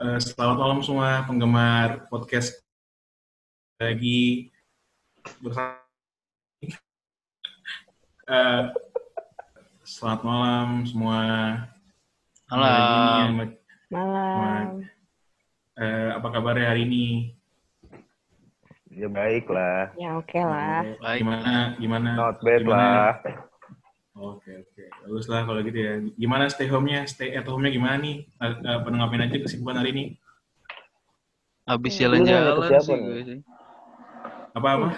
Eh, 0.00 0.18
selamat 0.18 0.56
malam 0.56 0.80
semua 0.80 1.28
penggemar 1.28 2.08
podcast 2.08 2.56
lagi 3.76 4.48
bersama. 5.44 5.76
Eh, 8.24 8.62
selamat 9.84 10.20
malam 10.24 10.68
semua. 10.88 11.20
Malam. 12.48 12.64
Hari 12.64 12.80
ini 12.80 13.20
yang- 13.20 13.56
Malam. 13.90 14.66
eh, 15.76 16.08
apa 16.16 16.26
kabarnya 16.32 16.66
hari 16.72 16.82
ini? 16.88 17.06
Ya 18.90 19.06
baik 19.06 19.52
lah. 19.52 19.92
Ya 20.00 20.16
oke 20.16 20.40
lah. 20.40 20.82
Baik. 20.98 21.20
Gimana? 21.22 21.54
Gimana? 21.76 22.10
Not 22.16 22.36
bad 22.40 22.60
Gimana? 22.64 22.88
lah. 22.88 23.14
Oke 24.18 24.50
oke, 24.66 24.84
bagus 25.06 25.26
lah 25.30 25.46
kalau 25.46 25.62
gitu 25.62 25.78
ya. 25.78 26.02
Gimana 26.18 26.50
stay 26.50 26.66
home-nya? 26.66 27.06
Stay 27.06 27.30
at 27.38 27.46
home-nya 27.46 27.70
gimana 27.70 27.96
nih? 28.02 28.26
Eh, 28.26 28.52
eh, 28.58 28.78
pada 28.82 28.94
ngapain 28.98 29.22
aja 29.22 29.38
kesibukan 29.38 29.78
hari 29.78 29.94
ini? 29.94 30.04
Habis 31.70 31.94
nanya 32.02 32.50
jalan-jalan 32.50 32.70
sih 32.82 32.90
nih? 32.90 33.02
gue 33.06 33.22
sih. 33.22 33.40
Apa 34.58 34.68
apa? 34.74 34.88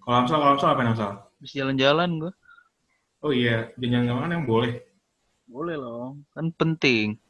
Kalau 0.00 0.16
Amsal, 0.24 0.36
kalau 0.40 0.52
Amsal 0.56 0.70
apa 0.72 0.82
Amsal? 0.88 1.12
Habis 1.20 1.52
jalan-jalan 1.52 2.10
gue. 2.16 2.32
Oh 3.20 3.32
iya, 3.32 3.68
jangan 3.76 4.08
ke 4.08 4.14
mana 4.16 4.32
yang 4.40 4.48
boleh. 4.48 4.72
Boleh 5.44 5.76
loh. 5.76 6.16
Kan 6.32 6.48
penting. 6.56 7.20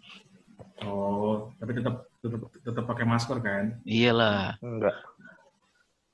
Oh, 0.87 1.51
tapi 1.59 1.75
tetap 1.75 2.07
tetap 2.23 2.41
tetap 2.55 2.85
pakai 2.87 3.05
masker 3.07 3.39
kan? 3.43 3.79
Iyalah. 3.83 4.59
Enggak. 4.63 4.95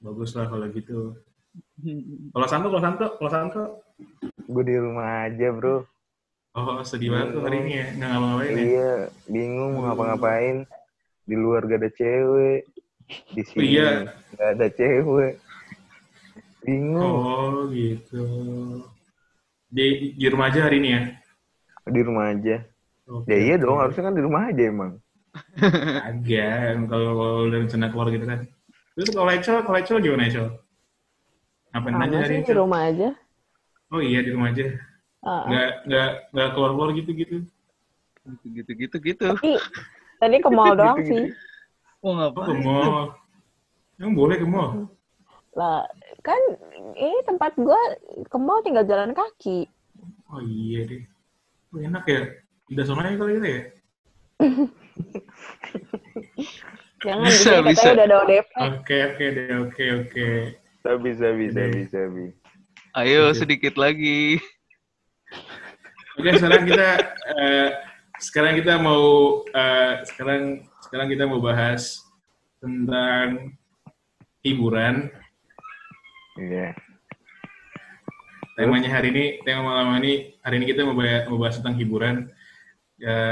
Bagus 0.01 0.33
lah 0.33 0.49
kalau 0.49 0.65
gitu. 0.73 1.21
Kalau 2.33 2.47
Santo, 2.47 2.71
kalau 2.71 2.79
Santo, 2.79 3.07
kalau 3.19 3.31
Santo, 3.33 3.63
Gue 4.51 4.63
di 4.67 4.77
rumah 4.77 5.31
aja 5.31 5.49
bro. 5.55 5.87
oh 6.51 6.83
sedih 6.83 7.15
banget 7.15 7.39
tuh 7.39 7.43
hari 7.47 7.63
ini 7.63 7.73
ya, 7.79 7.87
nggak 7.95 8.09
ngapa-ngapain 8.11 8.51
ya? 8.51 8.63
Iya. 8.67 8.93
Bingung 9.31 9.71
mau 9.79 9.83
ngapa-ngapain. 9.87 10.57
Di 11.23 11.35
luar 11.39 11.63
gak 11.71 11.81
ada 11.87 11.91
cewek. 11.95 12.61
Di 13.31 13.43
sini 13.47 13.79
iya. 13.79 14.11
gak 14.35 14.51
ada 14.59 14.67
cewek. 14.75 15.35
Bingung. 16.67 17.15
Oh 17.15 17.71
gitu. 17.71 18.25
Di 19.71 20.19
di 20.19 20.27
rumah 20.27 20.51
aja 20.51 20.67
hari 20.67 20.83
ini 20.83 20.89
ya? 20.91 21.03
Di 21.87 22.01
rumah 22.03 22.35
aja. 22.35 22.67
Oke, 23.11 23.31
Ya 23.31 23.37
iya 23.39 23.55
dong. 23.59 23.79
Harusnya 23.79 24.11
kan 24.11 24.15
di 24.19 24.23
rumah 24.23 24.43
aja 24.51 24.63
emang. 24.67 24.93
Agak, 26.11 26.91
kalau 26.91 27.11
kalau 27.15 27.37
udah 27.47 27.59
rencana 27.63 27.87
keluar 27.91 28.09
gitu 28.11 28.27
kan. 28.27 28.41
Terus 28.99 29.09
kalau 29.15 29.31
Ecel, 29.31 29.57
kalau 29.63 29.79
Ecel 29.79 29.99
gimana 30.03 30.27
Ecel? 30.27 30.47
Ngapain 31.71 31.95
aja 32.03 32.17
hari 32.27 32.43
di 32.43 32.55
rumah 32.55 32.81
aja. 32.91 33.09
Oh 33.95 34.01
iya 34.09 34.19
di 34.25 34.31
rumah 34.35 34.49
aja. 34.53 34.65
Ah, 35.23 35.45
Nggak 35.49 35.69
nggak 35.89 36.09
nggak 36.35 36.49
keluar 36.55 36.71
keluar 36.75 36.91
gitu 36.99 37.11
gitu. 37.23 37.37
Gitu 38.57 38.71
gitu 38.83 38.97
gitu. 39.09 39.27
Tapi 39.29 39.51
tadi 40.21 40.37
ke 40.45 40.51
mall 40.53 40.73
doang 40.79 41.01
Gitu-gitu. 41.01 41.03
sih. 41.09 41.25
Oh 42.03 42.15
Oh 42.37 42.45
ke 42.49 42.55
mall. 42.67 42.97
Emang 44.01 44.15
boleh 44.19 44.37
ke 44.43 44.47
mall? 44.49 44.71
Lah 45.59 45.83
kan 46.27 46.41
ini 46.95 47.19
tempat 47.27 47.53
gua 47.59 47.79
ke 48.31 48.37
mall 48.39 48.63
tinggal 48.67 48.87
jalan 48.87 49.11
kaki. 49.15 49.67
Oh 50.33 50.41
iya 50.41 50.81
deh. 50.91 51.03
Oh, 51.75 51.81
enak 51.89 52.05
ya. 52.15 52.21
Udah 52.73 52.85
sonanya 52.89 53.17
kali 53.21 53.33
gitu 53.39 53.49
ya. 53.57 53.61
Jangan 57.05 57.33
Bisa, 57.33 57.55
bisa. 57.65 57.91
udah 57.97 58.05
ada 58.07 58.17
ODP. 58.23 58.53
Oke 58.61 58.97
oke 59.09 59.25
deh 59.37 59.49
oke 59.65 59.85
oke. 60.01 60.29
Bisa, 60.81 60.91
bisa, 61.05 61.29
bisa, 61.41 61.63
Iya. 61.63 62.40
Ayo 62.91 63.31
sedikit 63.39 63.79
lagi. 63.79 64.43
Oke 66.19 66.35
sekarang 66.35 66.67
kita 66.67 66.89
eh, 67.39 67.69
sekarang 68.19 68.55
kita 68.59 68.83
mau 68.83 69.07
eh, 69.47 70.03
sekarang 70.11 70.67
sekarang 70.83 71.07
kita 71.07 71.23
mau 71.31 71.39
bahas 71.39 72.03
tentang 72.59 73.55
hiburan. 74.43 75.07
Iya. 76.35 76.75
Temanya 78.59 78.91
hari 78.91 79.15
ini, 79.15 79.25
tema 79.47 79.71
malam 79.71 79.95
ini, 80.03 80.35
hari 80.43 80.59
ini 80.59 80.67
kita 80.75 80.83
mau 80.83 80.99
bahas, 80.99 81.31
mau 81.31 81.39
bahas 81.39 81.63
tentang 81.63 81.79
hiburan. 81.79 82.27
Ya, 82.99 83.23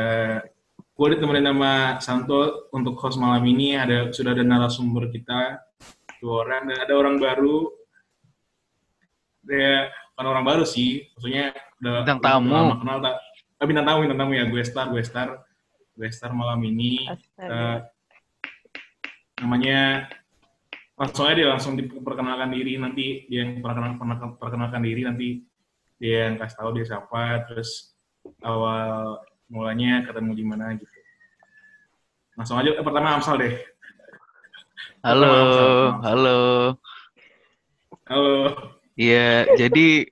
gue 0.71 1.07
ditemenin 1.19 1.51
sama 1.51 1.75
Santo 1.99 2.71
untuk 2.71 2.95
host 3.03 3.19
malam 3.19 3.43
ini. 3.43 3.75
Ada 3.75 4.15
sudah 4.15 4.39
ada 4.39 4.47
narasumber 4.47 5.11
kita 5.11 5.67
dua 6.23 6.47
orang 6.47 6.71
dan 6.71 6.79
ada 6.87 6.95
orang 6.95 7.19
baru. 7.19 7.78
Ya, 9.49 9.89
bukan 10.13 10.27
orang 10.29 10.45
baru 10.45 10.65
sih, 10.69 11.09
maksudnya 11.17 11.57
udah 11.81 12.05
Bintang 12.05 12.21
udah 12.21 12.31
tamu. 12.37 12.53
lama 12.53 12.75
kenal 12.85 12.99
tak. 13.01 13.15
Ah, 13.59 13.65
bintang 13.65 13.87
tamu, 13.89 13.99
bintang 14.05 14.21
tamu 14.21 14.33
ya, 14.37 14.45
gue 14.45 14.63
star, 14.63 14.87
gue 14.93 15.03
star, 15.03 15.29
gue 15.97 16.09
star 16.13 16.31
malam 16.37 16.61
ini. 16.69 17.09
Eh, 17.41 17.77
namanya 19.41 20.11
langsung 21.01 21.25
aja 21.25 21.35
dia 21.39 21.49
langsung 21.49 21.81
diperkenalkan 21.81 22.53
diri. 22.53 22.77
Nanti 22.77 23.25
dia 23.33 23.49
yang 23.49 23.65
perkenalkan, 23.65 23.97
perkenalkan, 23.97 24.29
perkenalkan 24.37 24.83
diri. 24.85 25.03
Nanti 25.09 25.29
dia 25.97 26.29
yang 26.29 26.37
kasih 26.37 26.57
tahu 26.61 26.71
dia 26.77 26.85
siapa. 26.85 27.49
Terus 27.49 27.97
awal 28.45 29.23
mulanya 29.49 30.05
ketemu 30.05 30.31
di 30.37 30.45
mana 30.45 30.77
gitu. 30.77 30.93
Langsung 32.37 32.61
aja. 32.61 32.77
Eh, 32.77 32.85
pertama 32.85 33.17
Amsal 33.17 33.41
deh. 33.41 33.55
Halo, 35.01 35.35
halo. 36.03 36.39
halo 38.11 38.78
Iya, 38.99 39.47
jadi 39.55 40.11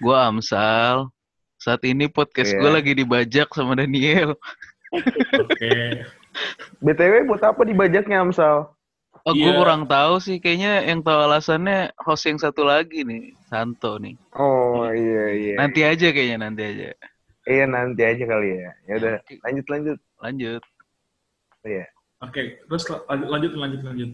gua 0.00 0.32
Amsal. 0.32 1.12
Saat 1.60 1.84
ini 1.84 2.08
podcast 2.08 2.52
gue 2.52 2.60
Iya. 2.60 2.76
lagi 2.76 2.92
dibajak 2.92 3.48
sama 3.52 3.76
Daniel. 3.76 4.36
oke 5.34 5.72
BTW 6.80 7.24
buat 7.24 7.40
apa 7.40 7.64
dibajaknya 7.64 8.20
Amsal? 8.20 8.68
Oh, 9.24 9.32
gue 9.32 9.40
Iya. 9.48 9.56
kurang 9.56 9.88
tahu 9.88 10.20
sih. 10.20 10.36
Kayaknya 10.36 10.84
yang 10.84 11.00
tahu 11.00 11.16
alasannya 11.24 11.92
host 11.96 12.28
yang 12.28 12.36
satu 12.36 12.64
lagi 12.64 13.00
nih, 13.04 13.32
Santo 13.48 13.96
nih. 13.96 14.12
Oh 14.36 14.84
iya 14.88 15.24
iya. 15.32 15.54
Nanti 15.56 15.80
aja 15.80 16.12
kayaknya, 16.12 16.48
nanti 16.48 16.62
aja. 16.64 16.92
Iya 17.44 17.64
nanti 17.64 18.02
aja 18.04 18.24
kali 18.24 18.48
ya. 18.56 18.70
Ya 18.84 18.94
udah 19.00 19.14
lanjut 19.44 19.66
lanjut. 19.68 19.98
Lanjut. 20.20 20.62
Iya. 21.64 21.84
oke 22.20 22.40
terus 22.68 22.84
lanjut 22.88 23.28
lanjut 23.28 23.52
lanjut 23.52 23.80
lanjut 23.84 24.10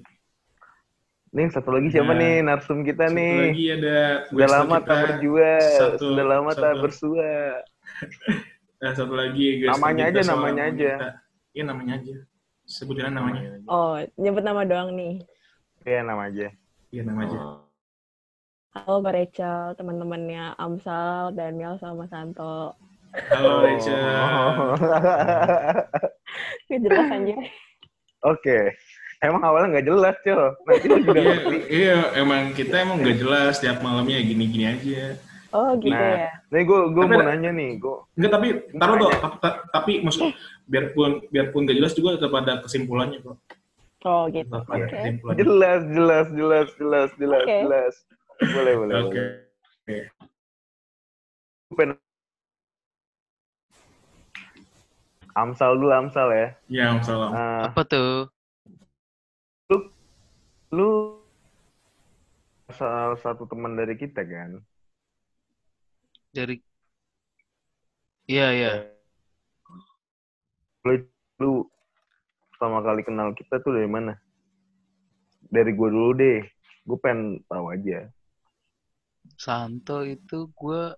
Nih 1.30 1.46
satu 1.46 1.70
lagi 1.70 1.88
siapa 1.88 2.10
Nah, 2.10 2.18
nih 2.18 2.34
narsum 2.42 2.82
kita 2.82 3.06
satu 3.06 3.14
nih? 3.14 3.34
lagi 3.46 3.66
ada 3.70 3.96
Sudah 4.26 4.48
lama 4.50 4.76
kita, 4.76 4.82
tak 4.84 4.98
berjua, 5.00 5.50
satu- 5.70 5.98
sudah 6.02 6.24
lama 6.26 6.50
tak 6.50 6.58
satu- 6.66 6.82
bersua. 6.82 7.30
eh, 8.80 8.92
satu 8.98 9.14
lagi 9.14 9.46
guest 9.56 9.70
Namanya 9.72 10.04
aja, 10.04 10.20
namanya 10.26 10.62
aja. 10.66 10.92
iya 11.50 11.62
namanya 11.62 11.92
aja 11.96 12.14
sebutin 12.64 13.10
namanya 13.10 13.58
Oh, 13.66 13.98
nyebut 14.16 14.42
nama 14.42 14.62
doang 14.64 14.90
nih. 14.92 15.22
Iya 15.82 16.02
nama 16.02 16.26
aja. 16.26 16.50
iya 16.90 17.02
nama 17.02 17.20
aja 17.24 17.38
Oh. 17.38 17.58
Halo 18.70 19.02
Mbak 19.02 19.12
Rachel, 19.12 19.74
teman-temannya 19.74 20.54
Amsal, 20.56 21.30
Daniel, 21.32 21.74
sama 21.76 22.06
Santo. 22.06 22.74
halo 23.30 23.50
Rachel 23.62 23.98
Oh. 23.98 24.74
Gak 26.66 26.78
jelas 26.80 27.06
anjir. 27.08 27.38
Oke. 28.20 28.58
Emang 29.20 29.42
awalnya 29.44 29.76
nggak 29.76 29.86
jelas, 29.86 30.16
Cil. 30.24 30.40
Nanti 30.64 30.86
lu 30.86 30.96
juga 31.04 31.20
iya, 31.20 31.36
iya, 31.68 31.98
emang 32.16 32.56
kita 32.56 32.80
emang 32.80 32.98
nggak 32.98 33.18
jelas 33.20 33.60
tiap 33.60 33.78
malamnya 33.80 34.16
gini-gini 34.18 34.64
aja. 34.66 35.20
Oh 35.50 35.76
gitu 35.76 35.92
Nah. 35.92 36.14
ya. 36.24 36.30
Nih 36.48 36.62
gue 36.62 36.80
gue 36.88 37.04
Tapi 37.04 37.12
mau 37.12 37.26
nanya 37.26 37.50
nih, 37.50 37.70
gue 37.76 37.96
Enggak, 38.16 38.32
tapi 38.32 38.46
taruh 38.72 38.96
tuh, 38.96 39.10
tapi, 39.12 39.36
ta- 39.36 39.60
tapi 39.68 39.92
maksud 40.00 40.30
biarpun 40.64 41.10
biarpun 41.28 41.60
nggak 41.62 41.76
jelas 41.76 41.92
juga 41.92 42.16
tetap 42.16 42.32
ada 42.32 42.52
kesimpulannya 42.62 43.18
kok. 43.20 43.36
Oh 44.00 44.24
gitu. 44.26 44.48
Tetap 44.48 44.64
ada 44.66 44.78
Oke. 44.80 44.94
kesimpulannya. 44.94 45.36
jelas 45.36 45.80
jelas 45.86 46.26
jelas 46.32 46.68
jelas 46.72 47.08
jelas 47.18 47.42
Oke. 47.44 47.56
jelas. 47.60 47.94
Boleh 48.40 48.74
boleh. 48.74 48.94
Oke. 48.96 49.22
Oke. 49.84 49.98
Gua 51.66 51.76
pengen- 51.76 52.00
Amsal 55.32 55.70
dulu 55.76 55.92
Amsal 55.92 56.28
ya. 56.30 56.48
Ya, 56.68 56.86
salam. 57.00 57.30
Eh, 57.30 57.62
Apa 57.68 57.82
tuh? 57.84 58.26
Lu 60.70 61.18
salah 62.70 63.18
satu 63.18 63.44
teman 63.50 63.74
dari 63.74 63.98
kita 63.98 64.22
kan? 64.22 64.62
Dari 66.30 66.62
Iya, 68.30 68.46
iya. 68.54 68.70
Lu, 70.86 70.94
lu 71.42 71.50
pertama 72.54 72.78
kali 72.86 73.02
kenal 73.02 73.34
kita 73.34 73.58
tuh 73.58 73.74
dari 73.74 73.90
mana? 73.90 74.14
Dari 75.50 75.74
gue 75.74 75.88
dulu 75.90 76.14
deh. 76.14 76.46
Gue 76.86 76.98
pengen 77.02 77.42
tahu 77.50 77.74
aja. 77.74 78.06
Santo 79.34 80.06
itu 80.06 80.46
gue 80.54 80.94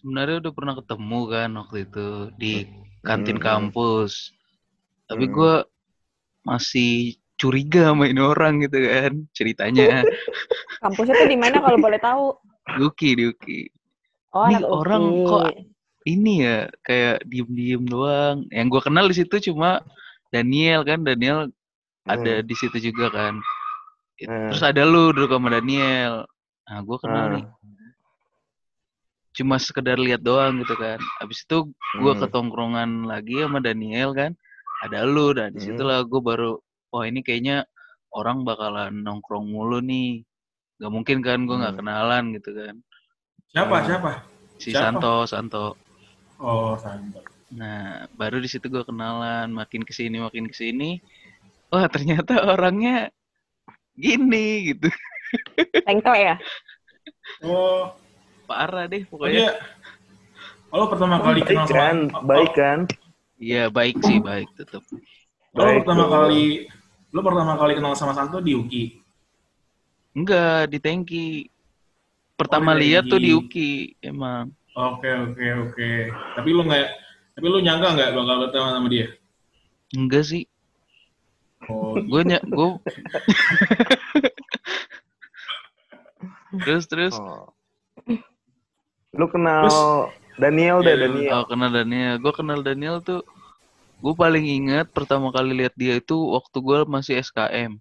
sebenarnya 0.00 0.40
udah 0.48 0.52
pernah 0.56 0.74
ketemu 0.80 1.20
kan 1.28 1.50
waktu 1.60 1.76
itu 1.84 2.08
di 2.40 2.52
kantin 3.04 3.36
Hmm. 3.36 3.44
kampus. 3.44 4.32
Tapi 5.04 5.24
Hmm. 5.28 5.34
gue 5.36 5.54
masih 6.48 7.20
curiga 7.38 7.94
sama 7.94 8.10
ini 8.10 8.18
orang 8.18 8.60
gitu 8.60 8.78
kan 8.82 9.12
ceritanya. 9.32 10.02
Kampusnya 10.82 11.14
tuh 11.16 11.28
di 11.30 11.38
mana 11.38 11.62
kalau 11.62 11.78
boleh 11.86 11.98
tahu? 11.98 12.34
Duki, 12.76 13.14
Duki. 13.14 13.60
Oh, 14.34 14.44
Ini 14.44 14.60
anak 14.60 14.68
orang 14.68 15.04
UPI. 15.08 15.24
kok 15.24 15.44
ini 16.04 16.32
ya 16.44 16.58
kayak 16.82 17.24
diem-diem 17.24 17.84
doang. 17.84 18.44
Yang 18.50 18.66
gue 18.76 18.82
kenal 18.84 19.04
di 19.08 19.14
situ 19.16 19.36
cuma 19.50 19.80
Daniel 20.28 20.84
kan 20.84 21.00
Daniel 21.00 21.48
ada 22.04 22.40
Hmm. 22.40 22.44
di 22.44 22.54
situ 22.54 22.76
juga 22.82 23.08
kan. 23.08 23.34
Hmm. 24.20 24.50
Terus 24.52 24.62
ada 24.62 24.82
lu 24.82 25.14
duduk 25.14 25.30
sama 25.30 25.48
Daniel. 25.48 26.28
Nah, 26.68 26.78
gue 26.82 26.96
kenal 26.98 27.24
Hmm. 27.24 27.34
nih. 27.38 27.44
Cuma 29.32 29.56
sekedar 29.56 29.96
lihat 29.96 30.20
doang 30.20 30.58
gitu 30.60 30.74
kan. 30.74 30.98
Habis 31.22 31.46
itu 31.46 31.70
gue 31.72 32.12
Hmm. 32.12 32.20
ketongkrongan 32.20 33.06
lagi 33.06 33.38
sama 33.38 33.62
Daniel 33.62 34.10
kan. 34.12 34.34
Ada 34.82 35.06
lu 35.06 35.30
dan 35.32 35.54
Hmm. 35.54 35.56
di 35.56 35.60
situlah 35.62 36.02
gue 36.02 36.20
baru 36.20 36.58
wah 36.92 37.04
ini 37.10 37.20
kayaknya 37.26 37.56
orang 38.18 38.38
bakalan 38.48 38.92
nongkrong 39.04 39.46
mulu 39.54 39.78
nih. 39.90 40.24
Gak 40.80 40.92
mungkin 40.96 41.18
kan 41.26 41.38
gue 41.48 41.56
nggak 41.60 41.74
Hmm. 41.74 41.80
kenalan 41.80 42.24
gitu 42.36 42.50
kan. 42.58 42.76
Siapa? 43.52 43.76
Hmm. 43.76 43.86
Siapa? 43.88 44.10
Si 44.62 44.70
Siapa? 44.72 44.98
Santo, 45.00 45.12
Santo. 45.32 45.64
Oh, 46.40 46.76
santai. 46.78 47.22
Nah, 47.58 48.04
baru 48.20 48.36
di 48.44 48.48
situ 48.52 48.66
gue 48.68 48.84
kenalan, 48.88 49.48
makin 49.60 49.82
ke 49.88 49.92
sini 49.96 50.16
makin 50.26 50.44
ke 50.50 50.56
sini. 50.62 51.00
Wah, 51.72 51.86
ternyata 51.94 52.34
orangnya 52.52 53.08
gini 53.96 54.72
gitu. 54.72 54.88
Tengkel 55.86 56.14
ya? 56.16 56.34
Oh, 57.42 57.94
Parah 58.48 58.88
deh 58.90 59.02
oh 59.04 59.08
pokoknya. 59.10 59.30
dia. 59.30 59.50
Oh, 60.72 60.84
lo 60.84 60.86
pertama 60.92 61.16
kali 61.24 61.40
Baik 61.40 61.48
kenal 61.48 61.64
sama 61.64 61.80
kan, 61.80 61.96
oh, 62.12 62.22
baik 62.28 62.50
kan. 62.52 62.78
Iya, 63.40 63.62
baik 63.70 63.96
sih, 64.04 64.18
baik 64.20 64.48
tetap. 64.58 64.82
Lo 65.56 65.64
pertama 65.80 66.04
kali 66.12 66.68
lo 67.18 67.26
pertama 67.26 67.58
kali 67.58 67.74
kenal 67.74 67.98
sama 67.98 68.14
Santo 68.14 68.38
di 68.38 68.54
UKI. 68.54 68.84
Enggak, 70.14 70.70
di 70.70 70.78
Tengki. 70.78 71.28
Pertama 72.32 72.70
Oh, 72.70 72.78
di 72.78 72.86
lihat 72.86 73.10
tuh 73.10 73.18
di. 73.18 73.34
Uki, 73.34 73.70
emang. 73.98 74.54
Oke, 74.72 75.10
oke, 75.10 75.46
oke. 75.66 75.90
Tapi 76.38 76.48
lu 76.48 76.62
nggak 76.62 76.86
tapi 77.34 77.46
lu 77.46 77.58
nyangka 77.58 77.88
nggak 77.92 78.10
bakal 78.14 78.36
ketemu 78.46 78.68
sama 78.68 78.86
dia? 78.86 79.06
Enggak 79.90 80.24
sih. 80.24 80.44
Oh, 81.66 81.98
Gue 81.98 82.22
ny 82.22 82.38
gue 82.38 82.68
Terus 86.62 86.84
terus 86.86 87.14
Oh. 87.18 87.50
Lu 89.10 89.26
kenal 89.26 89.66
Terus- 89.66 90.08
Daniel 90.38 90.78
deh, 90.80 90.94
Iya, 90.94 91.02
Daniel. 91.04 91.32
oh, 91.34 91.44
kenal 91.44 91.70
Daniel. 91.72 92.14
Gue 92.16 92.32
kenal 92.32 92.62
Daniel 92.62 93.02
tuh 93.02 93.26
gue 93.98 94.14
paling 94.14 94.46
inget 94.46 94.86
pertama 94.94 95.34
kali 95.34 95.52
lihat 95.64 95.74
dia 95.74 95.98
itu 95.98 96.14
waktu 96.14 96.56
gue 96.62 96.78
masih 96.86 97.18
SKM. 97.18 97.78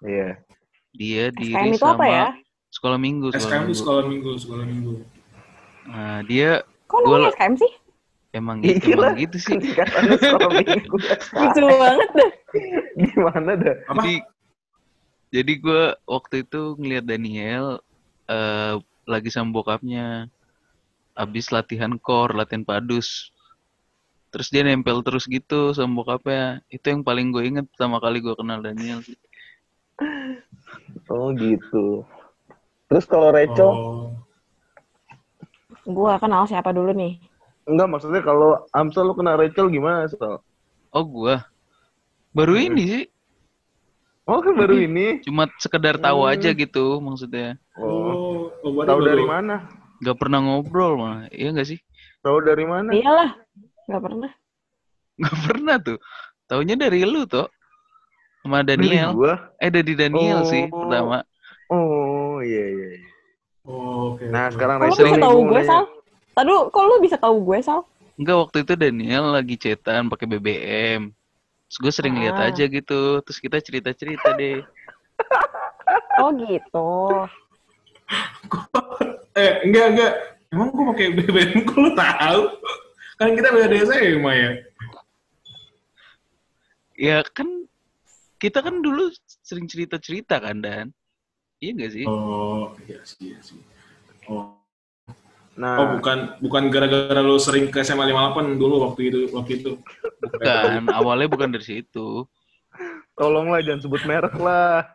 Iya. 0.00 0.40
Dia 0.96 1.24
diri 1.30 1.54
SKM 1.54 1.68
itu 1.76 1.80
sama 1.80 1.94
apa 1.96 2.06
ya? 2.08 2.28
sekolah 2.70 2.98
minggu, 2.98 3.26
sekolah 3.34 3.42
SKM 3.44 3.60
itu 3.60 3.66
minggu. 3.66 3.80
sekolah 3.82 4.04
minggu, 4.06 4.30
sekolah 4.38 4.64
minggu. 4.64 4.92
Nah, 5.90 6.18
dia 6.24 6.50
Kok 6.90 7.00
Gua 7.06 7.16
namanya 7.22 7.34
SKM 7.38 7.54
sih? 7.58 7.72
emang 8.30 8.56
gitu, 8.62 8.94
lah. 8.94 9.10
emang 9.10 9.18
gitu 9.18 9.36
sih. 9.42 9.56
Singkatannya 9.58 10.16
sekolah 10.18 10.50
minggu. 10.62 10.96
Lucu 11.34 11.60
banget 11.66 12.10
dah. 12.14 12.30
Gimana 12.98 13.50
dah? 13.58 13.76
Apa? 13.90 14.00
Jadi 14.02 14.14
jadi 15.30 15.52
gue 15.62 15.82
waktu 16.10 16.34
itu 16.42 16.60
ngeliat 16.78 17.04
Daniel 17.06 17.78
eh 18.30 18.74
lagi 19.06 19.30
sama 19.30 19.50
bokapnya 19.50 20.30
habis 21.18 21.50
latihan 21.50 21.98
core, 21.98 22.38
latihan 22.38 22.62
padus. 22.62 23.34
Terus 24.30 24.48
dia 24.48 24.62
nempel 24.62 25.02
terus 25.02 25.26
gitu 25.26 25.74
sama 25.74 26.02
bokapnya. 26.02 26.62
Itu 26.70 26.86
yang 26.90 27.02
paling 27.02 27.34
gue 27.34 27.42
inget 27.50 27.66
pertama 27.70 27.98
kali 27.98 28.22
gue 28.22 28.34
kenal 28.38 28.62
Daniel. 28.62 29.02
sih. 29.02 29.18
Oh 31.10 31.34
gitu. 31.34 32.06
Terus 32.86 33.04
kalau 33.06 33.30
Rachel, 33.30 33.70
Oh. 33.70 34.10
Gua 35.86 36.20
kenal 36.20 36.44
siapa 36.46 36.70
dulu 36.70 36.92
nih? 36.92 37.18
enggak 37.64 37.86
maksudnya 37.86 38.22
kalau 38.22 38.66
Amsal 38.70 39.06
lu 39.10 39.14
kenal 39.14 39.38
Rachel 39.38 39.70
gimana, 39.70 40.06
Sal? 40.10 40.42
Oh 40.90 41.04
gue 41.06 41.38
baru 42.30 42.54
Hmm. 42.54 42.66
ini 42.66 42.82
sih, 42.86 43.04
Oh 44.26 44.38
kan 44.42 44.54
baru 44.54 44.74
ini. 44.78 45.22
cuma 45.22 45.46
sekedar 45.58 45.98
tahu 45.98 46.22
Hmm. 46.22 46.30
aja 46.30 46.50
gitu 46.50 46.98
maksudnya. 46.98 47.58
Oh, 47.78 48.50
Oh, 48.62 48.82
tahu 48.86 49.00
dari 49.02 49.22
mana? 49.22 49.66
Gak 50.02 50.18
pernah 50.18 50.38
ngobrol 50.42 50.98
malah, 50.98 51.26
iya 51.30 51.50
gak 51.54 51.68
sih? 51.70 51.78
Tahu 52.22 52.38
dari 52.42 52.64
mana? 52.66 52.90
Iyalah. 52.90 53.30
Gak 53.90 54.00
pernah. 54.00 54.30
Gak 55.18 55.36
pernah 55.44 55.76
tuh. 55.76 55.98
Taunya 56.46 56.74
dari 56.74 57.02
lu 57.02 57.26
toh, 57.26 57.50
sama 58.40 58.62
Dari 58.62 58.78
Daniel. 58.80 59.10
gua. 59.12 59.34
Eh 59.56 59.68
dari 59.68 59.92
Daniel 59.92 60.42
sih 60.44 60.66
Oh. 60.66 60.86
pertama. 60.86 61.18
Oh 61.68 62.38
iya 62.40 62.64
iya. 62.66 62.86
iya. 62.96 63.08
Oh, 63.62 64.14
oke. 64.14 64.24
Nah 64.26 64.48
sekarang 64.48 64.78
Kok 64.78 64.84
lu 64.84 64.90
bisa 64.90 65.04
nih, 65.06 65.20
tahu 65.20 65.38
gue. 65.44 65.62
Sal? 65.62 65.84
Tadi 66.30 66.50
kok 66.50 66.82
lu 66.82 66.94
bisa 66.98 67.16
tahu 67.16 67.36
gue, 67.44 67.58
Sal? 67.60 67.80
Enggak 68.16 68.36
waktu 68.38 68.56
itu 68.60 68.72
Daniel 68.74 69.24
lagi 69.30 69.54
chatan 69.56 70.06
pakai 70.06 70.26
BBM. 70.26 71.00
Terus 71.66 71.78
gue 71.78 71.92
sering 71.92 72.14
lihat 72.16 72.34
Ah. 72.36 72.48
aja 72.48 72.64
gitu. 72.64 73.00
Terus 73.20 73.38
kita 73.38 73.58
cerita-cerita 73.58 74.34
deh. 74.34 74.62
Oh 76.16 76.30
gitu. 76.36 76.90
Eh, 79.32 79.52
enggak, 79.64 79.86
enggak. 79.90 80.12
Emang 80.50 80.68
gua 80.68 80.92
pakai 80.92 81.14
BBM 81.14 81.62
kok 81.62 81.76
lu 81.76 81.90
tahu? 81.94 82.40
Kan 83.20 83.36
kita 83.36 83.52
beda 83.52 83.76
SMA 83.84 84.32
ya. 84.32 84.50
Ya 86.96 87.16
kan 87.36 87.68
kita 88.40 88.64
kan 88.64 88.80
dulu 88.80 89.12
sering 89.44 89.68
cerita-cerita 89.68 90.40
kan 90.40 90.64
Dan. 90.64 90.96
Iya 91.60 91.76
gak 91.76 91.92
sih? 91.92 92.06
Oh, 92.08 92.72
iya 92.88 93.04
sih, 93.04 93.36
iya 93.36 93.40
sih. 93.44 93.60
Oh, 94.24 94.56
Nah, 95.60 95.76
oh 95.76 95.86
bukan 96.00 96.40
bukan 96.40 96.72
gara-gara 96.72 97.20
lu 97.20 97.36
sering 97.36 97.68
ke 97.68 97.84
SMA 97.84 98.08
58 98.08 98.56
dulu 98.56 98.80
waktu 98.80 99.12
itu 99.12 99.18
waktu 99.36 99.60
itu. 99.60 99.76
Bukan, 100.24 100.88
awalnya 100.88 101.28
bukan 101.28 101.52
dari 101.52 101.66
situ. 101.66 102.24
tolonglah 103.12 103.60
jangan 103.60 103.84
sebut 103.84 104.00
merek 104.08 104.32
lah. 104.40 104.88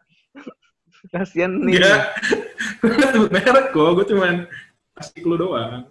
Kasian 1.14 1.62
nih. 1.62 1.78
Nggak 2.82 3.12
sebut 3.14 3.30
merek 3.30 3.66
kok, 3.70 3.90
gue 3.94 4.06
cuman 4.10 4.36
kasih 4.98 5.20
clue 5.22 5.38
doang. 5.38 5.86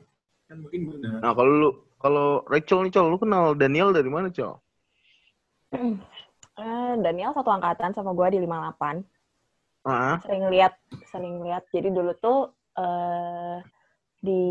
Kan 0.51 0.57
mungkin 0.59 0.91
benar. 0.91 1.23
Nah 1.23 1.31
kalau 1.39 1.53
lu 1.55 1.71
kalau 2.05 2.45
Rachel 2.45 2.85
nih 2.85 2.93
Col, 2.93 3.09
lu 3.09 3.17
kenal 3.17 3.57
Daniel 3.57 3.89
dari 3.97 4.13
mana 4.13 4.29
Col? 4.29 4.61
Eh, 5.73 6.93
Daniel 7.01 7.33
satu 7.33 7.49
angkatan 7.49 7.97
sama 7.97 8.13
gue 8.13 8.37
di 8.37 8.39
58. 8.45 9.01
Ah, 9.89 10.21
Sering 10.21 10.53
lihat, 10.53 10.77
sering 11.09 11.41
lihat. 11.41 11.65
Jadi 11.73 11.89
dulu 11.89 12.13
tuh 12.21 12.53
eh 12.77 13.65
di 14.21 14.43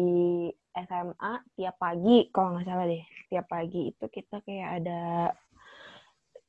SMA 0.74 1.34
tiap 1.54 1.76
pagi, 1.78 2.34
kalau 2.34 2.58
nggak 2.58 2.66
salah 2.66 2.90
deh, 2.90 3.06
tiap 3.30 3.46
pagi 3.46 3.94
itu 3.94 4.06
kita 4.10 4.42
kayak 4.42 4.70
ada 4.82 5.02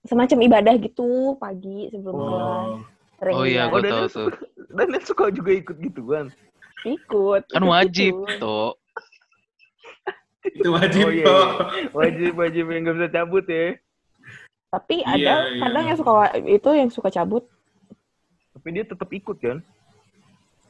semacam 0.08 0.38
ibadah 0.48 0.74
gitu 0.80 1.36
pagi 1.36 1.92
sebelum 1.92 2.16
kelas. 2.16 2.68
Oh, 2.72 2.80
Sering 3.20 3.34
Oh 3.36 3.44
iya, 3.44 3.68
gue 3.68 3.76
Oh, 3.76 3.80
tahu 3.80 3.84
Daniel 3.84 4.08
tuh. 4.08 4.28
Daniel 4.72 5.04
suka 5.04 5.24
juga 5.28 5.52
ikut 5.52 5.76
gitu 5.84 6.02
kan? 6.08 6.26
ikut. 6.84 7.42
Kan 7.52 7.62
ikut 7.64 7.72
wajib, 7.72 8.12
gitu. 8.24 8.40
toh. 8.40 8.72
Itu 10.44 10.68
wajib 10.68 11.06
Oh, 11.08 11.12
iya, 11.12 11.24
kok. 11.24 11.48
Wajib 11.96 12.32
wajib 12.36 12.64
yang 12.68 12.80
nggak 12.84 12.96
bisa 13.00 13.08
cabut 13.12 13.44
ya. 13.48 13.78
Tapi 14.74 14.96
Iya, 15.06 15.08
ada 15.14 15.34
iya. 15.54 15.60
kadang 15.62 15.84
yang 15.86 15.98
suka 15.98 16.12
itu 16.44 16.68
yang 16.74 16.90
suka 16.90 17.08
cabut. 17.08 17.44
Tapi 18.52 18.68
dia 18.74 18.84
tetap 18.84 19.08
ikut 19.08 19.36
kan? 19.38 19.58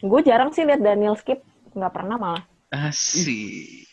Gue 0.05 0.21
jarang 0.21 0.53
sih 0.53 0.63
lihat 0.69 0.85
Daniel 0.85 1.17
skip, 1.17 1.41
nggak 1.73 1.93
pernah 1.95 2.17
malah. 2.21 2.45
Asik. 2.69 3.89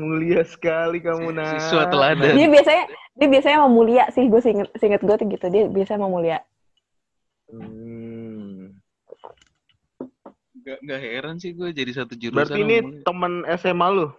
Mulia 0.00 0.40
sekali 0.48 1.04
kamu 1.04 1.36
nah. 1.36 1.52
Siswa 1.60 1.84
teladan. 1.92 2.32
Dia 2.32 2.48
biasanya 2.48 2.84
dia 3.16 3.28
biasanya 3.28 3.58
mau 3.64 3.72
mulia 3.72 4.08
sih, 4.08 4.24
gue 4.24 4.40
singet 4.40 4.68
singet 4.80 5.04
gue 5.04 5.14
tuh 5.14 5.26
gitu. 5.28 5.46
Dia 5.52 5.68
biasanya 5.68 6.00
mau 6.00 6.12
mulia. 6.16 6.40
Hmm. 7.52 8.72
Gak, 10.66 10.82
gak 10.82 10.98
heran 10.98 11.36
sih 11.38 11.54
gue 11.54 11.70
jadi 11.70 11.92
satu 11.94 12.18
jurusan. 12.18 12.34
Berarti 12.42 12.58
ini 12.58 12.76
teman 13.06 13.46
SMA 13.54 13.86
lu, 13.92 14.10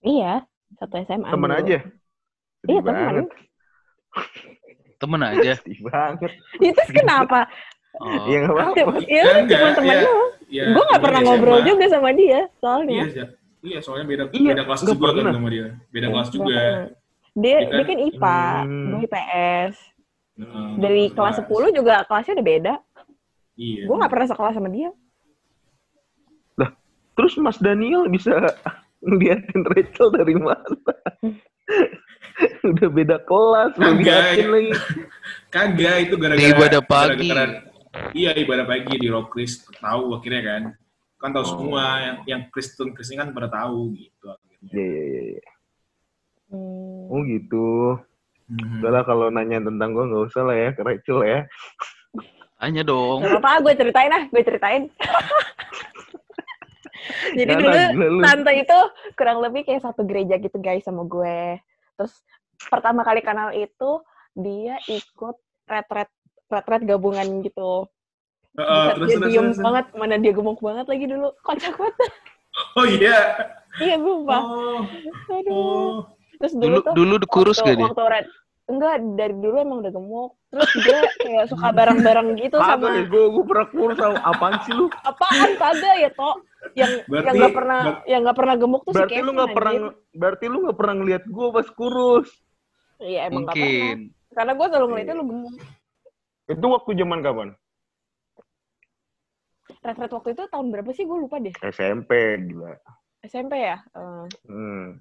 Iya, 0.00 0.44
satu 0.76 0.94
SMA. 1.02 1.28
teman 1.28 1.50
dulu. 1.50 1.60
aja. 1.60 1.78
Sedih 2.60 2.72
Iya, 2.72 2.80
banget. 2.82 3.04
teman. 3.04 3.16
Temen 4.96 5.20
aja. 5.30 5.52
Sedih 5.56 5.80
banget. 5.82 6.30
Itu 6.58 6.82
kenapa? 6.90 7.40
Oh. 7.96 8.28
Iya 8.28 8.38
nggak 8.44 8.54
apa-apa. 8.54 8.98
Iya, 9.02 9.22
Enggak, 9.40 9.56
cuma 9.56 9.68
temen 9.72 9.88
iya. 9.88 10.00
lu. 10.04 10.16
Iya, 10.46 10.62
Gue 10.68 10.82
nggak 10.84 10.90
temen 10.92 11.04
pernah 11.08 11.20
SMA. 11.20 11.28
ngobrol 11.32 11.60
juga 11.64 11.84
sama 11.88 12.10
dia, 12.12 12.28
Iya, 12.28 12.42
soalnya. 12.60 13.02
iya. 13.08 13.26
Iya, 13.66 13.78
soalnya 13.82 14.06
beda 14.06 14.24
Iya, 14.30 14.50
beda 14.52 14.62
kelas 14.62 14.80
juga 14.84 15.06
kan 15.10 15.24
sama 15.32 15.48
dia. 15.48 15.66
Beda 15.90 16.06
kelas 16.06 16.28
juga. 16.30 16.56
Dia, 17.36 17.48
Iya 17.50 17.58
kan? 17.58 17.72
dia 17.72 17.84
kan 17.84 17.98
IPA, 18.00 18.40
Hmm. 18.62 18.86
gue 18.86 19.00
IPS. 19.02 19.74
Heeh, 20.36 20.68
Dari 20.76 21.04
kelas 21.10 21.36
10 21.38 21.68
juga 21.72 21.94
kelasnya 22.04 22.32
udah 22.36 22.46
beda. 22.46 22.74
Iya. 23.56 23.82
Gue 23.88 23.96
nggak 23.96 24.12
pernah 24.12 24.26
sekelas 24.26 24.54
sama 24.54 24.68
dia. 24.68 24.90
Terus 27.16 27.32
Mas 27.40 27.56
Daniel 27.56 28.04
bisa 28.06 28.28
ngeliatin 29.06 29.62
Rachel 29.64 30.08
dari 30.10 30.34
mana? 30.34 30.92
Udah 32.68 32.88
beda 32.90 33.16
kelas, 33.22 33.72
lu 33.74 33.82
Kagak, 33.94 34.02
liatin 34.02 34.38
ya. 34.38 34.48
lagi. 34.50 34.70
Kagak 35.48 35.96
itu 36.02 36.14
gara-gara 36.16 36.50
ibadah 36.50 36.82
pagi. 36.82 37.28
gara-gara- 37.30 37.64
iya 38.12 38.30
ibadah 38.36 38.66
pagi 38.66 38.94
di 38.98 39.08
Rock 39.08 39.32
Chris 39.32 39.64
tahu 39.78 40.12
akhirnya 40.12 40.42
kan. 40.44 40.62
Kan 41.16 41.30
tahu 41.32 41.42
Oh. 41.42 41.48
semua 41.48 41.82
yang 41.98 42.16
yang 42.28 42.40
Kristen 42.50 42.92
Kristen 42.92 43.16
kan 43.16 43.32
pada 43.32 43.48
tahu 43.48 43.94
gitu 43.94 44.26
akhirnya. 44.28 44.68
Iya, 44.68 44.84
iya, 44.84 45.00
iya. 45.00 45.22
iya. 45.32 45.44
Hmm. 46.46 47.08
Oh 47.08 47.20
gitu. 47.24 47.96
Hmm. 48.46 48.78
Udah 48.78 48.90
lah 48.92 49.02
kalau 49.02 49.26
nanya 49.26 49.58
tentang 49.58 49.90
gue 49.90 50.04
nggak 50.04 50.24
usah 50.28 50.42
lah 50.44 50.54
ya, 50.54 50.70
kerecil 50.70 51.18
ya. 51.24 51.40
Tanya 52.56 52.82
dong. 52.82 53.20
Gak 53.20 53.36
apa-apa, 53.36 53.64
gue 53.64 53.72
ceritain 53.76 54.08
ah, 54.08 54.24
gue 54.26 54.42
ceritain. 54.42 54.82
Jadi 57.32 57.50
Jangan, 57.50 57.62
dulu 57.62 57.76
gila 57.76 58.06
lu. 58.08 58.20
tante 58.22 58.52
itu 58.54 58.78
kurang 59.14 59.38
lebih 59.40 59.62
kayak 59.62 59.82
satu 59.82 60.02
gereja 60.02 60.34
gitu 60.36 60.56
guys 60.58 60.82
sama 60.82 61.02
gue. 61.04 61.58
Terus 61.96 62.14
pertama 62.68 63.02
kali 63.02 63.20
kenal 63.20 63.52
itu 63.52 63.90
dia 64.34 64.76
ikut 64.86 65.36
retret 65.66 66.10
retret 66.46 66.82
gabungan 66.84 67.26
gitu. 67.42 67.86
Heeh, 68.56 68.86
Buset, 68.88 68.96
terus 68.96 69.08
dia 69.08 69.18
terus 69.20 69.32
diem 69.32 69.48
terus. 69.52 69.58
banget, 69.60 69.86
mana 69.92 70.14
dia 70.16 70.32
gemuk 70.32 70.60
banget 70.60 70.86
lagi 70.88 71.04
dulu. 71.04 71.28
Kocak 71.44 71.74
banget. 71.76 72.10
Oh 72.72 72.86
iya. 72.88 73.18
iya, 73.76 74.00
sumpah. 74.00 74.40
Oh. 74.40 74.80
Aduh. 75.28 75.52
Oh. 75.52 75.96
Terus 76.40 76.52
dulu, 76.56 76.64
Dulu 76.64 76.78
tuh 76.80 76.92
dulu 76.96 77.14
kurus 77.28 77.58
waktu, 77.60 77.68
gak 77.68 77.76
dia? 77.76 77.86
waktu 77.88 78.04
red, 78.08 78.26
enggak 78.66 78.94
dari 79.12 79.34
dulu 79.36 79.56
emang 79.60 79.78
udah 79.84 79.92
gemuk. 79.92 80.30
Terus 80.48 80.70
dia 80.84 80.98
kayak 81.20 81.44
suka 81.52 81.68
bareng-bareng 81.68 82.28
gitu 82.40 82.56
sama 82.56 82.88
gue 83.04 83.24
gue 83.28 83.44
pernah 83.44 83.66
kurus 83.68 83.96
tau. 83.96 84.16
Apaan 84.24 84.56
sih 84.64 84.72
lu? 84.72 84.88
apaan 85.04 85.50
kagak 85.56 85.94
ya 86.00 86.10
toh 86.16 86.36
yang 86.74 86.92
Berarti- 87.04 87.26
yang 87.26 87.34
nggak 87.36 87.54
pernah 87.54 87.80
ber- 87.82 88.02
yang 88.04 88.20
nggak 88.22 88.36
pernah 88.36 88.54
gemuk 88.56 88.82
tuh 88.82 88.92
Berarti 88.92 89.10
si 89.10 89.16
lu 89.16 89.22
Kevin 89.22 89.36
nggak 89.36 89.50
pernah, 89.52 89.72
anjir. 89.72 89.92
berarti 90.12 90.44
lu 90.46 90.58
nggak 90.60 90.76
pernah 90.76 90.94
ngeliat 90.94 91.24
gue 91.24 91.46
pas 91.50 91.68
kurus. 91.70 92.28
iya 92.98 93.20
emang 93.26 93.44
nggak 93.44 93.54
pernah 93.54 93.68
Mungkin. 93.68 93.98
karena 94.32 94.52
gue 94.52 94.66
selalu 94.66 94.86
ngeliatnya 94.88 95.14
lu 95.14 95.24
gemuk 95.24 95.54
Itu 96.46 96.66
waktu 96.68 96.90
zaman 96.94 97.20
kapan? 97.20 97.48
retret 99.78 100.10
waktu 100.10 100.28
itu 100.32 100.42
tahun 100.44 100.66
berapa 100.68 100.90
sih 100.90 101.04
gue 101.04 101.14
lupa 101.16 101.36
deh 101.36 101.54
SMP 101.60 102.10
gila. 102.44 102.74
SMP 103.20 103.54
ya 103.60 103.78
Eh, 103.92 104.24
Hmm. 104.44 104.98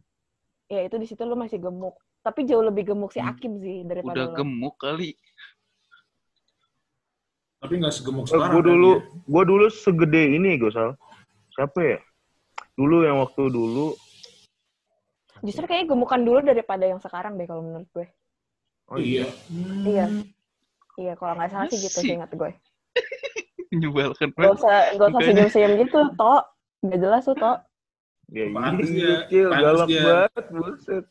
ya 0.67 0.81
itu 0.83 0.95
di 0.95 1.05
situ 1.05 1.21
lu 1.21 1.33
masih 1.33 1.57
gemuk 1.57 1.95
tapi 2.19 2.43
jauh 2.43 2.61
lebih 2.61 2.85
gemuk 2.87 3.09
si 3.09 3.17
Akim 3.19 3.57
sih 3.57 3.81
daripada 3.81 4.13
Udah 4.15 4.27
lu. 4.27 4.35
gemuk 4.35 4.75
kali. 4.75 5.13
Tapi 7.57 7.73
nggak 7.75 7.93
segemuk 7.93 8.25
sekarang. 8.25 8.49
gue 8.51 8.61
kan 8.61 8.67
dulu, 8.67 8.91
dia. 8.91 9.05
gue 9.25 9.43
dulu 9.43 9.65
segede 9.71 10.23
ini 10.31 10.51
gue 10.55 10.69
sal. 10.69 10.93
Siapa 11.55 11.79
ya? 11.79 11.97
Dulu 12.75 12.95
yang 13.01 13.23
waktu 13.23 13.43
dulu. 13.47 13.95
justru 15.43 15.67
kayaknya 15.67 15.93
gemukan 15.93 16.21
dulu 16.23 16.39
daripada 16.41 16.87
yang 16.87 16.97
sekarang 16.97 17.35
deh 17.35 17.45
kalau 17.45 17.61
menurut 17.61 17.85
gue 17.91 18.07
Oh 18.87 18.97
iya. 18.97 19.27
Iya. 19.83 20.07
iya 20.95 21.13
kalau 21.19 21.35
nggak 21.37 21.51
salah 21.51 21.67
sih 21.69 21.77
gitu 21.77 21.99
sih 22.01 22.15
ingat 22.17 22.31
gue 22.33 22.49
Menyebalkan 23.69 24.31
gak 24.31 24.39
banget. 24.41 24.57
usah 24.57 24.77
gak 24.95 25.07
usah 25.11 25.21
senyum-senyum 25.21 25.73
gitu 25.85 25.99
toh 26.15 26.39
nggak 26.81 26.99
jelas 27.03 27.23
tuh 27.27 27.35
toh 27.35 27.55
Ya 28.25 28.49
Pantes 28.49 28.89
iya, 28.89 29.29
dia, 29.29 29.45
galak 29.53 29.85
dia. 29.85 30.01
banget, 30.01 30.43
buset. 30.49 31.05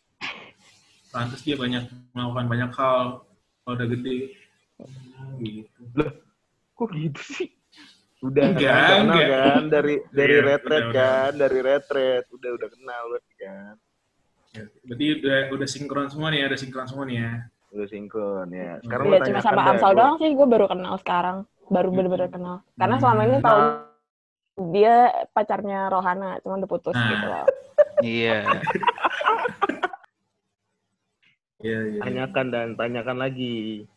Pantes 1.15 1.41
dia 1.47 1.55
banyak 1.55 1.85
melakukan 2.11 2.47
banyak 2.51 2.71
hal 2.75 3.23
kalau 3.63 3.75
udah 3.79 3.87
gede. 3.87 4.35
Gitu. 5.39 5.81
Kok 6.75 6.91
gitu 6.91 7.21
sih? 7.23 7.55
Udah 8.25 8.45
Enggak, 8.47 8.73
kan, 8.73 8.89
kenal 8.97 9.05
enggak. 9.05 9.29
kan 9.29 9.63
dari 9.69 9.95
dari 10.11 10.35
Iya, 10.35 10.47
retret 10.47 10.65
udah, 10.65 10.89
udah. 10.89 10.95
kan, 10.97 11.33
dari 11.37 11.59
retret 11.61 12.25
udah 12.31 12.51
udah 12.51 12.69
kenal 12.71 13.03
berarti 13.07 13.35
kan. 13.37 13.75
Ya, 14.51 14.63
Berarti 14.83 15.05
udah 15.19 15.39
udah 15.51 15.69
sinkron 15.69 16.07
semua 16.09 16.29
nih 16.29 16.39
ya, 16.39 16.47
udah 16.47 16.59
sinkron 16.59 16.87
semua 16.87 17.05
nih 17.05 17.17
ya. 17.19 17.33
Udah 17.71 17.87
sinkron 17.87 18.49
ya. 18.49 18.71
Sekarang 18.81 19.05
Iya 19.05 19.11
lo 19.11 19.17
cuma 19.19 19.27
tanyakan 19.29 19.45
sama 19.45 19.63
Amsal 19.67 19.91
gua- 19.91 19.99
doang 20.01 20.15
sih 20.17 20.31
gue 20.31 20.47
baru 20.49 20.67
kenal 20.67 20.95
sekarang 20.97 21.37
baru 21.67 21.89
bener-bener 21.91 22.29
kenal 22.29 22.57
karena 22.75 22.97
selama 22.99 23.21
ini 23.23 23.35
Hmm. 23.35 23.43
tahu 23.43 23.61
dia 24.71 24.95
pacarnya 25.31 25.81
Rohana 25.89 26.31
cuma 26.39 26.55
udah 26.57 26.71
putus 26.71 26.93
Nah. 26.93 27.09
gitu 27.11 27.27
loh 27.27 27.47
Iya. 28.01 28.39
Iya, 31.59 31.79
iya. 31.89 32.01
Tanyakan 32.01 32.47
dan 32.49 32.67
tanyakan 32.75 33.17
lagi. 33.19 33.89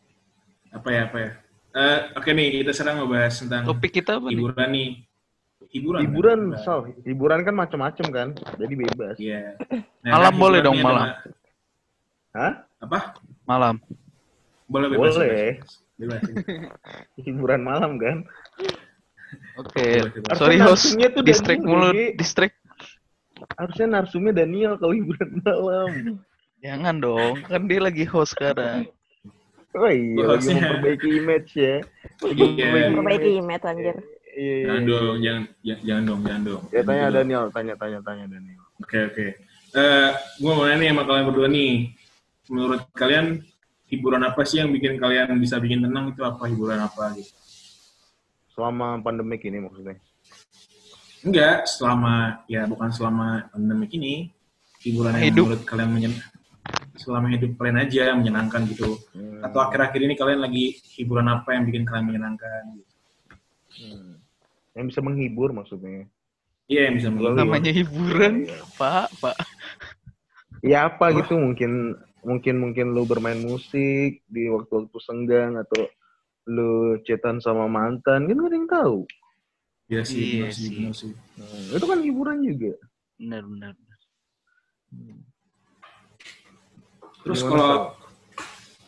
Apa 0.70 0.88
ya, 0.88 1.00
apa 1.04 1.16
ya? 1.18 1.30
Eh, 1.70 1.98
oke 2.12 2.30
nih, 2.30 2.46
kita 2.58 2.72
sekarang 2.72 2.96
ngebahas 2.98 3.34
tentang 3.36 3.62
Topik 3.62 3.92
kita 3.92 4.16
apa 4.16 4.26
nih? 4.26 4.34
hiburan 4.34 4.68
nih. 4.70 4.88
Hiburan. 5.68 5.98
kan? 5.98 6.06
Hiburan, 6.06 6.38
Hiburan. 6.48 6.62
Sal. 6.62 6.78
Hiburan 7.02 7.40
kan 7.42 7.54
macam-macam 7.54 8.06
kan, 8.08 8.28
jadi 8.56 8.74
bebas. 8.74 9.16
Iya. 9.16 9.42
Malam 10.06 10.32
kan 10.32 10.40
boleh 10.40 10.58
dong, 10.60 10.74
nih 10.74 10.80
ada 10.80 10.88
malam. 10.88 11.04
ma- 11.04 11.18
Hah? 12.30 12.52
Apa? 12.78 12.98
Malam. 13.44 13.74
Boleh 14.64 14.86
bebas. 14.88 15.12
Boleh. 15.12 15.28
Bebas. 15.98 16.20
bebas. 16.22 16.22
Hiburan 17.24 17.60
malam 17.60 17.98
kan. 17.98 18.16
Oke. 19.56 19.86
Boleh. 20.00 20.36
Sorry 20.36 20.56
Harusnya 20.56 21.08
host. 21.10 21.14
tuh 21.14 21.22
Daniel, 21.22 21.60
mulu. 21.60 21.88
Gi. 21.90 22.06
Distract. 22.14 22.56
Harusnya 23.54 23.86
narsumnya 23.88 24.32
Daniel 24.34 24.74
kalau 24.76 24.94
hiburan 24.94 25.30
malam. 25.44 25.90
Jangan 26.58 26.96
dong. 26.98 27.34
Kan 27.44 27.66
dia 27.66 27.78
lagi 27.78 28.02
host 28.02 28.32
sekarang. 28.34 28.88
Oh 29.76 29.84
iya, 29.84 30.24
lagi 30.24 30.48
memperbaiki 30.48 31.08
image 31.12 31.50
ya. 31.54 31.74
Lagi 32.24 32.40
Iya. 32.56 32.66
memperbaiki 32.88 32.94
perbaiki 32.96 33.30
image. 33.36 33.64
anjir 33.64 33.96
Iya, 34.38 34.54
iya, 34.54 34.64
Jangan 34.64 34.78
iya. 34.80 34.88
dong, 34.88 35.16
jangan, 35.18 35.42
jangan, 35.66 35.82
jangan 35.82 36.02
dong, 36.06 36.20
jangan 36.22 36.42
dong. 36.46 36.62
Ya 36.70 36.80
tanya 36.80 37.04
Gitu. 37.04 37.16
Daniel, 37.18 37.44
tanya 37.50 37.74
tanya 37.74 37.98
tanya 38.00 38.24
Daniel. 38.30 38.62
Oke, 38.78 38.98
oke. 39.04 39.26
Eh, 39.68 40.08
gue 40.38 40.52
mau 40.54 40.64
nanya 40.64 40.76
nih 40.78 40.88
sama 40.94 41.02
kalian 41.04 41.24
berdua 41.28 41.48
nih. 41.50 41.72
Menurut 42.48 42.80
kalian, 42.94 43.26
hiburan 43.90 44.22
apa 44.24 44.40
sih 44.46 44.56
yang 44.62 44.70
bikin 44.70 44.96
kalian 44.96 45.28
bisa 45.36 45.58
bikin 45.58 45.82
tenang 45.82 46.14
itu 46.14 46.22
apa? 46.22 46.42
Hiburan 46.46 46.80
apa 46.80 47.02
gitu? 47.18 47.34
Selama 48.54 49.02
pandemik 49.02 49.42
ini 49.42 49.58
maksudnya. 49.60 49.98
Enggak, 51.18 51.66
selama, 51.66 52.46
ya 52.46 52.62
bukan 52.64 52.88
selama 52.88 53.50
pandemi 53.50 53.86
ini. 53.92 54.14
Hiburan 54.78 55.18
yang 55.18 55.34
Hidup. 55.34 55.44
menurut 55.50 55.62
kalian 55.66 55.90
menyen 55.90 56.14
selama 56.98 57.30
hidup 57.30 57.54
kalian 57.56 57.78
aja 57.78 58.12
menyenangkan 58.12 58.66
gitu. 58.68 58.98
Hmm. 59.14 59.40
Atau 59.46 59.62
akhir-akhir 59.62 60.00
ini 60.02 60.14
kalian 60.18 60.42
lagi 60.42 60.76
hiburan 60.98 61.30
apa 61.30 61.54
yang 61.54 61.64
bikin 61.64 61.86
kalian 61.86 62.06
menyenangkan? 62.10 62.62
Gitu. 62.74 62.94
Hmm. 63.78 64.12
Yang 64.74 64.86
bisa 64.94 65.00
menghibur 65.00 65.50
maksudnya. 65.54 66.10
Iya, 66.68 66.90
yang 66.90 66.94
bisa 66.98 67.08
menghibur. 67.08 67.38
Namanya 67.38 67.72
hiburan. 67.72 68.32
Iya. 68.44 68.58
Pak, 68.76 69.08
Pak. 69.22 69.36
Ya 70.58 70.90
apa 70.90 71.14
gitu 71.14 71.38
mungkin 71.38 71.94
mungkin 72.26 72.58
mungkin 72.58 72.90
lu 72.90 73.06
bermain 73.06 73.38
musik 73.38 74.26
di 74.26 74.42
waktu-waktu 74.50 74.98
senggang 74.98 75.54
atau 75.54 75.86
lu 76.50 76.98
chatan 77.06 77.38
sama 77.38 77.70
mantan 77.70 78.26
kan 78.26 78.36
gak 78.36 78.50
ada 78.50 78.56
yang 78.58 78.68
tahu. 78.68 78.98
Iya 79.88 80.02
sih, 80.04 80.20
Iya 80.20 80.50
benar 80.50 80.52
sih, 80.52 80.66
sih. 80.66 80.76
benar 80.76 80.94
sih. 80.98 81.12
Hmm, 81.38 81.76
itu 81.78 81.86
kan 81.86 81.98
hiburan 82.02 82.38
juga. 82.44 82.72
Benar, 83.16 83.42
benar. 83.46 83.72
Terus 87.28 87.44
kalau 87.44 87.92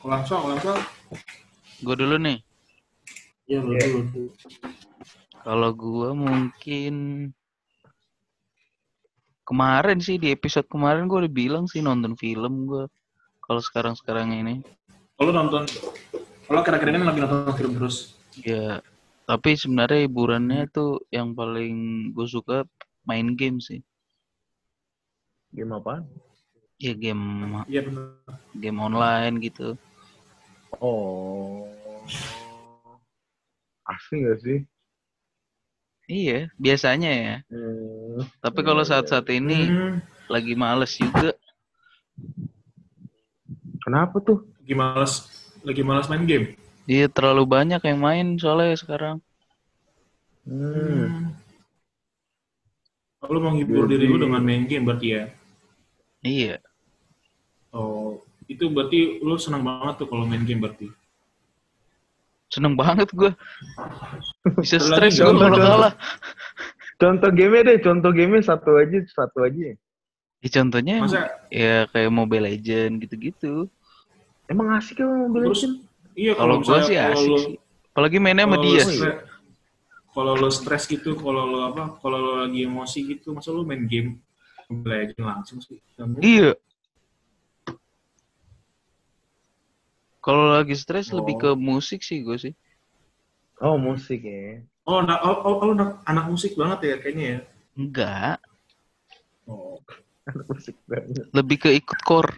kalau 0.00 0.10
langsung, 0.16 0.38
kalau 0.40 0.52
langsung, 0.56 0.78
Gue 1.84 1.92
dulu 1.96 2.16
nih. 2.16 2.40
ya 3.44 3.60
Iya. 3.60 3.84
dulu. 3.84 4.32
Kalau 5.44 5.70
gua 5.76 6.16
mungkin 6.16 6.94
kemarin 9.44 10.00
sih 10.00 10.16
di 10.16 10.32
episode 10.32 10.64
kemarin 10.72 11.04
gue 11.04 11.28
udah 11.28 11.32
bilang 11.32 11.64
sih 11.68 11.84
nonton 11.84 12.16
film 12.16 12.64
gua. 12.64 12.88
Kalau 13.44 13.60
sekarang-sekarang 13.60 14.32
ini 14.32 14.64
Kalau 15.20 15.36
nonton, 15.36 15.68
kalau 16.48 16.60
kira-kira 16.64 16.96
ini 16.96 17.04
lagi 17.04 17.20
nonton 17.20 17.52
film 17.60 17.76
terus. 17.76 18.16
ya 18.40 18.80
tapi 19.28 19.52
sebenarnya 19.52 20.08
hiburannya 20.08 20.64
tuh 20.72 21.04
yang 21.12 21.36
paling 21.36 22.08
gue 22.16 22.24
suka 22.24 22.64
main 23.04 23.36
game 23.36 23.60
sih. 23.60 23.84
Game 25.52 25.76
apa? 25.76 26.00
Ya 26.80 26.96
game 26.96 27.24
Iya 27.68 27.84
benar. 27.84 28.08
game 28.56 28.78
online 28.80 29.34
gitu. 29.44 29.76
Oh. 30.80 31.68
Asli 33.84 34.24
gak 34.24 34.38
sih? 34.40 34.58
Iya, 36.10 36.48
biasanya 36.56 37.10
ya. 37.10 37.36
Hmm. 37.52 38.24
Tapi 38.40 38.60
kalau 38.64 38.82
saat-saat 38.82 39.28
ini 39.30 39.68
Hmm, 39.68 39.94
lagi 40.26 40.56
males 40.56 40.96
juga. 40.96 41.36
Kenapa 43.84 44.18
tuh? 44.18 44.48
lagi 44.62 44.74
malas, 44.78 45.12
lagi 45.66 45.82
malas 45.82 46.06
main 46.06 46.22
game. 46.24 46.54
Iya 46.86 47.10
terlalu 47.10 47.42
banyak 47.44 47.82
yang 47.82 47.98
main 47.98 48.26
soalnya 48.38 48.78
sekarang. 48.78 49.18
Hmm. 50.46 51.34
Lu 53.26 53.38
mau 53.38 53.52
ngibur 53.52 53.84
diri 53.86 54.06
lu 54.06 54.16
dengan 54.16 54.40
main 54.42 54.64
game 54.64 54.86
berarti 54.86 55.06
ya? 55.12 55.24
Iya. 56.22 56.56
Oh, 57.70 58.18
itu 58.50 58.66
berarti 58.66 59.22
lu 59.22 59.38
senang 59.38 59.62
banget 59.62 60.02
tuh 60.02 60.08
kalau 60.10 60.26
main 60.26 60.42
game 60.42 60.62
berarti. 60.62 60.90
Seneng 62.50 62.74
banget 62.74 63.06
gue. 63.14 63.30
Bisa 64.58 64.82
stres 64.82 65.22
gue 65.22 65.30
kalau 65.30 65.54
kalah. 65.54 65.94
Contoh 66.98 67.30
game 67.30 67.62
deh, 67.62 67.78
contoh 67.78 68.10
game 68.10 68.42
satu 68.42 68.76
aja, 68.76 68.98
satu 69.06 69.46
aja. 69.46 69.72
Ya, 70.40 70.48
contohnya 70.50 71.04
Masa 71.04 71.30
ya 71.52 71.84
kayak 71.92 72.10
Mobile 72.10 72.48
Legend 72.50 72.98
gitu-gitu. 73.06 73.68
Emang 74.50 74.74
asik 74.74 74.98
ya 74.98 75.06
Mobile 75.06 75.52
terus 75.52 75.62
Legends? 75.62 75.78
iya 76.18 76.32
Kalau 76.34 76.56
gue 76.58 76.78
sih 76.82 76.96
asik 76.98 77.28
lu- 77.30 77.44
sih. 77.44 77.56
Apalagi 77.94 78.16
mainnya 78.18 78.44
sama 78.48 78.56
kalau 78.58 78.66
dia 78.66 78.82
sih. 78.88 79.00
Kalau 80.10 80.32
lo 80.34 80.50
stres 80.50 80.84
gitu, 80.90 81.14
kalau 81.14 81.46
lo 81.46 81.58
apa, 81.70 82.02
kalau 82.02 82.18
lo 82.18 82.32
lagi 82.42 82.66
emosi 82.66 82.98
gitu, 83.14 83.30
masa 83.30 83.54
lu 83.54 83.62
main 83.62 83.86
game 83.86 84.18
Mobile 84.66 85.06
Legends 85.06 85.22
langsung 85.22 85.58
sih? 85.62 85.78
Iya. 86.18 86.58
Kalau 90.20 90.52
lagi 90.52 90.76
stres 90.76 91.10
lebih 91.10 91.34
Oh. 91.36 91.40
ke 91.40 91.50
musik 91.56 92.04
sih 92.04 92.20
gue 92.20 92.36
sih. 92.36 92.54
Oh 93.60 93.76
musik 93.76 94.20
ya. 94.24 94.60
Oh, 94.84 95.00
anak, 95.00 95.20
oh, 95.24 95.36
oh, 95.44 95.56
oh, 95.64 95.70
anak, 95.72 96.00
anak 96.04 96.24
musik 96.28 96.56
banget 96.56 96.78
ya 96.82 96.94
kayaknya 97.00 97.26
ya. 97.26 97.40
Enggak, 97.76 98.36
Oh. 99.44 99.80
Anak 100.28 100.46
musik 100.46 100.76
banget. 100.86 101.26
lebih 101.32 101.56
ke 101.58 101.70
ikut 101.74 101.98
core. 102.04 102.32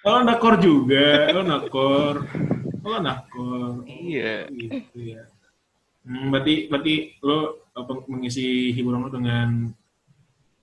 Oh, 0.00 0.16
anak 0.24 0.40
kor 0.40 0.56
juga. 0.56 1.28
Oh, 1.36 1.44
anak 1.44 1.62
kor. 1.68 2.16
Oh, 2.80 2.94
anak 2.96 3.28
kor. 3.28 3.84
Iya. 3.84 4.48
Oh, 4.48 4.56
gitu 4.56 4.98
ya. 5.16 5.22
Hmm, 6.08 6.32
berarti 6.32 6.72
berarti 6.72 6.94
lo 7.20 7.68
apa, 7.76 7.92
mengisi 8.08 8.72
hiburan 8.72 9.04
lo 9.04 9.12
dengan 9.12 9.68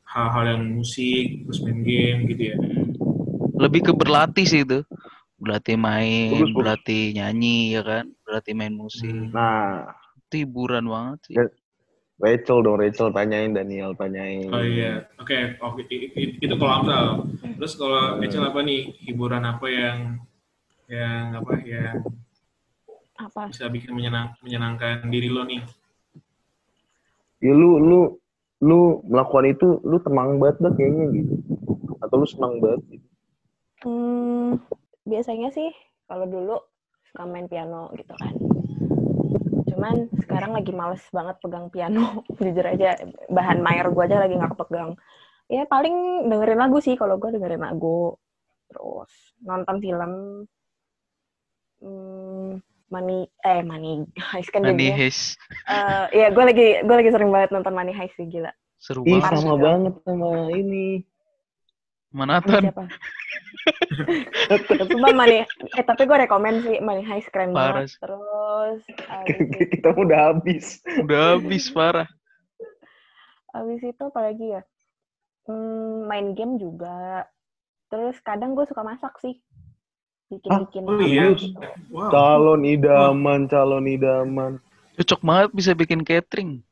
hal-hal 0.10 0.58
yang 0.58 0.64
musik, 0.74 1.46
terus 1.46 1.62
main 1.62 1.86
game 1.86 2.26
gitu 2.34 2.44
ya. 2.56 2.58
Lebih 3.58 3.82
ke 3.90 3.92
berlatih 3.94 4.46
sih 4.46 4.62
itu. 4.64 4.80
Berlatih 5.38 5.78
main, 5.78 6.34
Bagus, 6.34 6.50
bagus. 6.50 6.56
berlatih 6.58 7.04
nyanyi 7.14 7.78
ya 7.78 7.82
kan, 7.86 8.06
berlatih 8.26 8.54
main 8.58 8.74
musik. 8.74 9.06
Hmm. 9.06 9.30
Nah, 9.34 9.94
Itu 10.28 10.34
hiburan 10.44 10.86
banget 10.90 11.20
sih. 11.30 11.36
Ya. 11.38 11.46
Rachel 12.18 12.66
dong, 12.66 12.82
Rachel 12.82 13.14
tanyain, 13.14 13.54
Daniel 13.54 13.94
tanyain. 13.94 14.50
Oh 14.50 14.58
iya, 14.66 15.06
oke, 15.22 15.38
oke 15.62 15.82
i- 15.94 16.10
i- 16.18 16.36
itu 16.42 16.54
kalau 16.58 16.82
Amsal. 16.82 17.06
Terus 17.62 17.74
kalau 17.78 18.18
Ecel 18.26 18.42
apa 18.42 18.66
nih 18.66 18.90
hiburan 19.06 19.46
apa 19.46 19.68
yang 19.70 19.98
yang 20.90 21.38
apa 21.38 21.54
yang 21.62 22.02
Apa? 23.22 23.54
bisa 23.54 23.70
bikin 23.70 23.94
menyenang, 23.94 24.34
menyenangkan 24.42 25.06
diri 25.14 25.30
lo 25.30 25.46
nih? 25.46 25.62
Ya 27.38 27.54
lu, 27.54 27.78
lu, 27.78 28.00
lu 28.66 29.06
melakukan 29.06 29.46
itu, 29.54 29.68
lu 29.86 30.02
tenang 30.02 30.42
banget 30.42 30.58
dah 30.66 30.74
kayaknya 30.74 31.06
gitu. 31.14 31.34
Atau 32.02 32.26
lu 32.26 32.28
senang 32.30 32.58
banget 32.58 32.82
gitu. 32.98 33.07
Hmm, 33.86 34.58
biasanya 35.06 35.54
sih 35.54 35.70
kalau 36.10 36.26
dulu 36.26 36.58
suka 37.12 37.24
main 37.30 37.46
piano 37.46 37.94
gitu 37.94 38.14
kan. 38.18 38.34
Cuman 39.68 40.10
sekarang 40.26 40.58
lagi 40.58 40.74
males 40.74 41.04
banget 41.14 41.38
pegang 41.44 41.70
piano. 41.70 42.26
Jujur 42.42 42.66
aja, 42.66 42.98
bahan 43.30 43.62
mayor 43.62 43.94
gue 43.94 44.04
aja 44.10 44.18
lagi 44.18 44.34
nggak 44.34 44.58
kepegang. 44.58 44.98
Ya 45.48 45.64
paling 45.70 46.28
dengerin 46.28 46.60
lagu 46.60 46.82
sih 46.82 46.98
kalau 46.98 47.22
gue 47.22 47.30
dengerin 47.38 47.62
lagu. 47.62 48.18
Terus 48.72 49.12
nonton 49.46 49.78
film. 49.80 50.12
Hmm, 51.78 52.58
Money, 52.90 53.30
eh 53.46 53.62
Money 53.62 54.08
Heist 54.18 54.50
kan 54.50 54.66
Money. 54.66 54.90
Heist. 54.90 55.38
Eh, 55.70 56.06
Iya, 56.18 56.28
gue 56.34 56.44
lagi 56.44 56.68
gue 56.82 56.96
lagi 56.98 57.12
sering 57.14 57.30
banget 57.30 57.54
nonton 57.54 57.76
Money 57.78 57.94
Heist 57.94 58.18
sih 58.18 58.26
gila. 58.26 58.50
Seru 58.82 59.06
Ih, 59.06 59.22
banget. 59.22 59.30
sama 59.38 59.54
sih, 59.54 59.62
banget 59.62 59.94
sama 60.02 60.32
ini. 60.56 60.88
Manatan. 62.12 62.72
siapa? 62.72 62.84
Sumpah 64.88 65.12
Money, 65.12 65.44
eh 65.76 65.84
tapi 65.84 66.08
gue 66.08 66.18
rekomen 66.18 66.64
sih 66.64 66.80
Money 66.80 67.04
Heist 67.04 67.28
keren 67.30 67.52
Parah 67.52 67.84
banget. 67.84 68.00
Terus 68.00 68.80
abis, 69.12 69.68
Kita 69.76 69.90
udah 69.92 70.20
habis. 70.32 70.66
Udah 71.04 71.36
habis 71.36 71.64
parah. 71.70 72.08
abis 73.52 73.82
itu 73.82 74.02
apa 74.02 74.20
lagi 74.22 74.46
ya? 74.54 74.62
Hmm, 75.48 76.06
main 76.06 76.32
game 76.32 76.56
juga. 76.56 77.28
Terus 77.88 78.20
kadang 78.22 78.56
gue 78.56 78.68
suka 78.68 78.84
masak 78.84 79.16
sih. 79.20 79.40
Bikin-bikin 80.28 80.84
Oh, 80.84 80.96
masakan 80.96 81.08
iya? 81.08 81.28
gitu. 81.36 81.60
Wow. 81.92 82.12
Calon 82.12 82.62
idaman, 82.64 83.40
calon 83.48 83.86
idaman. 83.88 84.52
Cocok 85.00 85.22
banget 85.24 85.50
bisa 85.56 85.72
bikin 85.72 86.04
catering. 86.04 86.64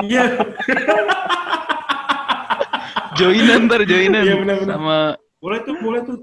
Iya, 0.00 0.32
Joinan 3.20 3.68
ntar, 3.68 3.84
joinan. 3.84 4.24
Iya, 4.24 4.34
benar-benar. 4.40 4.76
Sama, 4.80 4.98
boleh 5.44 5.58
tuh, 5.68 5.76
boleh 5.84 6.00
tuh. 6.08 6.18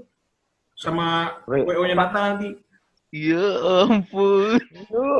Sama 0.74 1.06
Re- 1.46 1.66
WO-nya 1.66 1.94
Nata 1.94 2.34
nanti. 2.34 2.58
ya 3.14 3.46
ampun. 3.86 4.58
Ya 4.90 5.10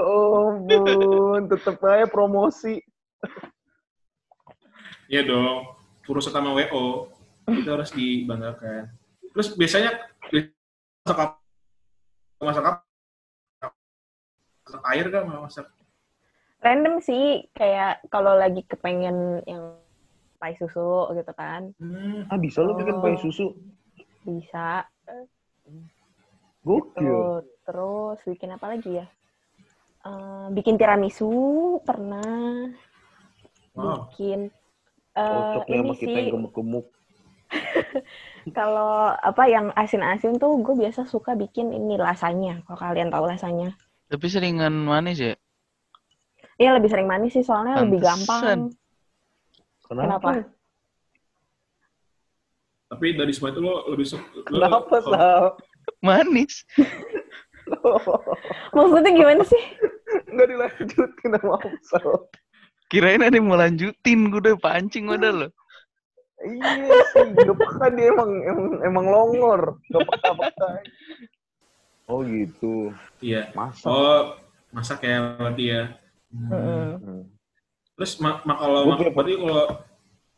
ampun, 0.44 1.40
tetep 1.48 1.78
aja 1.86 2.06
promosi. 2.10 2.82
Iya 5.08 5.24
dong, 5.24 5.72
Purus 6.04 6.28
sama 6.28 6.52
WO 6.52 7.08
itu 7.48 7.68
harus 7.70 7.90
dibanggakan. 7.96 8.92
Terus 9.32 9.56
biasanya 9.56 9.90
masak 11.06 11.16
apa? 11.16 11.34
Masak 12.44 12.64
apa? 12.66 12.80
Masak 14.68 14.82
air 14.92 15.06
kan? 15.08 15.24
Masak 15.26 15.66
Random 16.58 16.98
sih, 16.98 17.46
kayak 17.54 18.02
kalau 18.10 18.34
lagi 18.34 18.66
kepengen 18.66 19.40
yang 19.46 19.78
pai 20.40 20.54
susu 20.60 21.10
gitu 21.18 21.32
kan, 21.34 21.62
hmm, 21.80 22.30
Ah, 22.30 22.38
bisa 22.38 22.58
lu 22.62 22.72
bikin 22.78 22.96
pai 23.02 23.14
susu? 23.18 23.46
bisa. 24.26 24.86
Gokil. 26.66 26.98
Tuh, 26.98 27.42
terus 27.66 28.18
bikin 28.26 28.50
apa 28.56 28.66
lagi 28.74 28.90
ya? 29.00 29.06
Eh, 30.08 30.46
bikin 30.56 30.74
tiramisu 30.80 31.30
pernah. 31.86 32.70
wow. 33.74 34.06
Bikin 34.10 34.40
eh, 35.18 35.56
Cocoknya 35.58 35.76
ini 35.82 35.90
sama 35.90 35.94
kita 35.98 36.18
sih 36.18 36.22
yang 36.22 36.30
gemuk-gemuk. 36.34 36.86
kalau 38.58 39.14
apa 39.14 39.44
yang 39.48 39.66
asin-asin 39.72 40.36
tuh 40.42 40.52
gue 40.64 40.74
biasa 40.76 41.08
suka 41.08 41.32
bikin 41.36 41.72
ini 41.72 41.94
lasanya. 41.96 42.60
Kalau 42.66 42.78
kalian 42.78 43.10
tahu 43.12 43.24
lasanya. 43.28 43.68
Tapi 44.08 44.26
seringan 44.28 44.74
manis 44.88 45.18
ya. 45.20 45.34
Iya 46.58 46.74
lebih 46.76 46.90
sering 46.90 47.06
manis 47.06 47.32
sih 47.38 47.44
soalnya 47.46 47.86
lebih 47.86 48.02
Pantesan. 48.02 48.58
gampang. 48.58 48.60
Kenapa? 49.88 50.20
Kenapa? 50.20 50.30
Tapi 52.88 53.06
dari 53.12 53.32
semua 53.32 53.52
itu 53.52 53.60
lo 53.60 53.84
lebih 53.88 54.06
suka. 54.06 54.24
lo- 54.32 54.44
Kenapa, 54.44 54.78
kalau- 54.88 55.12
Sal? 55.12 55.44
Manis. 56.00 56.64
Maksudnya 58.76 59.10
gimana 59.12 59.42
sih? 59.44 59.62
Nggak 60.28 60.48
dilanjutin 60.48 61.30
sama 61.36 61.56
Sal. 61.84 62.28
Kirain 62.88 63.20
ada 63.20 63.36
yang 63.36 63.44
mau 63.44 63.60
lanjutin, 63.60 64.32
gue 64.32 64.40
udah 64.40 64.56
pancing 64.56 65.04
udah 65.06 65.32
loh. 65.44 65.50
Iya 66.38 67.02
sih, 67.12 67.24
gak 67.34 67.50
peka 67.52 67.86
dia 67.92 68.08
emang, 68.08 68.30
emang, 68.46 68.68
emang 68.80 69.06
longor. 69.10 69.62
Gak 69.92 70.06
peka-peka. 70.08 70.68
Oh 72.08 72.24
gitu. 72.24 72.88
Iya. 73.20 73.52
Masa? 73.52 73.84
Oh, 73.84 74.22
masak 74.72 75.04
ya 75.04 75.36
berarti 75.36 75.64
ya. 75.68 75.82
Hmm. 76.32 76.96
Hmm. 76.96 77.22
Terus 77.98 78.14
mak 78.22 78.46
mak- 78.46 78.62
kalau 78.62 78.86
mak- 78.86 79.02
punya- 79.02 79.10
berarti 79.10 79.34
kalau 79.42 79.64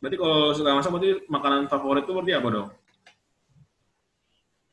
berarti 0.01 0.17
kalau 0.17 0.39
suka 0.57 0.69
masak 0.73 0.91
berarti 0.97 1.09
makanan 1.29 1.69
favorit 1.69 2.03
itu 2.09 2.13
berarti 2.17 2.33
apa 2.33 2.47
dong? 2.49 2.69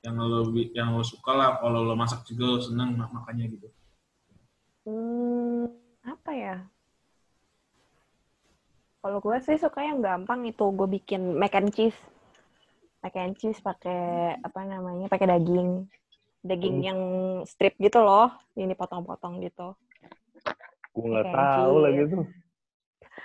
Yang 0.01 0.15
lo 0.25 0.41
bi- 0.49 0.73
yang 0.73 0.97
lo 0.97 1.05
suka 1.05 1.37
lah 1.37 1.61
kalau 1.61 1.85
lo 1.85 1.93
masak 1.93 2.25
juga 2.25 2.49
lo 2.49 2.59
seneng 2.65 2.97
mak 2.97 3.13
makannya 3.13 3.45
gitu. 3.53 3.69
Hmm, 4.89 5.69
apa 6.01 6.33
ya? 6.33 6.57
Kalau 9.05 9.21
gue 9.21 9.37
sih 9.45 9.61
suka 9.61 9.85
yang 9.85 10.01
gampang 10.01 10.49
itu 10.49 10.65
gue 10.65 10.89
bikin 10.89 11.37
mac 11.37 11.53
and 11.61 11.69
cheese. 11.77 12.01
Mac 13.05 13.15
and 13.21 13.37
cheese 13.37 13.61
pakai 13.61 14.33
apa 14.41 14.65
namanya? 14.65 15.13
Pakai 15.13 15.29
daging. 15.29 15.85
Daging 16.41 16.77
Hmm. 16.81 16.89
yang 16.89 17.01
strip 17.45 17.77
gitu 17.77 18.01
loh, 18.01 18.33
ini 18.57 18.73
potong-potong 18.73 19.45
gitu. 19.45 19.77
Gue 20.97 21.05
nggak 21.05 21.31
tahu 21.37 21.75
lagi 21.85 22.03
tuh. 22.09 22.25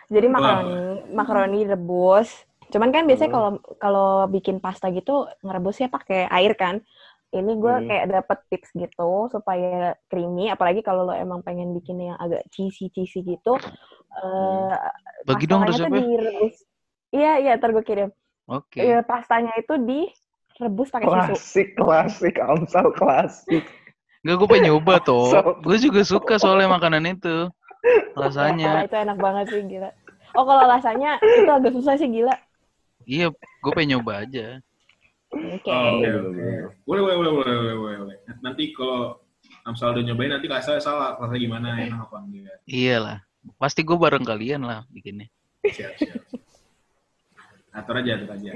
Jadi 0.09 0.27
makaroni, 0.27 0.75
makaroni 1.11 1.57
direbus. 1.63 2.29
Cuman 2.67 2.89
kan 2.89 3.05
biasanya 3.05 3.29
Hmm. 3.29 3.37
kalau 3.37 3.51
kalau 3.77 4.09
bikin 4.27 4.57
pasta 4.57 4.89
gitu 4.89 5.29
ngerebusnya 5.41 5.87
pakai 5.87 6.25
air 6.27 6.53
kan. 6.53 6.81
Ini 7.29 7.49
gue 7.57 7.75
Hmm. 7.75 7.87
kayak 7.89 8.05
dapet 8.13 8.39
tips 8.47 8.69
gitu 8.73 9.11
supaya 9.27 9.97
creamy. 10.05 10.49
Apalagi 10.49 10.81
kalau 10.81 11.05
lo 11.05 11.13
emang 11.13 11.41
pengen 11.41 11.73
bikin 11.73 11.97
yang 11.99 12.17
agak 12.17 12.45
cheesy 12.49 12.89
cheesy 12.89 13.21
gitu. 13.21 13.57
eh 14.13 14.73
Bagi 15.25 15.45
dong 15.45 15.65
resepnya. 15.65 15.97
direbus. 15.97 16.55
Iya 17.09 17.33
iya, 17.39 17.51
ntar 17.57 17.73
gue 17.73 17.81
kirim. 17.81 18.09
Oke. 18.45 18.77
Iya, 18.77 19.01
pastanya 19.01 19.53
itu 19.57 19.73
direbus 19.79 20.93
pakai 20.93 21.09
susu. 21.09 21.17
Klasik, 21.33 21.67
klasik, 21.73 22.35
Amsal 22.37 22.93
klasik. 22.93 23.65
Enggak, 24.21 24.35
gue 24.37 24.47
pengen 24.47 24.65
nyoba 24.69 25.01
tuh. 25.01 25.33
So- 25.33 25.57
Gue 25.59 25.77
juga 25.77 26.01
suka 26.05 26.37
soalnya 26.37 26.69
makanan 26.69 27.03
itu. 27.09 27.49
Rasanya. 28.15 28.87
itu 28.87 28.95
enak 28.95 29.17
banget 29.19 29.45
sih 29.51 29.61
gila. 29.67 29.89
Oh 30.33 30.43
kalau 30.47 30.63
rasanya 30.65 31.19
itu 31.21 31.51
agak 31.51 31.73
susah 31.75 31.93
sih 31.99 32.09
gila. 32.09 32.33
Iya, 33.03 33.29
gue 33.35 33.71
pengen 33.75 33.99
nyoba 33.99 34.23
aja. 34.23 34.63
Oke. 35.33 35.67
Oh, 35.67 35.99
oke, 35.99 36.05
Bener, 36.05 36.15
oke. 36.23 36.29
bener. 36.31 36.63
Boleh, 36.87 37.01
boleh, 37.03 37.15
boleh, 37.17 37.55
boleh, 37.75 37.97
boleh. 38.05 38.17
Nanti 38.39 38.71
kalau 38.71 39.19
Amsal 39.63 39.95
udah 39.95 40.03
nyobain 40.03 40.31
nanti 40.31 40.47
kasih 40.47 40.79
salah 40.83 41.15
rasanya 41.19 41.39
gimana 41.39 41.67
enak 41.79 42.07
apa 42.07 42.17
enggak. 42.23 42.57
Iyalah. 42.67 43.19
Pasti 43.59 43.83
gue 43.83 43.95
bareng 43.95 44.23
kalian 44.23 44.63
lah 44.63 44.87
bikinnya. 44.91 45.27
Siap, 45.63 45.93
siap. 45.99 46.19
Atur 47.75 47.99
aja, 47.99 48.19
atur 48.19 48.31
aja. 48.35 48.51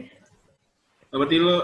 Oh, 1.12 1.18
berarti 1.24 1.38
lo 1.40 1.56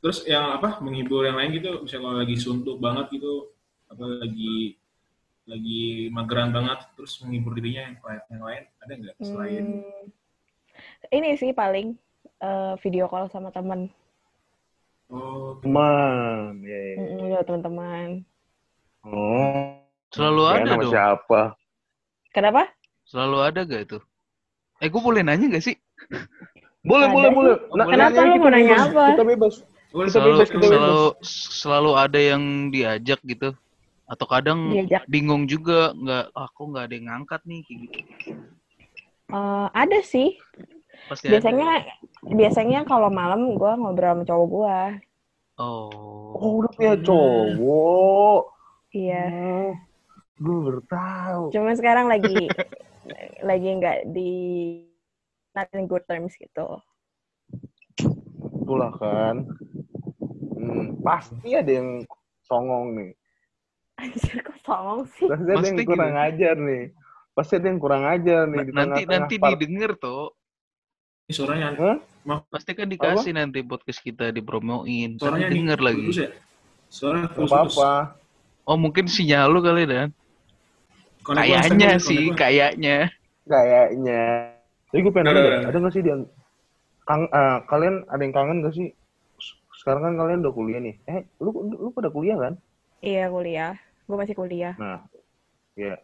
terus 0.00 0.24
yang 0.24 0.56
apa 0.56 0.80
menghibur 0.80 1.28
yang 1.28 1.36
lain 1.36 1.60
gitu, 1.60 1.84
misalnya 1.84 2.04
kalau 2.08 2.16
lagi 2.24 2.36
suntuk 2.40 2.76
banget 2.80 3.20
gitu, 3.20 3.52
apa 3.92 4.04
lagi 4.24 4.79
lagi 5.50 5.82
mageran 6.08 6.50
banget, 6.50 6.78
terus 6.94 7.18
menghibur 7.20 7.52
dirinya 7.52 7.82
yang 7.84 7.96
lain, 7.98 8.20
yang 8.30 8.42
lain 8.42 8.62
ada 8.78 8.92
nggak 8.94 9.16
selain 9.20 9.64
Hmm, 9.66 10.06
ini 11.10 11.34
sih 11.34 11.50
paling 11.52 11.98
eh, 12.38 12.74
video 12.78 13.04
call 13.04 13.26
sama 13.26 13.50
temen. 13.50 13.90
oh 15.08 15.58
teman-teman. 15.58 16.62
Ya. 16.62 16.80
Mm-mm, 16.96 17.20
lewat 17.28 17.44
teman-teman. 17.44 18.08
Oh. 19.02 19.76
Selalu 20.10 20.42
ada 20.44 20.70
dong. 20.76 20.90
siapa? 20.90 21.40
Kenapa? 22.30 22.66
Selalu 23.04 23.38
ada 23.40 23.60
gak 23.62 23.82
itu? 23.84 23.98
Eh, 24.78 24.86
gue 24.86 24.98
boleh 24.98 25.22
nanya 25.22 25.46
gak 25.50 25.64
sih? 25.64 25.76
Boleh, 26.80 27.06
Ada 27.06 27.12
boleh, 27.12 27.28
sih. 27.28 27.36
boleh. 27.36 27.56
Nah, 27.70 27.86
Kenapa 27.86 28.10
nanya 28.16 28.22
lu 28.24 28.34
mau 28.34 28.48
nanya 28.48 28.72
bebas. 28.72 28.88
apa? 28.88 29.04
Kita 29.06 29.24
bebas. 29.28 29.54
Kita 29.90 30.08
Selalu, 30.08 30.30
bebas, 30.32 30.48
kita 30.48 30.58
bebas. 30.58 30.70
selalu, 30.72 31.04
selalu 31.60 31.90
ada 31.94 32.18
yang 32.18 32.42
diajak 32.70 33.20
gitu. 33.22 33.48
Atau 34.10 34.26
kadang 34.26 34.74
Diajak. 34.74 35.06
bingung 35.06 35.46
juga, 35.46 35.94
nggak, 35.94 36.34
aku 36.34 36.74
nggak 36.74 36.84
ada 36.90 36.94
yang 36.98 37.06
ngangkat 37.06 37.40
nih, 37.46 37.60
kayak 37.62 37.78
gitu. 37.86 37.98
Eh, 39.30 39.66
ada 39.70 39.98
sih. 40.02 40.34
Pasti 41.06 41.30
ada. 41.30 41.38
Biasanya 41.38 41.70
biasanya 42.26 42.80
kalau 42.82 43.06
malam 43.06 43.54
gue 43.54 43.72
ngobrol 43.78 44.18
sama 44.18 44.24
cowok 44.26 44.48
gue. 44.50 44.80
Oh. 45.62 46.34
Oh, 46.34 46.50
udah 46.58 46.70
punya 46.74 46.94
cowok. 47.06 48.42
Iya. 48.90 49.26
Oh, 49.30 49.70
gue 50.42 50.56
baru 50.66 50.80
tahu. 50.90 51.42
Cuma 51.54 51.70
sekarang 51.78 52.10
lagi 52.10 52.50
lagi 53.48 53.68
nggak 53.78 54.10
di 54.10 54.32
not 55.54 55.70
in 55.78 55.86
good 55.86 56.02
terms 56.10 56.34
gitu. 56.34 56.82
Itulah 58.66 58.90
kan. 58.98 59.46
Hmm, 60.58 60.98
pasti 61.06 61.54
ada 61.54 61.70
yang 61.70 62.02
songong 62.42 62.98
nih. 62.98 63.10
Anjir 64.00 64.40
kok 64.40 64.56
songong 64.64 65.04
sih? 65.12 65.28
Pasti 65.28 65.44
ada 65.52 65.68
yang 65.68 65.84
kurang 65.84 66.12
gitu. 66.16 66.26
ajar 66.32 66.54
nih. 66.56 66.84
Pasti 67.36 67.52
ada 67.60 67.66
yang 67.68 67.80
kurang 67.80 68.02
ajar 68.08 68.40
nih. 68.48 68.58
di 68.64 68.72
nanti 68.72 68.72
tengah-tengah 68.72 69.12
nanti 69.12 69.34
part- 69.36 69.50
didengar 69.52 69.90
tuh. 70.00 70.24
Ini 71.28 71.32
suaranya 71.36 71.68
Hah? 71.76 71.96
Pasti 72.50 72.70
kan 72.74 72.86
dikasih 72.90 73.32
nanti 73.36 73.60
podcast 73.62 74.00
kita 74.00 74.32
dipromoin. 74.34 75.14
Nanti 75.14 75.22
suaranya 75.22 75.48
nih 75.48 75.56
denger 75.60 75.78
lagi. 75.78 76.04
putus 76.08 76.18
ya. 76.18 76.30
Suara 76.90 77.18
Gak 77.28 77.32
putus. 77.36 77.50
apa-apa. 77.52 77.92
Oh 78.66 78.76
mungkin 78.80 79.04
sinyal 79.06 79.46
lu 79.52 79.60
kali 79.62 79.84
dan. 79.86 80.08
Kayaknya 81.20 82.00
sih, 82.00 82.32
kayaknya. 82.32 83.12
Kayaknya. 83.44 84.56
Tapi 84.90 84.98
gue 85.06 85.12
pengen 85.14 85.30
Ada, 85.30 85.38
nanya, 85.38 85.58
ada, 85.70 85.76
nggak 85.78 85.92
sih 85.94 86.02
yang 86.02 86.22
kang, 87.06 87.22
eh, 87.30 87.56
kalian 87.70 88.02
ada 88.10 88.22
yang 88.26 88.34
kangen 88.34 88.56
gak 88.66 88.74
sih? 88.74 88.90
Sekarang 89.78 90.02
kan 90.02 90.14
kalian 90.18 90.42
udah 90.42 90.54
kuliah 90.54 90.80
nih. 90.82 90.98
Eh, 91.06 91.22
lu 91.38 91.54
lu 91.70 91.88
pada 91.94 92.10
kuliah 92.10 92.34
kan? 92.36 92.54
Iya 92.98 93.30
kuliah. 93.30 93.78
Gue 94.10 94.18
masih 94.18 94.34
kuliah. 94.34 94.74
Nah, 94.74 95.06
ya. 95.78 95.94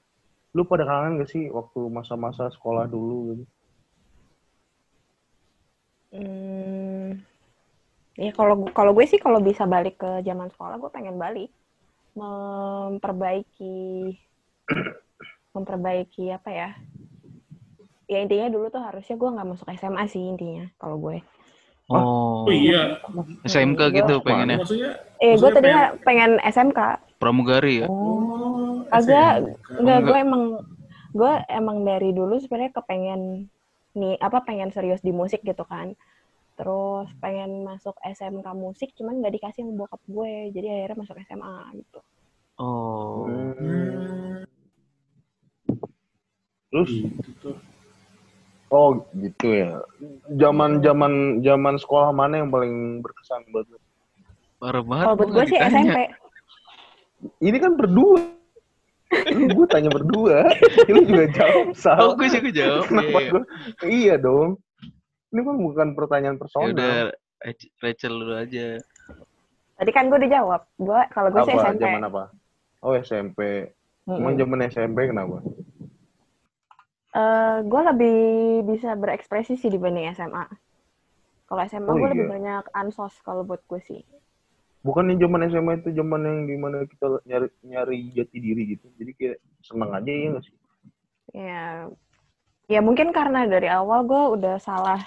Lu 0.54 0.62
pada 0.62 0.86
kangen 0.86 1.18
gak 1.18 1.34
sih 1.34 1.50
waktu 1.50 1.90
masa-masa 1.90 2.46
sekolah 2.54 2.86
dulu 2.86 3.34
gitu? 3.34 3.44
Hmm, 6.14 7.18
ya 8.16 8.32
kalau 8.32 8.64
kalau 8.72 8.96
gue 8.96 9.04
sih 9.04 9.20
kalau 9.20 9.42
bisa 9.42 9.68
balik 9.68 10.00
ke 10.00 10.24
zaman 10.24 10.48
sekolah 10.48 10.80
gue 10.80 10.88
pengen 10.88 11.20
balik 11.20 11.52
memperbaiki 12.16 14.16
memperbaiki 15.54 16.32
apa 16.32 16.48
ya 16.48 16.70
ya 18.08 18.18
intinya 18.22 18.48
dulu 18.48 18.72
tuh 18.72 18.80
harusnya 18.80 19.20
gue 19.20 19.34
nggak 19.34 19.48
masuk 19.50 19.68
SMA 19.76 20.04
sih 20.08 20.24
intinya 20.24 20.64
kalau 20.80 20.96
gue 20.96 21.20
Oh. 21.86 22.46
Oh 22.46 22.52
iya. 22.52 22.98
SMK 23.46 23.80
Hmm, 23.80 23.94
gitu 23.94 24.14
pengennya. 24.22 24.58
Maksudnya 24.58 24.90
eh 25.22 25.32
gue 25.32 25.38
Maksudnya 25.38 25.54
tadinya 25.54 25.84
pengen 26.02 26.30
SMK 26.42 26.80
Pramugari 27.16 27.74
ya. 27.82 27.88
Oh, 27.88 28.82
Agak 28.90 29.46
SMK. 29.46 29.80
Enggak, 29.80 29.98
enggak. 30.02 30.02
gue 30.02 30.18
emang 30.18 30.42
gue 31.16 31.32
emang 31.48 31.78
dari 31.86 32.10
dulu 32.12 32.34
sebenarnya 32.42 32.72
kepengen 32.76 33.48
nih 33.96 34.20
apa 34.20 34.44
pengen 34.44 34.74
serius 34.74 35.00
di 35.00 35.14
musik 35.14 35.46
gitu 35.46 35.62
kan. 35.62 35.94
Terus 36.58 37.06
pengen 37.22 37.62
masuk 37.62 37.94
SMK 38.02 38.46
musik 38.58 38.90
cuman 38.98 39.22
nggak 39.22 39.34
dikasih 39.38 39.62
sama 39.62 39.86
bokap 39.86 40.02
gue. 40.10 40.50
Jadi 40.50 40.66
akhirnya 40.66 40.98
masuk 41.06 41.16
SMA 41.22 41.56
gitu. 41.78 42.00
Oh. 42.58 43.30
Hmm. 43.30 44.42
Terus 46.66 46.90
Gitu 46.90 47.30
tuh. 47.38 47.56
Oh 48.68 48.88
gitu 49.14 49.46
ya. 49.46 49.70
Zaman 50.32 50.80
zaman 50.80 51.12
zaman 51.40 51.74
sekolah 51.76 52.10
mana 52.10 52.40
yang 52.40 52.50
paling 52.50 53.00
berkesan 53.00 53.46
buat 53.50 53.66
lu? 53.66 53.78
Parah 54.56 54.82
banget. 54.82 55.04
Kalau 55.04 55.16
buat 55.16 55.28
gua 55.28 55.36
gue 55.36 55.44
sih 55.46 55.56
ditanya. 55.56 55.80
SMP. 55.84 55.98
Ini 57.42 57.56
kan 57.58 57.72
berdua. 57.74 58.20
Lu 59.30 59.44
gue 59.52 59.66
tanya 59.66 59.90
berdua. 59.90 60.38
Lu 60.92 61.00
juga 61.02 61.24
jawab 61.32 61.66
Oh, 61.66 61.74
salah. 61.74 62.12
gue 62.14 62.28
juga 62.28 62.50
jawab. 62.50 62.82
Kenapa 62.86 63.06
Iya, 63.06 63.18
iya. 63.18 63.30
gua? 63.30 63.42
Iya 63.86 64.14
dong. 64.16 64.48
Ini 65.26 65.40
kan 65.42 65.56
bukan 65.56 65.88
pertanyaan 65.92 66.36
Ya 66.36 66.40
personal. 66.40 66.68
udah, 66.72 66.94
Rach- 67.38 67.72
Rachel 67.78 68.14
dulu 68.16 68.34
aja. 68.34 68.66
Tadi 69.76 69.90
kan 69.92 70.08
gue 70.08 70.16
udah 70.16 70.30
jawab. 70.32 70.60
Gue 70.76 71.00
kalau 71.10 71.28
gue 71.28 71.42
sih 71.42 71.52
apa? 71.52 71.62
SMP. 71.68 71.82
Zaman 71.82 72.02
apa? 72.02 72.22
Oh 72.80 72.92
SMP. 72.94 73.40
Mm-mm. 74.06 74.18
Emang 74.18 74.34
zaman 74.36 74.58
SMP 74.66 74.98
kenapa? 75.04 75.38
Eh, 77.16 77.56
gue 77.64 77.80
lebih 77.80 78.18
bisa 78.68 78.92
berekspresi 78.92 79.56
sih 79.56 79.72
dibanding 79.72 80.12
SMA. 80.12 80.44
Kalau 81.48 81.60
SMA 81.64 81.88
Oh, 81.88 81.96
gue 81.96 82.08
lebih 82.12 82.26
iya. 82.28 82.32
banyak 82.36 82.64
ansos 82.76 83.16
kalau 83.24 83.40
buat 83.40 83.64
gue 83.64 83.80
sih. 83.80 84.02
Bukan 84.84 85.08
yang 85.08 85.24
zaman 85.24 85.48
SMA 85.48 85.72
itu 85.80 85.90
zaman 85.96 86.20
yang 86.22 86.38
di 86.44 86.56
mana 86.60 86.84
kita 86.84 87.24
nyari 87.24 87.48
nyari 87.64 87.98
jati 88.12 88.36
diri 88.36 88.62
gitu. 88.76 88.86
Jadi 89.00 89.10
kayak 89.16 89.36
seneng 89.64 89.90
aja 89.96 90.10
ya 90.12 90.26
nggak 90.30 90.44
sih? 90.44 90.54
Ya, 91.34 91.64
ya 92.68 92.80
mungkin 92.84 93.10
karena 93.10 93.48
dari 93.48 93.66
awal 93.66 94.04
gue 94.04 94.22
udah 94.36 94.60
salah 94.60 95.00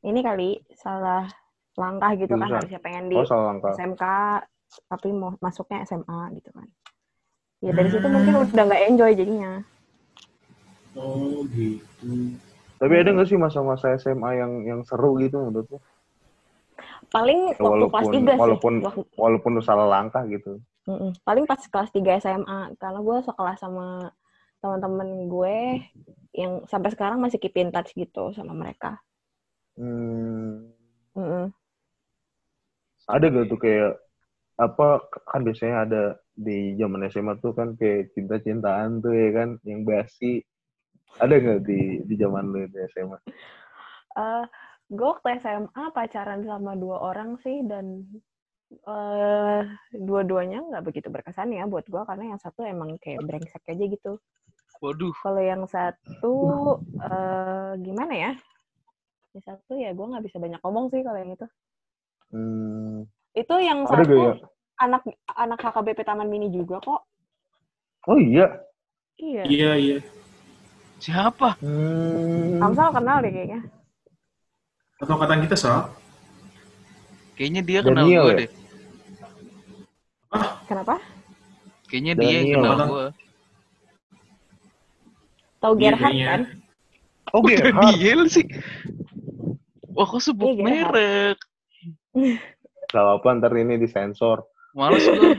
ini 0.00 0.24
kali 0.24 0.64
salah 0.74 1.28
langkah 1.76 2.10
gitu 2.16 2.34
kan 2.34 2.48
Jurusan. 2.48 2.58
harusnya 2.58 2.80
pengen 2.80 3.04
di 3.06 3.16
Oh. 3.20 3.70
SMK 3.70 4.04
tapi 4.88 5.08
mau 5.12 5.36
masuknya 5.38 5.84
SMA 5.84 6.32
gitu 6.40 6.50
kan. 6.56 6.66
Ya 7.60 7.74
dari 7.74 7.90
situ 7.92 8.06
mungkin 8.06 8.34
udah 8.40 8.64
nggak 8.64 8.82
enjoy 8.88 9.12
jadinya. 9.12 9.62
Oh 10.98 11.46
gitu. 11.54 12.10
Tapi 12.78 12.94
ada 12.94 13.10
nggak 13.14 13.28
sih 13.30 13.38
masa-masa 13.38 13.94
SMA 13.98 14.30
yang 14.38 14.52
yang 14.66 14.80
seru 14.86 15.18
gitu 15.18 15.38
menurut 15.38 15.66
lu? 15.70 15.78
Paling 17.10 17.54
Ya, 17.54 17.62
waktu 17.62 17.86
kelas 17.90 18.08
3 18.12 18.32
sih. 18.34 18.40
walaupun 18.42 18.74
Waktu- 18.84 19.06
walaupun 19.16 19.50
lu 19.58 19.62
salah 19.64 19.86
langkah 19.88 20.22
gitu. 20.28 20.58
Mm-mm. 20.86 21.10
Paling 21.24 21.44
pas 21.48 21.58
kelas 21.60 21.90
3 21.90 22.16
SMA 22.20 22.74
karena 22.76 23.00
gue 23.02 23.16
sekelas 23.24 23.58
sama 23.60 24.12
teman-teman 24.58 25.08
gue 25.30 25.56
yang 26.34 26.66
sampai 26.66 26.90
sekarang 26.92 27.18
masih 27.22 27.38
keep 27.40 27.54
in 27.58 27.70
touch 27.70 27.94
gitu 27.94 28.30
sama 28.34 28.52
mereka. 28.54 28.98
Hmm, 29.78 30.74
Mm-mm. 31.14 31.54
ada 33.08 33.24
gak 33.30 33.46
tuh 33.48 33.58
kayak 33.62 33.94
apa 34.58 35.06
kan 35.30 35.46
biasanya 35.46 35.76
ada 35.86 36.02
di 36.34 36.74
zaman 36.74 37.06
SMA 37.06 37.38
tuh 37.38 37.54
kan 37.54 37.78
kayak 37.78 38.10
cinta-cintaan 38.14 38.98
tuh 39.02 39.14
ya 39.14 39.28
kan 39.34 39.48
yang 39.64 39.82
basi. 39.86 40.42
Ada 41.16 41.34
nggak 41.40 41.60
di 41.64 42.04
di 42.04 42.14
zaman 42.20 42.52
lu 42.52 42.68
di 42.68 42.78
SMA? 42.92 43.18
Eh, 44.18 44.44
gue 44.92 45.06
waktu 45.08 45.40
SMA 45.40 45.84
pacaran 45.96 46.44
sama 46.44 46.76
dua 46.76 47.00
orang 47.00 47.40
sih 47.40 47.64
dan 47.64 48.04
eh 48.68 49.62
dua-duanya 49.96 50.60
nggak 50.60 50.84
begitu 50.84 51.08
berkesan 51.08 51.56
ya 51.56 51.64
buat 51.64 51.88
gue 51.88 52.02
karena 52.04 52.36
yang 52.36 52.40
satu 52.40 52.60
emang 52.68 53.00
kayak 53.00 53.24
brengsek 53.24 53.64
aja 53.64 53.84
gitu. 53.88 54.20
Waduh. 54.84 55.16
Kalau 55.24 55.42
yang 55.42 55.64
satu 55.64 56.34
eh 57.00 57.72
gimana 57.80 58.14
ya? 58.14 58.32
Yang 59.32 59.44
satu 59.48 59.72
ya 59.80 59.96
gue 59.96 60.06
nggak 60.06 60.24
bisa 60.28 60.36
banyak 60.36 60.60
ngomong 60.60 60.92
sih 60.92 61.00
kalau 61.00 61.18
yang 61.18 61.32
itu. 61.32 61.46
Hmm, 62.28 63.08
Itu 63.32 63.56
yang 63.56 63.88
ada 63.88 64.04
satu 64.04 64.12
gak 64.12 64.20
ya? 64.20 64.32
anak 64.84 65.02
anak 65.32 65.58
HKBP 65.64 66.04
Taman 66.04 66.28
Mini 66.28 66.52
juga 66.52 66.76
kok. 66.84 67.08
Oh 68.04 68.20
iya. 68.20 68.52
Iya. 69.16 69.42
Iya 69.48 69.70
iya. 69.80 69.98
Siapa? 70.98 71.54
Hmm, 71.62 72.58
Kamsal 72.58 72.90
kenal 72.90 73.22
deh 73.22 73.30
kayaknya. 73.30 73.60
Atau 74.98 75.14
kata 75.14 75.38
kita 75.46 75.54
soal 75.54 75.94
Kayaknya 77.38 77.62
dia 77.62 77.80
kenal 77.86 78.02
Daniel 78.02 78.22
gue 78.26 78.32
ya? 78.34 78.38
deh. 78.42 78.50
Kenapa? 80.66 80.94
Kayaknya 81.86 82.12
dia 82.18 82.26
yang 82.26 82.46
Daniel. 82.50 82.62
kenal 82.66 82.88
gue. 82.90 83.06
Tahu 85.58 85.72
Gerhard 85.78 86.16
kan? 86.18 86.40
Oh 87.30 87.42
Gerhard. 87.46 87.74
Daniel 87.78 88.20
sih. 88.26 88.46
Wah, 89.94 90.06
kok 90.06 90.22
sebut 90.22 90.50
Iya, 90.50 90.62
merek? 90.66 91.38
Gak 92.90 93.04
apa 93.06 93.28
ntar 93.38 93.54
ini 93.54 93.78
disensor. 93.78 94.50
Males 94.74 95.06
gue. 95.06 95.30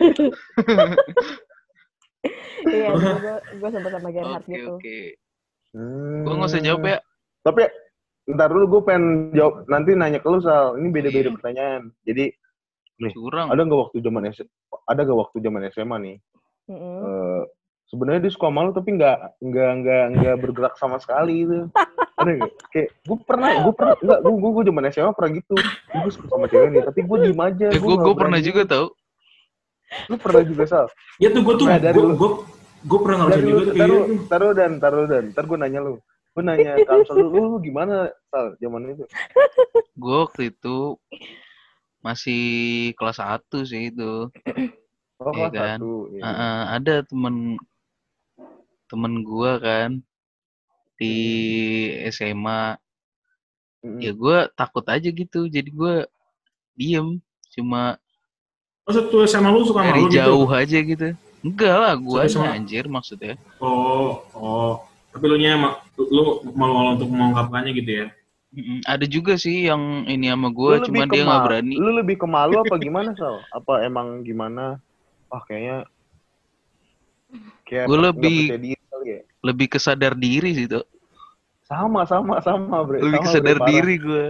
iya, 2.76 2.96
gue 2.96 3.36
gue 3.60 3.70
sebut 3.76 3.92
sama 3.92 4.08
Gerhard 4.16 4.44
Oke, 4.48 4.56
gitu. 4.56 4.74
oke. 4.80 5.00
Hmm. 5.72 6.22
Gue 6.22 6.34
nggak 6.34 6.50
usah 6.50 6.62
jawab 6.62 6.82
ya. 6.84 6.98
Tapi 7.40 7.62
ntar 8.30 8.50
dulu 8.50 8.66
gue 8.70 8.82
pengen 8.84 9.06
jawab 9.32 9.66
nanti 9.66 9.94
nanya 9.94 10.18
ke 10.18 10.28
lu 10.28 10.40
Sal. 10.40 10.76
Ini 10.76 10.88
beda-beda 10.88 11.28
Iya. 11.28 11.36
pertanyaan. 11.36 11.84
Jadi 12.04 12.26
Curang. 13.00 13.48
ada 13.48 13.62
nggak 13.62 13.80
waktu 13.80 13.98
zaman 14.02 14.28
SMA 14.30 14.52
ada 14.84 15.02
nggak 15.02 15.20
waktu 15.22 15.38
zaman 15.40 15.62
SMA 15.72 15.98
nih 16.00 16.18
Mm-mm. 16.68 17.00
eh, 17.00 17.42
sebenarnya 17.88 18.22
dia 18.22 18.34
suka 18.36 18.52
malu 18.52 18.70
tapi 18.70 18.92
nggak 18.92 19.40
nggak 19.40 19.72
nggak 19.80 20.04
nggak 20.14 20.36
bergerak 20.36 20.76
sama 20.76 21.00
sekali 21.00 21.48
itu 21.48 21.64
ada 22.14 22.32
nggak 22.36 22.52
kayak 22.68 22.92
gue 23.00 23.18
pernah 23.24 23.50
gue 23.64 23.72
pernah 23.72 23.96
nggak 23.96 24.20
gue 24.20 24.32
gue 24.36 24.52
gue 24.52 24.64
zaman 24.68 24.84
SMA 24.92 25.12
pernah 25.16 25.32
gitu 25.32 25.56
gue 25.96 26.12
suka 26.12 26.28
sama 26.28 26.46
cewek 26.46 26.70
nih 26.70 26.82
tapi 26.84 27.00
gue 27.02 27.18
diem 27.24 27.40
aja 27.40 27.68
Eh, 27.70 27.80
gue 27.80 27.96
gue 27.96 28.16
pernah 28.20 28.40
juga 28.44 28.62
tau. 28.68 28.88
lu 30.06 30.16
pernah 30.20 30.44
juga 30.44 30.64
sal 30.68 30.86
Ya 31.18 31.32
tuh 31.32 31.40
gue 31.40 31.56
tuh, 31.56 31.66
Nah, 31.66 31.80
gue 31.80 32.30
gue 32.80 32.88
gue 32.88 33.00
pernah 33.04 33.18
ngerasain 33.28 33.42
dari 33.42 33.50
juga 33.50 33.60
lu 33.60 33.66
tuh 33.68 33.74
kayak 33.76 33.90
gitu. 33.90 34.14
taruh 34.32 34.52
dan 34.56 34.72
taruh 34.80 35.06
dan 35.10 35.24
ntar 35.36 35.44
gue 35.48 35.58
nanya 35.60 35.80
lu 35.84 35.94
gue 36.30 36.44
nanya 36.46 36.72
kalau 36.88 37.04
sal 37.04 37.18
lu, 37.20 37.28
lu 37.36 37.58
gimana 37.60 38.08
sal 38.32 38.56
zaman 38.64 38.96
itu 38.96 39.04
Gue 40.00 40.16
waktu 40.24 40.56
itu 40.56 40.96
masih 42.00 42.44
kelas 42.96 43.20
1 43.20 43.44
sih 43.68 43.92
itu. 43.92 44.32
oh 45.20 45.32
Iya 45.36 45.52
kelas 45.52 45.52
kan? 45.52 45.78
satu 45.84 45.94
iya. 46.16 46.22
Uh, 46.24 46.32
uh, 46.32 46.60
ada 46.80 46.96
temen 47.04 47.36
temen 48.88 49.14
gue 49.22 49.52
kan 49.60 49.90
di 50.96 51.16
SMA. 52.10 52.80
Mm-mm. 53.84 54.00
Ya 54.00 54.12
gue 54.16 54.38
takut 54.56 54.88
aja 54.88 55.10
gitu. 55.12 55.52
Jadi 55.52 55.70
gue 55.72 56.08
diem. 56.80 57.20
Cuma 57.52 58.00
Maksud 58.88 59.12
tuh 59.12 59.28
sama 59.28 59.52
lu 59.54 59.68
suka 59.68 59.84
dari 59.86 60.02
malu 60.02 60.10
gitu? 60.10 60.18
jauh 60.18 60.50
aja 60.50 60.78
gitu. 60.80 61.08
Enggak 61.40 61.76
lah, 61.76 61.94
gue 61.96 62.22
sama- 62.28 62.52
anjir 62.52 62.86
maksudnya. 62.86 63.40
Oh, 63.64 64.24
oh. 64.36 64.74
Tapi 65.10 65.26
lu 65.26 65.38
nya 65.40 65.58
lu 65.98 66.44
malu-malu 66.54 67.00
untuk 67.00 67.10
mengungkapkannya 67.10 67.72
gitu 67.74 67.92
ya? 68.06 68.08
Ada 68.86 69.06
juga 69.06 69.38
sih 69.38 69.70
yang 69.70 70.10
ini 70.10 70.30
sama 70.30 70.50
Lu 70.50 70.58
gue, 70.58 70.74
cuman 70.90 71.08
dia 71.10 71.22
nggak 71.22 71.44
berani. 71.46 71.76
Lu 71.78 71.92
lebih 71.94 72.16
ke 72.18 72.28
malu 72.28 72.60
apa 72.62 72.76
gimana, 72.82 73.14
Sal? 73.14 73.42
Apa 73.54 73.86
emang 73.86 74.26
gimana? 74.26 74.82
Wah, 75.30 75.42
kayaknya 75.46 75.86
kayak 77.66 77.86
Gua 77.86 77.96
nggak 77.96 78.06
lebih- 78.10 78.50
ya. 79.06 79.20
Lebih 79.40 79.68
kesadar 79.72 80.14
diri 80.18 80.52
sih 80.52 80.68
tuh. 80.68 80.84
Sama, 81.70 82.04
sama, 82.10 82.42
sama, 82.42 82.82
Bre. 82.82 83.00
Lebih 83.00 83.22
Sama, 83.22 83.26
kesadar 83.30 83.58
Bre, 83.62 83.70
diri 83.70 83.96
gue. 84.02 84.26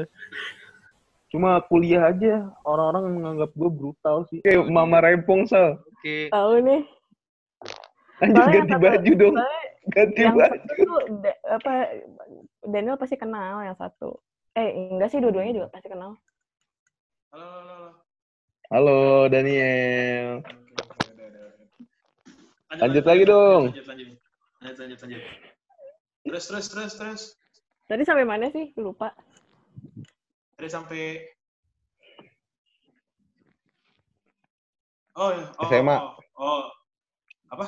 Cuma 1.31 1.61
kuliah 1.63 2.11
aja, 2.11 2.51
orang-orang 2.67 3.15
menganggap 3.15 3.51
gue 3.55 3.69
brutal 3.71 4.27
sih. 4.27 4.43
Kayak 4.43 4.67
Mama 4.67 4.99
Rempong, 4.99 5.47
Sal. 5.47 5.79
Oke. 5.95 6.27
Tahu 6.27 6.51
nih. 6.59 6.81
Lanjut 8.19 8.35
Soalnya 8.35 8.55
ganti 8.59 8.75
baju 8.77 9.11
dong. 9.15 9.35
soalnya 9.35 9.61
Ganti 9.89 10.19
yang 10.21 10.35
baju. 10.35 10.57
satu 10.59 10.73
tuh 10.75 10.99
apa 11.47 11.73
Daniel 12.61 12.99
pasti 12.99 13.15
kenal 13.15 13.63
yang 13.63 13.73
satu. 13.73 14.19
Eh 14.53 14.69
enggak 14.91 15.09
sih 15.09 15.19
dua-duanya 15.19 15.53
juga 15.55 15.67
pasti 15.69 15.87
kenal. 15.87 16.19
Halo, 17.31 17.45
halo, 17.45 17.73
halo. 17.73 17.89
Halo, 18.69 18.99
Daniel. 19.27 20.43
Lanjut, 22.69 22.79
Lanjut 22.79 23.03
lagi 23.03 23.23
dong. 23.25 23.61
Lanjut, 23.67 23.85
lanjut. 23.87 24.07
Lanjut, 24.59 24.77
lanjut, 24.77 24.99
lanjut. 24.99 25.21
Terus, 26.21 26.43
terus, 26.45 26.65
terus, 26.67 26.93
terus. 26.93 27.21
Tadi 27.87 28.03
sampai 28.03 28.21
mana 28.23 28.45
sih? 28.47 28.69
Lupa. 28.75 29.09
Tadi 30.53 30.69
sampai 30.69 31.01
Oh, 35.15 35.29
ya. 35.31 35.45
oh, 35.51 35.65
SMA. 35.65 35.95
Oh, 35.97 36.13
oh. 36.37 36.63
Apa? 37.49 37.65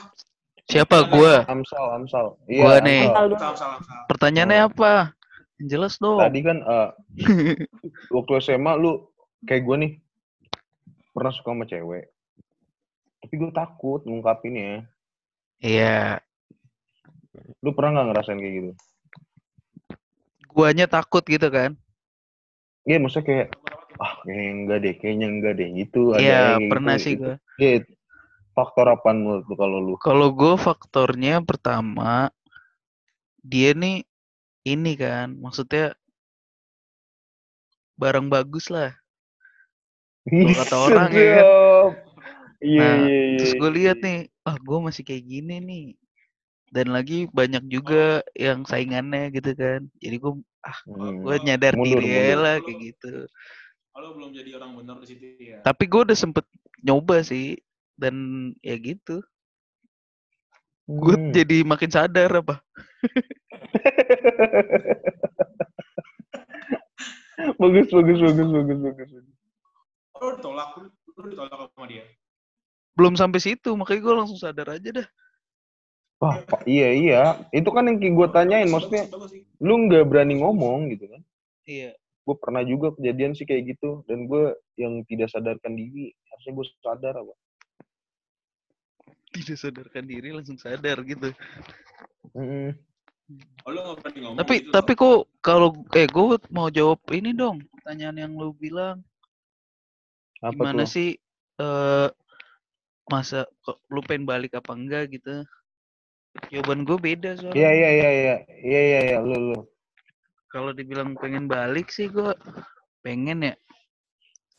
Siapa 0.69 0.97
gue? 1.08 1.34
Amsal, 1.47 1.86
Amsal. 1.97 2.26
Gua 2.45 2.78
Iya, 2.78 2.86
nih. 2.86 3.02
Amsal. 3.10 3.26
Salam, 3.58 3.82
salam. 3.82 4.06
Pertanyaannya 4.08 4.60
apa? 4.69 4.93
Yang 5.58 5.67
Jelas 5.69 5.93
dong. 5.97 6.19
Tadi 6.19 6.39
kan 6.41 6.58
eh, 6.60 6.89
waktu 8.15 8.32
SMA 8.41 8.74
lu 8.78 9.06
kayak 9.45 9.63
gue 9.65 9.76
nih 9.78 9.91
pernah 11.12 11.32
suka 11.34 11.54
sama 11.54 11.65
cewek. 11.65 12.06
Tapi 13.21 13.34
gue 13.38 13.52
takut 13.54 14.02
ngungkapinnya. 14.06 14.86
Iya. 15.62 16.21
Lu 17.62 17.74
pernah 17.74 18.02
nggak 18.02 18.08
ngerasain 18.12 18.39
kayak 18.39 18.56
gitu? 18.58 18.71
Guanya 20.52 20.86
takut 20.86 21.24
gitu 21.24 21.47
kan? 21.47 21.78
Iya, 22.84 22.97
maksudnya 22.97 23.26
kayak 23.28 23.47
ah 24.02 24.17
kayaknya 24.26 24.50
enggak 24.52 24.78
deh, 24.82 24.93
kayaknya 24.97 25.28
enggak 25.30 25.54
deh. 25.56 25.69
Gitu 25.78 26.02
ada 26.12 26.19
Iya, 26.19 26.34
yang 26.34 26.58
kayak 26.58 26.71
pernah 26.74 26.95
gitu, 26.95 27.04
sih 27.06 27.13
gitu. 27.13 27.21
gue. 27.21 27.36
Iya, 27.62 27.74
faktor 28.51 28.85
apa 28.91 29.09
menurut 29.15 29.43
lu 29.47 29.55
kalau 29.55 29.77
lu? 29.79 29.93
Kalau 29.99 30.29
gue 30.33 30.55
faktornya 30.59 31.39
pertama, 31.43 32.29
dia 33.41 33.73
nih 33.73 34.05
ini 34.67 34.93
kan, 34.95 35.33
maksudnya 35.39 35.95
barang 37.97 38.27
bagus 38.29 38.69
lah. 38.69 38.93
Kalau 40.25 40.53
kata 40.53 40.75
orang 40.77 41.09
ya 41.11 41.25
kan. 41.33 41.47
Iya, 42.61 42.77
Nah, 42.77 42.93
iya, 43.01 43.09
iya. 43.09 43.37
Terus 43.41 43.53
gue 43.57 43.69
lihat 43.73 43.97
iya. 43.99 44.05
nih, 44.05 44.19
ah 44.45 44.55
gue 44.61 44.77
masih 44.85 45.03
kayak 45.05 45.23
gini 45.25 45.55
nih. 45.61 45.85
Dan 46.71 46.93
lagi 46.95 47.27
banyak 47.27 47.67
juga 47.67 48.23
yang 48.37 48.63
saingannya 48.63 49.33
gitu 49.33 49.51
kan. 49.57 49.89
Jadi 49.97 50.15
gue 50.21 50.33
ah 50.61 50.77
Hmm. 50.85 51.25
gue 51.25 51.35
nyadar 51.41 51.73
Mundur, 51.73 51.99
diri 51.99 52.37
mundur. 52.37 52.37
lah 52.37 52.55
kayak 52.61 52.79
gitu. 52.93 53.13
Halo, 53.97 54.07
belum 54.15 54.29
jadi 54.31 54.49
orang 54.61 54.71
benar 54.77 54.95
di 55.01 55.07
situ 55.09 55.25
ya. 55.41 55.57
Tapi 55.65 55.83
gue 55.89 56.01
udah 56.05 56.17
sempet 56.17 56.45
nyoba 56.85 57.25
sih 57.25 57.57
dan 58.01 58.15
ya 58.65 58.73
gitu. 58.81 59.21
Gue 60.89 61.15
Hmm. 61.15 61.29
jadi 61.29 61.61
makin 61.61 61.93
sadar 61.93 62.33
apa. 62.33 62.57
bagus, 67.61 67.87
bagus, 67.93 68.19
bagus, 68.19 68.49
bagus, 68.49 68.79
bagus. 68.81 69.09
Oh, 70.17 70.21
lu 70.25 70.29
ditolak, 70.37 70.69
lu, 70.77 70.89
ditolak 71.29 71.69
sama 71.73 71.87
dia. 71.87 72.03
Belum 72.97 73.15
sampai 73.15 73.39
situ, 73.39 73.69
makanya 73.77 74.01
gue 74.03 74.13
langsung 74.17 74.39
sadar 74.41 74.75
aja 74.75 74.89
dah. 74.91 75.07
Wah, 76.21 76.37
Pak, 76.45 76.69
iya, 76.69 76.93
iya. 76.93 77.21
Itu 77.49 77.73
kan 77.73 77.89
yang 77.89 77.97
gue 77.97 78.27
tanyain, 78.29 78.69
maksudnya 78.69 79.09
lu 79.57 79.89
nggak 79.89 80.05
berani 80.05 80.37
ngomong 80.37 80.93
gitu 80.93 81.09
kan? 81.09 81.21
Iya. 81.65 81.97
Gue 82.21 82.37
pernah 82.37 82.61
juga 82.61 82.93
kejadian 82.93 83.33
sih 83.33 83.49
kayak 83.49 83.73
gitu, 83.73 84.05
dan 84.05 84.29
gue 84.29 84.53
yang 84.77 85.01
tidak 85.09 85.33
sadarkan 85.33 85.73
diri, 85.73 86.13
harusnya 86.29 86.53
gue 86.53 86.65
sadar 86.85 87.17
apa? 87.17 87.33
Tidak 89.31 89.57
sadarkan 89.57 90.03
diri 90.05 90.35
langsung 90.35 90.59
sadar 90.59 90.99
gitu. 91.07 91.31
Mm-mm. 92.35 92.75
Oh, 93.63 93.95
berani 93.95 94.19
ngomong 94.27 94.37
Tapi 94.43 94.55
gitu, 94.59 94.71
tapi 94.75 94.91
kok 94.91 95.31
kalau 95.39 95.87
eh 95.95 96.03
gue 96.03 96.35
mau 96.51 96.67
jawab 96.67 96.99
ini 97.15 97.31
dong 97.31 97.63
pertanyaan 97.79 98.27
yang 98.27 98.33
lu 98.35 98.51
bilang 98.51 98.99
Apa 100.43 100.51
gimana 100.51 100.83
tuh? 100.83 100.91
sih 100.91 101.09
eh 101.63 102.09
masa 103.07 103.47
kok 103.63 103.79
lu 103.87 104.03
pengen 104.03 104.27
balik 104.27 104.51
apa 104.59 104.75
enggak 104.75 105.15
gitu. 105.15 105.47
Jawaban 106.51 106.83
gue 106.83 106.97
beda 106.99 107.39
soalnya. 107.39 107.55
Iya, 107.55 107.71
iya, 107.71 107.89
iya, 107.91 108.09
iya, 108.11 108.35
iya, 108.63 108.81
iya, 108.83 108.99
iya, 109.15 109.17
lu, 109.23 109.55
lu. 109.55 109.59
Kalau 110.51 110.75
dibilang 110.75 111.15
pengen 111.15 111.47
balik 111.47 111.87
sih 111.87 112.11
gue 112.11 112.35
pengen 113.03 113.47
ya. 113.47 113.55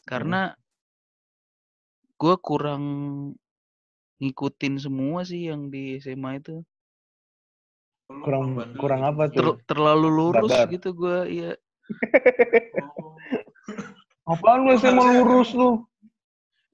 Karena 0.09 0.57
gue 2.17 2.35
kurang 2.41 2.85
ngikutin 4.23 4.79
semua 4.79 5.27
sih 5.27 5.51
yang 5.51 5.67
di 5.67 5.99
SMA 5.99 6.39
itu. 6.39 6.63
Kurang, 8.07 8.55
kurang 8.77 9.03
apa 9.03 9.27
Ter- 9.27 9.43
tuh? 9.43 9.57
terlalu 9.67 10.09
lurus 10.09 10.53
Babar. 10.53 10.69
gitu 10.71 10.95
gue 10.95 11.19
ya. 11.29 11.53
Oh. 13.01 13.17
Apaan 14.37 14.69
lu 14.69 14.79
SMA 14.79 15.19
lurus 15.19 15.51
lu? 15.53 15.83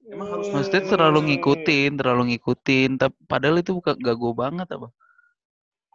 Emang 0.05 0.29
harus 0.29 0.49
Maksudnya 0.49 0.83
terlalu 0.85 1.19
ngikutin, 1.33 1.91
terlalu 1.97 2.23
ngikutin. 2.33 2.97
Tapi 2.97 3.15
padahal 3.25 3.61
itu 3.61 3.73
bukan 3.73 3.93
gak 3.97 4.17
gue 4.17 4.33
banget 4.33 4.67
apa. 4.69 4.89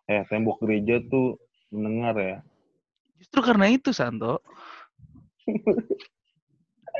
Eh, 0.06 0.22
tembok 0.28 0.58
gereja 0.60 0.98
tuh 1.06 1.38
mendengar 1.70 2.14
ya. 2.16 2.36
Justru 3.18 3.40
karena 3.42 3.70
itu 3.70 3.90
Santo. 3.90 4.38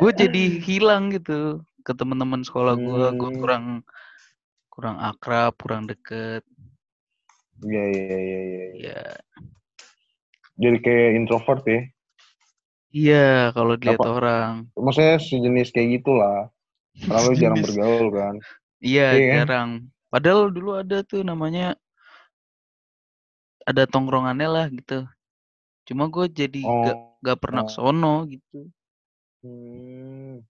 gue 0.03 0.11
jadi 0.13 0.43
hilang 0.59 1.15
gitu 1.15 1.63
ke 1.87 1.93
teman-teman 1.95 2.43
sekolah 2.43 2.75
gue. 2.75 3.05
Gue 3.15 3.31
Hmm. 3.31 3.41
kurang 3.41 3.65
kurang 4.75 4.99
akrab, 4.99 5.55
kurang 5.55 5.87
deket. 5.87 6.43
Iya, 7.63 7.85
iya, 7.87 8.17
iya, 8.19 8.39
iya. 8.43 8.67
Ya, 8.75 9.03
Jadi 10.59 10.79
kayak 10.83 11.11
introvert 11.15 11.63
ya. 11.67 11.81
iya 12.95 13.27
kalau 13.55 13.79
dilihat 13.79 14.03
Apa? 14.03 14.11
orang. 14.11 14.51
Maksudnya 14.75 15.19
sejenis 15.19 15.71
kayak 15.71 16.03
gitulah. 16.03 16.51
Karena 16.99 17.23
lu 17.23 17.33
jarang 17.43 17.63
bergaul 17.63 18.09
kan. 18.11 18.35
Iya, 18.83 19.07
Iya 19.15 19.23
kan? 19.23 19.35
jarang. 19.39 19.71
Padahal 20.11 20.51
dulu 20.51 20.71
ada 20.79 21.03
tuh 21.03 21.23
namanya 21.23 21.75
ada 23.65 23.87
tongkrongannya 23.87 24.47
lah 24.51 24.67
gitu. 24.71 25.07
Cuma 25.87 26.07
gue 26.11 26.27
jadi 26.31 26.61
gak, 26.63 26.97
Oh. 26.99 27.19
gak 27.23 27.39
pernah 27.39 27.63
oh. 27.63 27.67
kesono 27.71 28.15
gitu. 28.27 28.61
Hmm. 29.43 30.43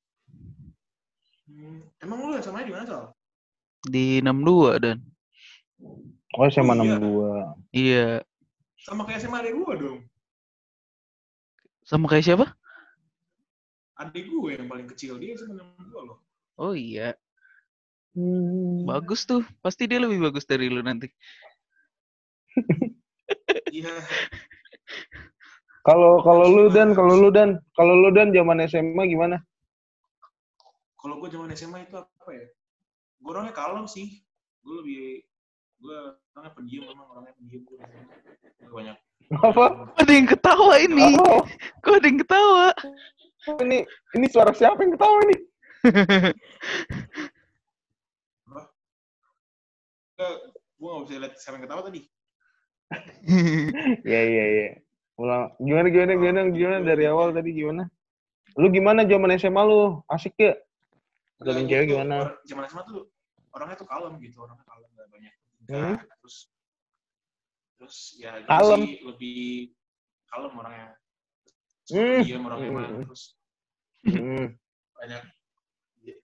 Hmm. 1.49 1.81
Emang 2.01 2.19
lu 2.25 2.37
yang 2.37 2.45
sama 2.45 2.65
di 2.65 2.73
mana, 2.73 2.85
Sal? 2.85 3.05
Di 3.85 4.21
62 4.25 4.81
dan 4.83 4.99
Oh, 6.35 6.51
SMA 6.51 6.75
iya. 6.75 6.99
62. 6.99 7.71
iya. 7.71 8.07
Sama 8.83 9.07
kayak 9.07 9.23
SMA 9.23 9.39
adik 9.39 9.55
gua 9.55 9.73
dong. 9.79 9.99
Sama 11.87 12.11
kayak 12.11 12.25
siapa? 12.27 12.47
Adik 14.03 14.27
gue 14.27 14.51
yang 14.59 14.67
paling 14.67 14.91
kecil 14.91 15.15
dia 15.23 15.39
SMA 15.39 15.63
62 15.63 15.95
loh. 16.11 16.19
Oh 16.59 16.75
iya. 16.75 17.15
Hmm. 18.19 18.83
Bagus 18.83 19.27
tuh. 19.31 19.47
Pasti 19.63 19.87
dia 19.87 20.03
lebih 20.03 20.19
bagus 20.19 20.43
dari 20.49 20.67
lu 20.71 20.83
nanti. 20.83 21.07
Iya. 23.75 23.91
Kalau 25.83 26.23
kalau 26.23 26.47
lu 26.47 26.71
dan 26.71 26.95
kalau 26.95 27.19
lu 27.19 27.35
dan 27.35 27.59
kalau 27.75 27.99
lu 27.99 28.15
dan 28.15 28.31
zaman 28.31 28.63
SMA 28.71 29.03
gimana? 29.11 29.43
Kalau 30.95 31.19
gue 31.19 31.27
zaman 31.27 31.51
SMA 31.59 31.83
itu 31.83 31.99
apa 31.99 32.31
ya? 32.31 32.47
Gue 33.25 33.33
orangnya 33.33 33.57
kalem 33.57 33.89
sih. 33.89 34.21
Gue 34.61 34.85
lebih 34.85 35.25
gue 35.81 35.99
orangnya 36.37 36.53
pendiam 36.53 36.85
memang 36.93 37.09
orangnya 37.09 37.33
pendiam 37.41 37.65
gue 37.65 37.81
banyak 38.69 38.97
Apa? 39.41 39.65
Ada 39.97 40.13
yang 40.13 40.29
ketawa 40.29 40.77
ini. 40.77 41.17
Oh, 41.17 41.41
Kok 41.81 41.97
ada 41.97 42.07
yang 42.13 42.21
ketawa? 42.21 42.69
ini 43.65 43.85
ini 44.17 44.27
suara 44.29 44.53
siapa 44.53 44.77
yang 44.85 44.93
ketawa 44.97 45.17
ini? 45.25 45.37
gue 50.77 50.89
gak 50.93 51.03
bisa 51.09 51.17
lihat 51.17 51.35
siapa 51.41 51.57
yang 51.57 51.65
ketawa 51.65 51.83
tadi. 51.89 52.01
Iya 54.05 54.21
iya 54.29 54.45
iya. 54.53 54.69
Ulang. 55.17 55.57
Gimana 55.57 55.89
gimana 55.89 56.13
gimana 56.21 56.41
gimana 56.53 56.77
dari 56.85 57.05
awal 57.09 57.33
tadi 57.33 57.57
gimana? 57.57 57.89
Lu 58.61 58.69
gimana 58.69 59.09
zaman 59.09 59.33
SMA 59.41 59.63
lu? 59.65 60.05
Asik 60.13 60.37
ya? 60.37 60.53
Enggak, 61.41 61.65
cewek 61.67 61.87
gimana? 61.91 62.37
Zaman 62.45 62.69
SMA 62.69 62.85
tuh 62.85 63.09
orangnya 63.55 63.77
tuh 63.79 63.89
kalem 63.89 64.15
gitu, 64.19 64.37
orangnya 64.43 64.67
kalem 64.67 64.89
gak 64.99 65.09
banyak 65.15 65.35
Hmm? 65.65 65.97
terus 66.21 66.53
terus 67.81 67.97
ya 68.21 68.37
gitu 68.45 68.53
Kalem? 68.53 68.83
sih 68.85 69.01
lebih 69.01 69.39
kalem 70.29 70.53
orangnya. 70.61 70.89
Hmm. 71.89 72.21
Diam 72.21 72.43
orangnya 72.45 72.69
Hmm. 72.69 73.03
terus 73.09 73.23
Hmm. 74.05 74.47
banyak 75.01 75.23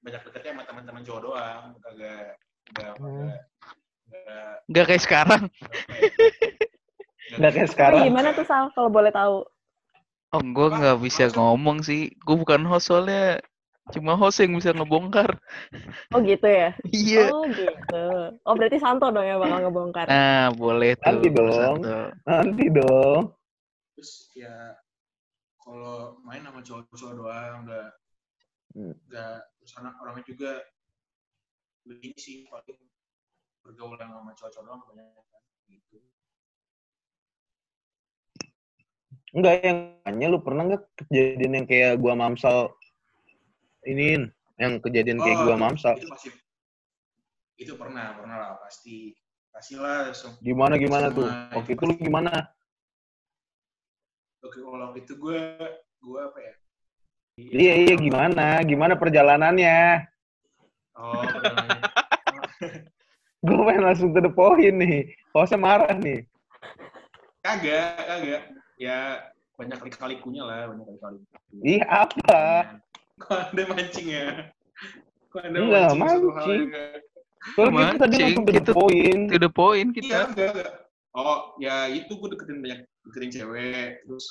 banyak 0.05 0.21
deketnya 0.29 0.51
sama 0.53 0.63
teman-teman 0.69 1.03
cowok 1.09 1.21
doang, 1.25 1.65
kagak 1.81 2.37
kagak 2.77 2.95
Hmm. 3.01 3.33
kagak 3.33 3.41
kagak 4.13 4.57
Gak 4.71 4.85
kayak 4.87 5.03
sekarang. 5.03 5.43
Nggak 7.41 7.53
kayak 7.57 7.71
sekarang. 7.73 8.03
gimana 8.13 8.29
tuh 8.37 8.45
Sal 8.45 8.69
kalau 8.77 8.91
boleh 8.93 9.11
tahu? 9.15 9.47
Oh, 10.31 10.43
gue 10.43 10.67
nggak 10.71 10.99
bisa 11.03 11.27
ngomong 11.35 11.83
sih. 11.83 12.15
Gue 12.23 12.37
bukan 12.39 12.63
host 12.69 12.91
soalnya. 12.93 13.43
Cuma 13.91 14.15
host 14.15 14.39
yang 14.41 14.55
bisa 14.55 14.71
ngebongkar. 14.71 15.35
Oh 16.15 16.21
gitu 16.23 16.47
ya? 16.47 16.71
Iya. 16.95 17.31
Oh 17.31 17.45
gitu. 17.47 18.05
Oh 18.47 18.55
berarti 18.55 18.79
Santo 18.79 19.11
dong 19.11 19.27
ya 19.27 19.37
bakal 19.37 19.59
ngebongkar. 19.67 20.07
Nah, 20.07 20.55
boleh 20.55 20.95
tuh. 20.95 21.05
Nanti 21.11 21.29
dong. 21.29 21.53
Santo. 21.55 21.97
Nanti 22.27 22.65
dong. 22.71 23.23
terus 23.95 24.33
ya 24.33 24.81
kalau 25.61 26.17
main 26.25 26.41
sama 26.41 26.65
cowok-cowok 26.65 27.15
doang 27.15 27.69
nggak 27.69 27.89
Hmm. 28.71 28.95
nggak 29.11 29.37
terus 29.59 29.73
anak 29.77 29.99
orangnya 29.99 30.25
juga 30.25 30.63
begini 31.85 32.15
sih 32.17 32.47
paling 32.47 32.79
bergaul 33.61 33.99
yang 33.99 34.15
sama 34.15 34.31
cowok-cowok 34.33 34.65
doang 34.65 34.81
kebanyakan 34.81 35.43
gitu 35.69 35.99
Enggak 39.31 39.55
yang 39.63 39.79
nanya 40.03 40.27
lu 40.33 40.39
pernah 40.41 40.63
nggak 40.65 40.83
kejadian 41.07 41.53
yang 41.61 41.67
kayak 41.69 42.01
gua 42.01 42.15
mamsal 42.17 42.73
ini 43.87 44.29
yang 44.57 44.79
kejadian 44.79 45.19
kayak 45.19 45.39
Oh, 45.41 45.45
gua 45.47 45.55
itu- 45.57 45.63
mamsal. 45.63 45.95
itu 45.97 46.07
itu 47.61 47.73
pernah 47.77 48.17
pernah 48.17 48.37
lah 48.41 48.53
pasti 48.61 49.13
pastilah 49.53 50.13
Gimana 50.41 50.77
gimana 50.77 51.07
tuh? 51.11 51.29
Waktu 51.53 51.71
itu 51.77 51.85
lu 51.85 51.95
gimana? 51.97 52.33
oke 54.41 54.57
kalau 54.57 54.97
itu 54.97 55.13
gue 55.15 55.41
gue 56.01 56.21
apa 56.21 56.39
ya 56.41 56.55
Iya 57.41 57.73
iya 57.89 57.95
gimana? 57.97 58.61
Gimana 58.65 58.95
perjalanannya? 58.97 60.09
oh. 60.97 61.25
Gue 63.41 63.57
pengen 63.65 63.89
langsung 63.89 64.13
to 64.13 64.21
the 64.21 64.29
point 64.29 64.77
nih. 64.77 65.17
Hostnya 65.33 65.57
marah 65.57 65.97
nih. 65.97 66.29
kagak 67.41 67.97
kagak 68.05 68.43
ya 68.77 69.25
banyak 69.57 69.81
kali-kalikunya 69.81 70.45
lah 70.45 70.69
banyak 70.69 70.85
kali-kali 71.01 71.57
Ih 71.65 71.81
apa? 71.89 72.77
Kok 73.21 73.53
anda 73.53 73.63
mancing 73.69 74.09
ya 74.09 74.49
kok 75.29 75.41
anda 75.45 75.59
Enggak, 75.61 75.89
mancing, 75.95 76.01
hal 76.01 76.19
mancing. 76.25 76.51
yang 76.51 76.65
enggak 76.69 76.91
Soalnya 77.41 77.73
kita 77.73 77.97
tadi 77.97 77.97
Mancing, 77.97 78.25
langsung 78.29 78.45
to 78.45 78.53
the 78.53 78.75
point. 78.77 79.23
To 79.27 79.39
the 79.41 79.49
point 79.51 79.89
Iya, 79.89 79.97
kita. 79.97 80.19
enggak, 80.29 80.49
enggak. 80.53 80.73
Oh, 81.11 81.39
ya 81.57 81.89
itu 81.89 82.13
gue 82.13 82.29
deketin 82.31 82.61
banyak 82.61 82.81
deketin 83.03 83.31
cewek, 83.33 84.05
terus 84.05 84.25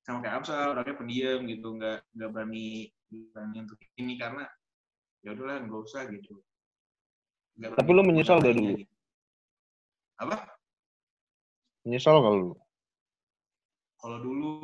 sama 0.00 0.24
kayak 0.24 0.40
Amsal, 0.40 0.72
orangnya 0.72 0.96
pendiam 0.96 1.44
gitu, 1.44 1.68
enggak 1.76 2.00
enggak 2.16 2.30
berani 2.32 2.88
berani 3.06 3.56
untuk 3.62 3.78
ini 3.94 4.14
karena 4.16 4.48
ya 5.20 5.36
udahlah 5.36 5.60
enggak 5.60 5.80
usah 5.84 6.02
gitu. 6.08 6.40
Nggak 7.60 7.76
Tapi 7.76 7.90
lu 7.92 8.02
menyesal 8.02 8.40
gak 8.40 8.54
dulu? 8.56 8.72
gitu. 8.80 8.94
Apa? 10.16 10.36
Menyesal 11.84 12.16
kalau 12.16 12.36
lu. 12.40 12.52
Kalau 13.96 14.18
dulu 14.24 14.54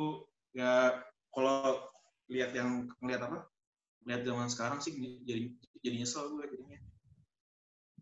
ya 0.57 0.97
kalau 1.29 1.85
lihat 2.33 2.51
yang 2.57 2.89
ngelihat 2.97 3.29
apa? 3.29 3.37
Lihat 4.09 4.25
zaman 4.25 4.49
sekarang 4.49 4.81
sih 4.81 4.97
jadi 5.23 5.53
jadi 5.85 5.95
nyesel 6.01 6.33
gue 6.33 6.49
jadinya. 6.49 6.79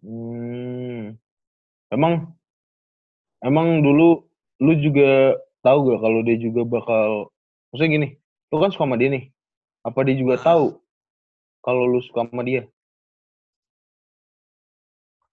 Hmm. 0.01 1.19
Emang 1.91 2.31
emang 3.43 3.83
dulu 3.83 4.23
lu 4.63 4.73
juga 4.79 5.35
tahu 5.61 5.93
gak 5.93 6.01
kalau 6.01 6.19
dia 6.25 6.37
juga 6.39 6.61
bakal 6.65 7.29
maksudnya 7.69 7.91
gini, 7.91 8.07
lu 8.49 8.57
kan 8.57 8.71
suka 8.73 8.87
sama 8.87 8.97
dia 8.97 9.09
nih. 9.11 9.23
Apa 9.83 9.99
dia 10.07 10.15
juga 10.17 10.39
Ah. 10.39 10.43
tahu 10.45 10.65
kalau 11.61 11.83
lu 11.85 11.99
suka 12.01 12.25
sama 12.25 12.41
dia? 12.47 12.65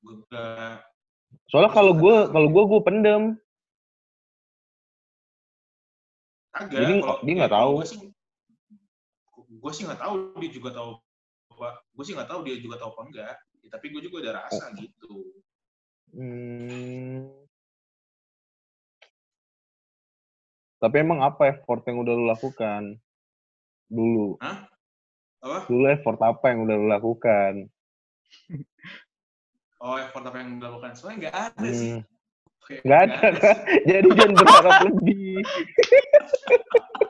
Enggak 0.05 0.85
Soalnya 1.49 1.73
kalau 1.73 1.93
gue 1.97 2.17
kalau 2.33 2.49
gue 2.49 2.65
gue 2.65 2.81
pendem. 2.85 3.23
Kagak. 6.53 6.73
Jadi 6.73 6.95
kalau- 7.01 7.21
dia 7.25 7.33
ya, 7.33 7.37
nggak 7.41 7.53
tahu. 7.53 7.73
Sih, 7.85 8.01
gue 9.59 9.73
sih 9.75 9.83
nggak 9.85 10.01
tahu 10.01 10.15
dia 10.39 10.51
juga 10.55 10.71
tahu 10.75 10.91
apa. 11.59 11.69
Gue 11.93 12.05
sih 12.07 12.15
nggak 12.15 12.31
tahu 12.31 12.41
dia 12.47 12.57
juga 12.63 12.79
tahu 12.79 12.91
apa 12.95 13.03
enggak. 13.11 13.35
Ya, 13.63 13.69
tapi 13.75 13.87
gue 13.91 14.01
juga 14.07 14.17
ada 14.23 14.33
rasa 14.47 14.71
gitu. 14.79 15.35
Hmm. 16.15 17.29
Tapi 20.79 20.97
emang 21.03 21.27
apa 21.27 21.51
effort 21.51 21.83
yang 21.91 22.07
udah 22.07 22.15
lu 22.15 22.25
lakukan 22.31 22.83
dulu? 23.91 24.39
Apa? 24.39 25.67
Dulu 25.67 25.85
effort 25.91 26.21
apa 26.23 26.45
yang 26.55 26.63
udah 26.71 26.77
lu 26.79 26.87
lakukan? 26.87 27.55
Oh, 29.83 29.99
effort 29.99 30.23
apa 30.27 30.39
yang 30.39 30.63
dilakukan? 30.63 30.95
Soalnya 30.95 31.19
nggak 31.27 31.37
ada 31.51 31.69
sih. 31.75 31.99
Hmm. 31.99 32.07
Kayak 32.63 32.83
Nggak 32.85 33.01
ada 33.01 33.29
kan? 33.39 33.57
Jadi 33.91 34.09
jangan 34.15 34.35
berharap 34.39 34.79
lebih. 34.87 35.35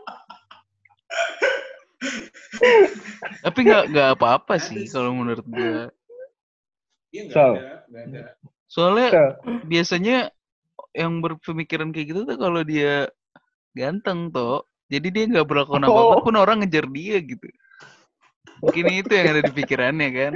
Tapi 3.45 3.59
nggak 3.67 3.85
nggak 3.93 4.09
apa-apa 4.19 4.55
sih 4.61 4.89
kalau 4.89 5.13
menurut 5.15 5.45
gue. 5.47 5.89
Iya 7.13 7.23
nggak 7.29 7.35
Sal. 7.37 7.53
ada, 7.57 7.73
nggak 7.89 8.03
ada. 8.13 8.21
Soalnya 8.69 9.09
Sal. 9.13 9.31
biasanya 9.65 10.17
yang 10.93 11.13
berpemikiran 11.25 11.89
kayak 11.95 12.07
gitu 12.13 12.21
tuh 12.29 12.37
kalau 12.37 12.61
dia 12.65 13.09
ganteng 13.77 14.33
toh. 14.33 14.65
Jadi 14.89 15.09
dia 15.13 15.25
nggak 15.29 15.47
berlakukan 15.49 15.85
Oh. 15.85 15.93
apa-apa 15.93 16.17
pun 16.25 16.35
orang 16.41 16.57
ngejar 16.65 16.89
dia 16.89 17.21
gitu. 17.21 17.49
Mungkin 18.65 18.85
itu 18.91 19.13
yang 19.15 19.27
ada 19.37 19.43
di 19.45 19.53
pikirannya 19.55 20.09
kan. 20.11 20.33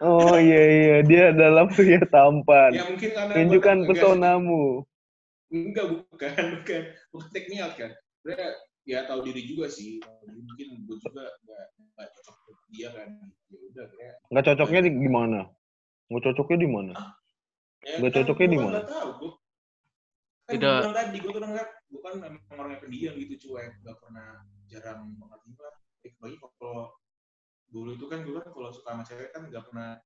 Oh 0.00 0.32
iya 0.40 0.62
iya 0.64 0.96
dia 1.04 1.22
adalah 1.32 1.68
pria 1.76 2.00
tampan. 2.08 2.72
Ya 2.72 2.82
mungkin 2.88 3.10
karena 3.12 3.32
Tunjukkan 3.36 3.78
pesonamu. 3.88 4.64
Enggak, 5.50 5.86
bukan, 5.90 6.30
bukan. 6.62 6.82
Bukan 7.10 7.28
teknial 7.34 7.70
kan. 7.74 7.90
Dia 8.22 8.54
ya 8.90 9.06
tahu 9.06 9.20
diri 9.22 9.42
juga 9.46 9.70
sih. 9.70 10.02
Mungkin 10.26 10.68
gue 10.82 10.96
juga 10.98 11.22
nggak 11.46 11.64
nggak 11.94 12.08
cocok 12.18 12.36
untuk 12.50 12.66
dia 12.74 12.88
kan. 12.90 13.08
Ya 13.50 13.58
udah, 13.70 13.86
kayak 13.94 14.14
Nggak 14.34 14.44
cocoknya 14.50 14.80
di 14.82 14.90
gimana? 14.98 15.40
Nggak 16.10 16.22
cocoknya 16.26 16.58
di 16.58 16.68
mana? 16.68 16.92
Ya, 17.86 17.94
Nggak 18.02 18.10
kan 18.12 18.18
cocoknya 18.18 18.48
di 18.50 18.58
kan 18.58 18.64
mana? 18.66 18.78
nggak 18.82 18.90
tahu. 18.90 19.10
Kan 20.50 20.52
Tidak. 20.58 20.78
bilang 20.82 20.94
tadi, 20.98 21.16
gue 21.22 21.30
tuh 21.30 21.42
nggak, 21.46 21.68
gue 21.86 22.00
kan 22.02 22.14
emang 22.26 22.58
orang 22.58 22.70
yang 22.74 22.82
pendiam 22.82 23.14
gitu, 23.14 23.34
cuek, 23.46 23.70
nggak 23.86 23.96
pernah 24.02 24.28
jarang 24.66 25.00
banget 25.14 25.40
juga. 25.46 25.68
Eh, 26.02 26.12
bagi 26.18 26.36
kalau 26.42 26.90
dulu 27.70 27.90
itu 27.94 28.06
kan 28.10 28.18
gue 28.26 28.34
kan 28.34 28.50
kalau 28.50 28.68
suka 28.74 28.90
sama 28.90 29.02
cewek 29.06 29.30
kan 29.30 29.46
nggak 29.46 29.62
pernah 29.70 30.02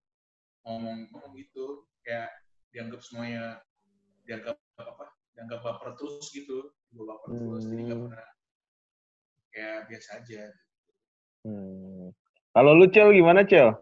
ngomong 0.69 1.09
ngomong 1.17 1.33
gitu, 1.41 1.89
kayak 2.05 2.29
dianggap 2.77 3.01
semuanya 3.01 3.65
dianggap 4.29 4.61
apa? 4.77 5.17
Dianggap 5.33 5.61
baper 5.65 5.97
terus 5.97 6.29
gitu, 6.29 6.77
gue 6.93 7.05
baper 7.09 7.31
terus, 7.41 7.63
jadi 7.65 7.81
nggak 7.89 7.99
Hmm. 7.99 8.07
pernah 8.13 8.27
kayak 9.55 9.87
biasa 9.87 10.11
aja. 10.19 10.43
Hmm. 11.47 12.11
Kalau 12.51 12.73
lu 12.75 12.91
Cel 12.91 13.15
gimana 13.15 13.47
Cel? 13.47 13.79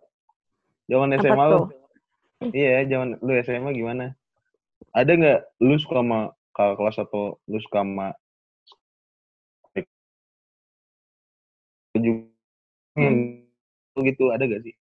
Zaman 0.92 1.16
Apa 1.16 1.24
SMA 1.24 1.44
lu? 1.48 1.58
tuh? 1.64 1.64
Iya, 2.52 2.84
zaman 2.92 3.16
lu 3.24 3.32
SMA 3.40 3.70
gimana? 3.72 4.12
Ada 4.92 5.12
nggak 5.16 5.38
lu 5.64 5.74
suka 5.80 6.04
sama 6.04 6.36
kakak 6.52 6.76
kelas 6.76 6.96
atau 7.00 7.40
lu 7.48 7.58
suka 7.64 7.80
sama 7.80 8.12
Hmm. 12.92 13.40
gitu 14.04 14.28
ada 14.32 14.44
gak 14.44 14.62
sih? 14.68 14.74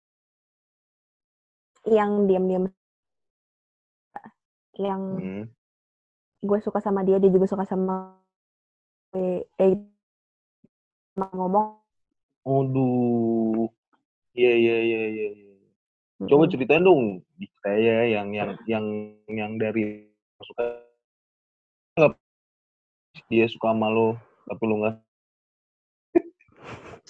yang 1.88 2.28
diam-diam 2.28 2.68
yang 4.76 5.00
Hmm. 5.00 5.44
gue 6.44 6.58
suka 6.60 6.80
sama 6.80 7.00
dia 7.04 7.16
dia 7.20 7.32
juga 7.32 7.48
suka 7.48 7.64
sama 7.64 8.16
gue 9.12 9.44
eh 9.60 9.72
sama 9.76 9.99
ngomong 11.18 11.80
Aduh. 12.46 13.68
Iya 14.32 14.52
iya 14.56 14.76
iya 14.80 15.02
iya. 15.12 15.28
iya. 15.36 15.54
Coba 16.28 16.48
ceritain 16.48 16.84
dong 16.84 17.24
saya 17.64 18.08
yang 18.08 18.32
yang 18.32 18.52
yang 18.68 18.84
yang 19.28 19.52
dari 19.56 20.08
suka 20.40 20.84
nggak 21.96 22.12
dia 23.28 23.46
suka 23.48 23.72
sama 23.72 23.88
lo 23.92 24.16
tapi 24.48 24.62
lo 24.64 24.74
nggak 24.84 24.96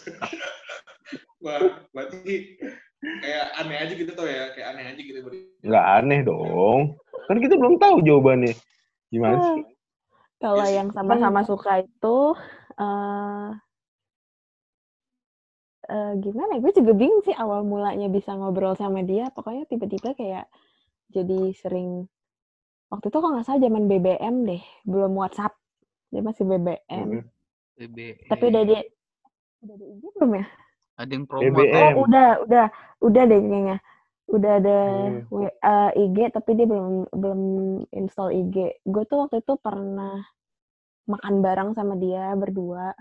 Wah, 1.43 1.59
berarti 1.91 2.59
kayak 3.01 3.47
aneh 3.57 3.79
aja 3.81 3.93
gitu 3.97 4.13
tuh 4.13 4.29
ya, 4.29 4.53
kayak 4.53 4.77
aneh 4.77 4.85
aja 4.93 5.01
gitu. 5.01 5.19
berarti. 5.25 5.39
nggak 5.65 5.87
aneh 6.03 6.21
dong 6.27 6.81
kan 7.27 7.37
kita 7.39 7.55
belum 7.59 7.79
tahu 7.81 8.03
jawabannya 8.05 8.55
gimana 9.11 9.39
sih 9.55 9.65
kalau 10.41 10.67
Iya 10.67 10.83
yang 10.83 10.91
sama-sama 10.95 11.41
suka 11.47 11.83
itu 11.83 12.17
eh 12.79 13.49
eh, 15.91 16.13
gimana 16.19 16.51
ya? 16.55 16.61
gue 16.61 16.73
juga 16.73 16.93
bingung 16.95 17.23
sih 17.23 17.35
awal 17.35 17.63
mulanya 17.63 18.07
bisa 18.07 18.33
ngobrol 18.33 18.73
sama 18.73 19.03
dia 19.03 19.29
pokoknya 19.31 19.67
tiba-tiba 19.67 20.15
kayak 20.15 20.47
jadi 21.09 21.51
sering 21.53 22.07
waktu 22.87 23.07
itu 23.07 23.19
kalau 23.19 23.35
nggak 23.35 23.45
salah 23.45 23.61
zaman 23.61 23.85
BBM 23.85 24.35
deh 24.47 24.63
belum 24.85 25.13
WhatsApp 25.13 25.55
dia 26.09 26.23
masih 26.23 26.43
BBM. 26.43 27.23
BBM. 27.75 28.17
tapi 28.27 28.45
udah 28.47 28.63
dia 28.65 28.81
udah 29.61 29.75
di 29.77 29.85
IG 29.89 30.03
belum 30.15 30.33
ya 30.35 30.47
Ada 30.97 31.13
yang 31.13 31.25
promo. 31.25 31.43
BBM. 31.49 31.75
oh 31.75 32.05
udah 32.05 32.29
udah 32.45 32.67
udah 33.01 33.23
deh 33.25 33.41
kayaknya 33.41 33.77
udah 34.27 34.53
ada 34.57 34.79
Hmm. 35.27 35.43
Eh, 35.43 35.91
IG 36.01 36.19
tapi 36.31 36.51
dia 36.55 36.67
belum 36.67 36.87
belum 37.11 37.41
install 37.91 38.31
IG 38.33 38.57
gue 38.81 39.03
tuh 39.05 39.27
waktu 39.27 39.39
itu 39.39 39.55
pernah 39.57 40.23
makan 41.05 41.35
bareng 41.41 41.71
sama 41.75 41.95
dia 41.95 42.31
berdua 42.35 42.95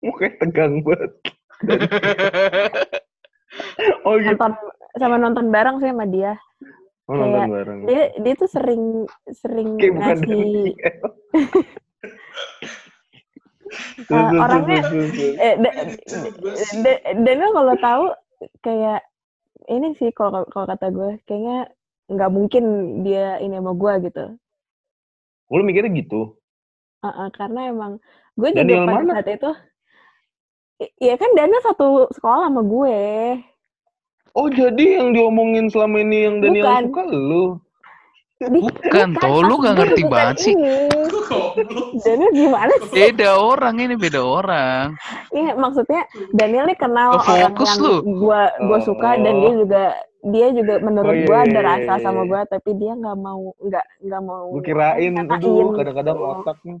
mukanya 0.00 0.32
tegang 0.38 0.80
banget 0.80 1.12
oh 4.06 4.14
gitu. 4.16 4.32
Nonton 4.32 4.52
sama 4.96 5.16
nonton 5.16 5.46
bareng 5.52 5.80
sih 5.80 5.88
sama 5.92 6.06
dia. 6.08 6.36
Oh, 7.10 7.18
nonton 7.18 7.34
kayak 7.34 7.50
bareng. 7.50 7.80
dia 7.86 8.02
dia 8.22 8.34
tuh 8.38 8.46
sering 8.46 9.06
sering 9.34 9.74
kayak 9.76 9.94
ngasih 9.98 10.70
terus, 14.10 14.34
orangnya- 14.34 14.82
eh, 15.38 15.54
da- 15.58 15.76
da- 16.82 17.02
Daniel 17.14 17.52
kalau 17.54 17.74
tahu 17.78 18.04
kayak 18.62 19.02
ini 19.70 19.94
sih 19.94 20.10
kalau 20.10 20.42
kalau 20.50 20.66
kata 20.66 20.90
gue 20.90 21.22
kayaknya 21.26 21.70
nggak 22.10 22.30
mungkin 22.34 22.64
dia 23.06 23.38
ini 23.38 23.54
sama 23.58 23.72
gue 23.74 24.10
gitu. 24.10 24.24
Lu 25.50 25.62
mikirnya 25.62 25.94
gitu. 25.94 26.34
Uh-uh, 27.00 27.30
karena 27.32 27.70
emang 27.70 27.96
gue 28.34 28.48
juga 28.50 28.60
Daniel 28.66 28.86
pada 28.86 28.94
mana? 29.02 29.12
saat 29.18 29.28
itu 29.30 29.50
Iya 30.80 31.14
kan 31.14 31.28
Daniel 31.32 31.60
satu 31.60 31.88
sekolah 32.10 32.48
sama 32.48 32.62
gue. 32.62 33.00
oh 34.30 34.46
jadi 34.46 35.02
yang 35.02 35.10
diomongin 35.10 35.66
selama 35.66 36.00
ini 36.00 36.18
yang 36.22 36.36
Daniel 36.38 36.64
Bukan. 36.64 36.82
suka 36.86 37.02
lu 37.04 37.46
Di- 38.40 38.62
Bukan, 38.62 39.08
toh, 39.20 39.42
lu 39.42 39.54
gue 39.58 39.68
ngerti 39.68 40.00
bukan 40.00 40.12
banget 40.16 40.36
sih. 40.40 40.54
Ini. 40.56 40.76
Daniel 42.00 42.30
gimana 42.32 42.72
sih? 42.88 42.96
Beda 43.04 43.36
orang 43.36 43.76
ini, 43.76 43.94
beda 43.94 44.16
orang. 44.16 44.96
Iya, 45.28 45.52
maksudnya 45.54 46.08
Daniel 46.32 46.64
nih 46.64 46.78
kenal 46.78 47.10
Nggak 47.12 47.26
orang 47.26 47.52
fokus 47.52 47.68
yang 47.68 47.84
lu. 47.84 47.94
gua 48.16 48.42
gua 48.58 48.78
suka 48.80 49.20
dan 49.20 49.34
dia 49.36 49.50
Oh. 49.50 49.56
juga 49.60 49.84
dia 50.22 50.46
juga 50.52 50.74
menurut 50.78 51.04
Oh, 51.06 51.16
iya, 51.16 51.26
gua 51.26 51.36
iya, 51.36 51.44
ada 51.44 51.60
iya, 51.60 51.68
rasa 51.68 51.92
sama 52.00 52.22
gua 52.24 52.40
tapi 52.46 52.70
dia 52.72 52.92
nggak 52.94 53.18
mau 53.18 53.42
nggak 53.58 53.86
nggak 54.04 54.22
mau 54.22 54.46
gue 54.50 54.62
kirain 54.62 55.12
aduh 55.18 55.68
kadang-kadang 55.74 56.16
otaknya 56.16 56.76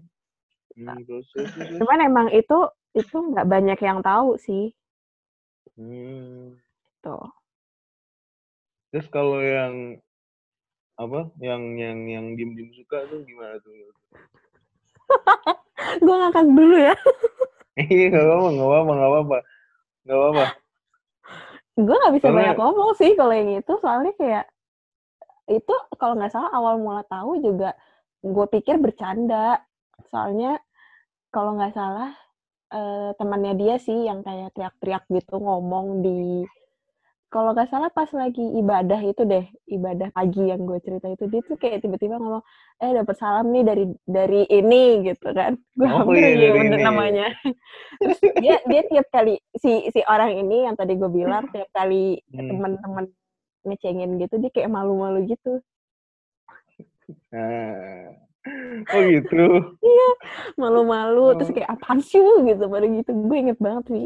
hmm. 0.76 1.76
Cuman 1.76 1.98
emang 2.00 2.26
itu 2.30 2.58
itu 2.96 3.16
nggak 3.16 3.46
banyak 3.46 3.78
yang 3.78 4.00
tahu 4.02 4.34
sih. 4.40 4.74
Hmm. 5.78 6.58
Tuh. 7.00 7.32
terus 8.90 9.06
kalau 9.08 9.38
yang 9.38 10.02
apa 10.98 11.30
yang 11.38 11.78
yang 11.78 11.98
yang 12.10 12.26
diem 12.34 12.52
diem 12.58 12.70
suka 12.74 13.06
tuh 13.08 13.22
gimana 13.24 13.56
tuh 13.62 13.72
Gua 16.04 16.14
ngangkat 16.20 16.46
dulu 16.50 16.76
ya. 16.76 16.94
iya 17.88 18.12
nggak 18.12 18.26
apa 18.28 18.48
nggak 18.52 18.68
apa 18.68 18.92
nggak 18.92 19.10
apa 19.10 19.38
nggak 20.04 20.20
apa 20.20 20.44
Gua 21.80 21.96
nggak 21.96 22.14
bisa 22.18 22.28
banyak 22.28 22.58
ngomong 22.58 22.90
sih 22.98 23.14
kalau 23.16 23.32
yang 23.32 23.50
itu 23.62 23.72
soalnya 23.80 24.12
kayak 24.18 24.44
itu 25.50 25.74
kalau 25.96 26.14
nggak 26.14 26.30
salah 26.30 26.50
awal 26.52 26.78
mula 26.78 27.02
tahu 27.08 27.42
juga 27.42 27.74
gue 28.22 28.46
pikir 28.54 28.78
bercanda 28.78 29.58
soalnya 30.12 30.62
kalau 31.34 31.58
nggak 31.58 31.74
salah 31.74 32.14
eh, 32.72 33.10
temannya 33.18 33.52
dia 33.60 33.74
sih 33.78 33.98
yang 34.08 34.20
kayak 34.26 34.54
teriak-teriak 34.54 35.04
gitu 35.10 35.34
ngomong 35.38 35.86
di 36.04 36.44
kalau 37.30 37.54
nggak 37.54 37.70
salah 37.70 37.94
pas 37.94 38.10
lagi 38.10 38.42
ibadah 38.58 38.98
itu 39.06 39.22
deh 39.22 39.46
ibadah 39.70 40.10
pagi 40.10 40.50
yang 40.50 40.66
gue 40.66 40.82
cerita 40.82 41.06
itu 41.06 41.30
dia 41.30 41.40
tuh 41.46 41.54
kayak 41.62 41.78
tiba-tiba 41.86 42.18
ngomong 42.18 42.42
eh 42.82 42.90
dapat 42.90 43.16
salam 43.22 43.46
nih 43.54 43.62
dari 43.62 43.84
dari 44.02 44.42
ini 44.50 45.06
gitu 45.06 45.30
kan 45.30 45.54
gue 45.78 45.86
Oh, 45.86 46.10
iya, 46.10 46.50
bener 46.50 46.78
namanya 46.82 47.30
terus 48.02 48.18
dia 48.34 48.58
dia 48.66 48.82
tiap 48.90 49.06
kali 49.14 49.38
si 49.62 49.86
si 49.94 50.00
orang 50.10 50.42
ini 50.42 50.66
yang 50.66 50.74
tadi 50.74 50.98
gue 50.98 51.10
bilang 51.10 51.46
tiap 51.54 51.70
kali 51.70 52.18
Hmm. 52.34 52.50
teman-teman 52.50 53.04
ngecengin 53.62 54.18
gitu 54.18 54.34
dia 54.42 54.50
kayak 54.50 54.70
malu-malu 54.72 55.22
gitu 55.30 55.62
nah. 57.30 58.29
Oh 58.86 59.00
gitu 59.04 59.44
malu-malu 60.60 61.36
terus 61.36 61.50
Oh. 61.50 61.54
kayak 61.54 61.70
apaan 61.70 62.00
sih 62.00 62.18
lu 62.18 62.44
gitu 62.44 62.64
pada 62.66 62.86
gitu 62.86 63.10
gue 63.12 63.36
inget 63.38 63.58
banget 63.58 63.84
wi 63.88 64.04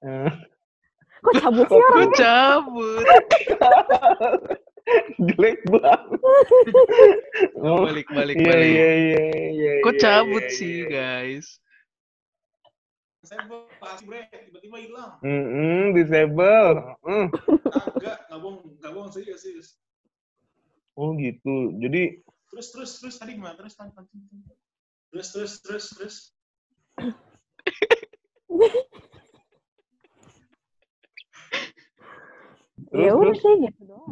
Eh, 0.00 0.32
kok 1.20 1.34
cabut 1.38 1.66
sih 1.66 1.76
Gue 1.76 1.84
orang 1.86 2.12
cabut. 2.16 3.04
jelek 5.28 5.60
banget 5.68 6.20
oh 7.60 7.84
Balik, 7.84 8.06
balik, 8.08 8.34
iya 8.34 8.48
balik. 8.48 8.64
iya 8.66 8.90
iya 8.96 9.24
iya 9.46 9.72
Kok 9.80 9.92
iya, 9.92 10.00
cabut 10.00 10.40
iya, 10.42 10.56
sih, 10.56 10.76
iya. 10.78 10.88
guys? 10.88 11.46
Pasti 13.78 14.02
bre, 14.02 14.24
tiba-tiba 14.26 14.76
hilang. 14.80 15.12
Mm-mm, 15.20 15.92
disable 15.94 16.96
Mm. 17.04 17.26
Kagak, 17.30 18.16
nggak 18.26 18.38
bohong, 18.40 18.58
nggak 18.80 18.90
bohong 18.90 19.10
serius, 19.10 19.40
serius. 19.40 19.68
oh 20.96 21.12
gitu 21.14 21.76
jadi 21.78 22.18
Terus, 22.50 22.66
terus, 22.74 22.90
terus 22.98 23.14
tadi 23.16 23.38
gimana? 23.38 23.54
Terus, 23.54 23.74
terus, 23.74 23.92
terus, 23.94 24.12
terus, 25.30 25.54
terus, 25.62 25.86
terus, 25.90 25.90
terus. 25.94 26.16
ya 32.90 33.10
terus 33.14 33.18
udah 33.22 33.34
sih 33.38 33.54
gitu 33.70 33.82
doang. 33.86 34.10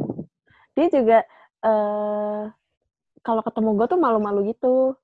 Dia 0.78 0.86
juga 0.91 1.18
eh 1.66 2.43
kalau 3.26 3.43
ketemu 3.43 3.70
gue 3.74 3.86
tuh 3.91 4.01
malu-malu 4.01 4.41
gitu. 4.55 4.95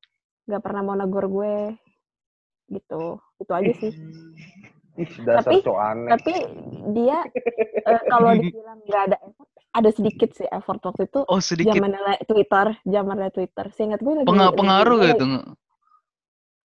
Nggak 0.46 0.62
pernah 0.62 0.82
mau 0.86 0.96
negor 0.96 1.26
gue 1.26 1.56
gitu. 2.70 3.18
Itu 3.42 3.52
aja 3.52 3.72
sih. 3.82 3.92
Ih, 4.94 5.10
dasar 5.26 5.50
Tapi- 5.50 5.66
aneh. 5.66 6.10
tapi 6.14 6.34
dia 6.94 7.18
eh, 7.82 8.00
kalau 8.06 8.30
dibilang 8.38 8.78
nggak 8.86 9.02
ada 9.10 9.16
effort 9.26 9.50
ada 9.74 9.90
sedikit 9.90 10.30
sih 10.30 10.46
effort 10.46 10.78
waktu 10.80 11.04
itu 11.04 11.20
Oh, 11.24 11.38
sedikit. 11.38 11.74
zaman 11.74 11.90
Twitter 12.24 12.66
zaman 12.80 13.16
Twitter 13.28 13.66
seingat 13.70 13.98
gue 13.98 14.14
lagi 14.14 14.26
lagi- 14.26 14.54
pengaruh 14.54 14.96
gak 14.96 15.12
itu? 15.12 15.24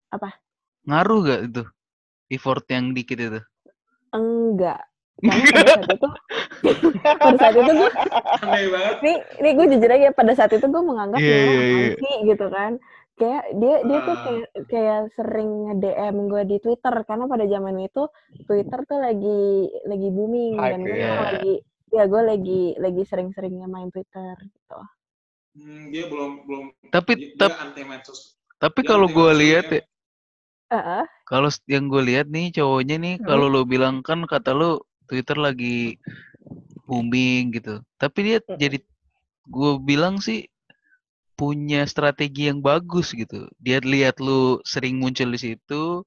Apa? 0.08 0.28
Ngaruh 0.84 1.18
gak 1.22 1.40
itu? 1.46 1.62
Effort 2.28 2.64
yang 2.66 2.92
dikit 2.92 3.18
itu? 3.18 3.40
enggak 4.08 4.80
karena 5.20 5.44
pada 5.44 5.66
saat 5.66 5.90
itu 5.90 6.08
pada 7.20 7.36
saat 7.36 7.54
itu 7.54 7.72
gue 7.74 7.90
nih 9.02 9.16
nih 9.38 9.52
gue 9.52 9.66
jujur 9.68 9.90
aja 9.90 10.08
pada 10.10 10.32
saat 10.32 10.50
itu 10.50 10.64
gue 10.64 10.82
menganggap 10.82 11.18
Iya, 11.18 11.26
dia 11.26 11.36
orang 11.36 11.48
iya, 11.50 11.58
iya. 11.58 11.68
apaan 11.68 11.98
sih 11.98 12.16
gitu 12.24 12.46
kan 12.48 12.72
kayak 13.18 13.44
dia 13.52 13.76
dia 13.82 13.98
tuh 14.00 14.14
Ah. 14.14 14.22
kayak 14.22 14.46
kayak 14.64 15.00
sering 15.12 15.50
nge 15.66 15.74
DM 15.82 16.16
gue 16.24 16.42
di 16.46 16.56
Twitter 16.58 16.94
karena 17.02 17.24
pada 17.26 17.44
zaman 17.44 17.76
itu 17.80 18.02
Twitter 18.44 18.80
tuh 18.84 18.98
lagi 18.98 19.42
lagi 19.84 20.08
booming 20.08 20.54
Hype, 20.54 20.70
dan 20.70 20.80
gue 20.80 20.94
ya. 20.94 21.02
tuh 21.04 21.16
lagi 21.26 21.54
ya 21.96 22.04
gue 22.12 22.22
lagi 22.30 22.60
lagi 22.84 23.02
sering-seringnya 23.10 23.66
main 23.74 23.88
Twitter 23.94 24.34
gitu 24.54 24.78
Hmm, 25.56 25.90
dia 25.92 26.04
belum, 26.10 26.32
belum, 26.46 26.64
Tapi, 26.94 27.12
dia, 27.14 27.26
tap, 27.40 27.52
dia 27.76 27.84
tapi 28.62 28.80
dia 28.80 28.90
kalau 28.90 29.08
gue 29.16 29.30
lihat 29.42 29.66
ya. 29.70 29.76
ya, 29.76 29.82
Heeh. 30.70 31.06
kalau 31.30 31.50
yang 31.74 31.84
gue 31.92 32.02
lihat 32.10 32.26
nih 32.34 32.46
cowoknya 32.56 32.96
nih, 33.04 33.14
Hmm. 33.18 33.24
kalau 33.28 33.46
lo 33.54 33.60
bilang 33.72 33.94
kan 34.08 34.20
kata 34.32 34.50
lo 34.60 34.70
Twitter 35.08 35.36
lagi 35.46 35.96
booming 36.88 37.42
gitu. 37.56 37.74
Tapi 38.00 38.18
dia 38.26 38.38
Mm-mm. 38.48 38.58
jadi 38.62 38.78
gue 39.56 39.72
bilang 39.88 40.16
sih 40.26 40.40
punya 41.38 41.80
strategi 41.92 42.50
yang 42.50 42.60
bagus 42.68 43.06
gitu. 43.14 43.46
Dia 43.64 43.78
lihat 43.94 44.18
lu 44.26 44.58
sering 44.72 44.94
muncul 45.02 45.28
di 45.34 45.40
situ, 45.46 46.02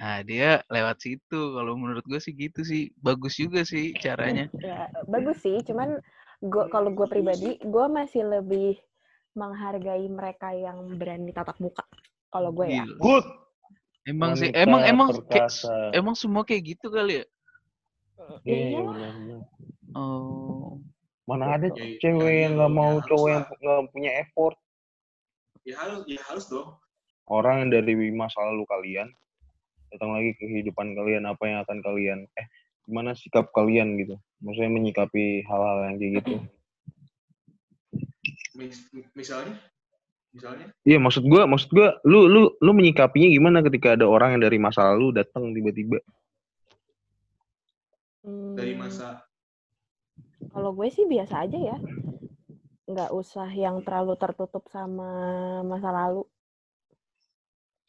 nah 0.00 0.24
dia 0.24 0.64
lewat 0.72 0.96
situ. 1.04 1.40
Kalau 1.52 1.76
menurut 1.76 2.00
gue 2.08 2.16
sih 2.16 2.32
gitu 2.32 2.64
sih, 2.64 2.88
bagus 3.04 3.36
juga 3.36 3.60
sih 3.68 3.92
caranya. 4.00 4.48
ya 4.56 4.88
bagus 5.04 5.44
sih 5.44 5.60
cuman 5.60 6.00
gue 6.40 6.64
kalau 6.72 6.88
gue 6.88 7.04
pribadi 7.04 7.60
gue 7.60 7.86
masih 7.92 8.24
lebih 8.24 8.80
menghargai 9.36 10.08
mereka 10.08 10.56
yang 10.56 10.96
berani 10.96 11.30
tatap 11.30 11.60
muka 11.60 11.84
kalau 12.32 12.50
gue 12.50 12.72
ya. 12.72 12.88
Good. 12.96 13.26
Emang 14.08 14.32
sih, 14.32 14.48
Wanita 14.48 14.64
emang 14.64 14.82
emang 14.88 15.08
kayak, 15.28 15.52
emang 15.92 16.16
semua 16.16 16.42
kayak 16.42 16.74
gitu 16.74 16.88
kali 16.88 17.20
ya? 17.20 17.24
Iya, 18.16 18.38
Iya 18.48 18.56
iya, 18.56 18.80
benar-benar. 18.80 19.40
Oh. 19.92 20.80
Mana 21.28 21.60
ada 21.60 21.68
cewek 21.76 22.00
ya, 22.02 22.48
yang 22.48 22.56
ya, 22.56 22.56
nggak 22.58 22.72
ya, 22.72 22.78
mau 22.80 22.92
cowok 23.04 23.28
yang 23.28 23.44
nggak 23.46 23.80
punya 23.92 24.10
effort. 24.24 24.56
Ya 25.68 25.74
harus, 25.76 26.00
ya 26.08 26.20
harus 26.26 26.44
dong. 26.48 26.80
Orang 27.28 27.62
yang 27.62 27.70
dari 27.70 27.92
masa 28.10 28.40
lalu 28.42 28.64
kalian 28.66 29.12
datang 29.90 30.16
lagi 30.16 30.34
ke 30.38 30.46
kehidupan 30.46 30.94
kalian, 30.94 31.26
apa 31.26 31.42
yang 31.46 31.58
akan 31.66 31.78
kalian 31.82 32.18
eh 32.38 32.46
gimana 32.88 33.14
sikap 33.14 33.50
kalian 33.52 33.98
gitu? 34.00 34.16
Maksudnya 34.40 34.70
menyikapi 34.72 35.44
hal-hal 35.46 35.78
yang 35.90 35.96
kayak 36.00 36.12
gitu. 36.22 36.34
Mis- 38.56 38.90
misalnya, 39.14 39.54
misalnya, 40.34 40.66
Iya, 40.82 40.98
maksud 41.02 41.26
gua, 41.26 41.46
maksud 41.46 41.70
gua, 41.70 41.98
lu 42.06 42.26
lu 42.26 42.54
lu 42.58 42.70
menyikapinya 42.74 43.28
gimana 43.30 43.58
ketika 43.66 43.94
ada 43.98 44.06
orang 44.08 44.38
yang 44.38 44.42
dari 44.46 44.58
masa 44.58 44.94
lalu 44.94 45.14
datang 45.20 45.50
tiba-tiba? 45.52 45.98
dari 48.60 48.76
masa 48.76 49.24
kalau 50.52 50.76
gue 50.76 50.88
sih 50.92 51.08
biasa 51.08 51.48
aja 51.48 51.58
ya 51.58 51.76
nggak 52.90 53.10
usah 53.14 53.48
yang 53.54 53.80
terlalu 53.86 54.18
tertutup 54.18 54.66
sama 54.68 55.08
masa 55.62 55.88
lalu 55.94 56.26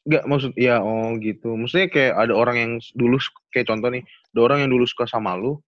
Enggak, 0.01 0.23
maksud 0.25 0.51
ya 0.57 0.81
oh 0.81 1.13
gitu. 1.21 1.53
Maksudnya 1.53 1.87
kayak 1.93 2.13
ada 2.17 2.33
orang 2.33 2.57
yang 2.57 2.71
dulu 2.97 3.21
kayak 3.53 3.69
contoh 3.69 3.89
nih, 3.93 4.01
ada 4.33 4.39
orang 4.41 4.57
yang 4.65 4.71
dulu 4.73 4.85
suka 4.89 5.05
sama 5.05 5.37
lu, 5.37 5.61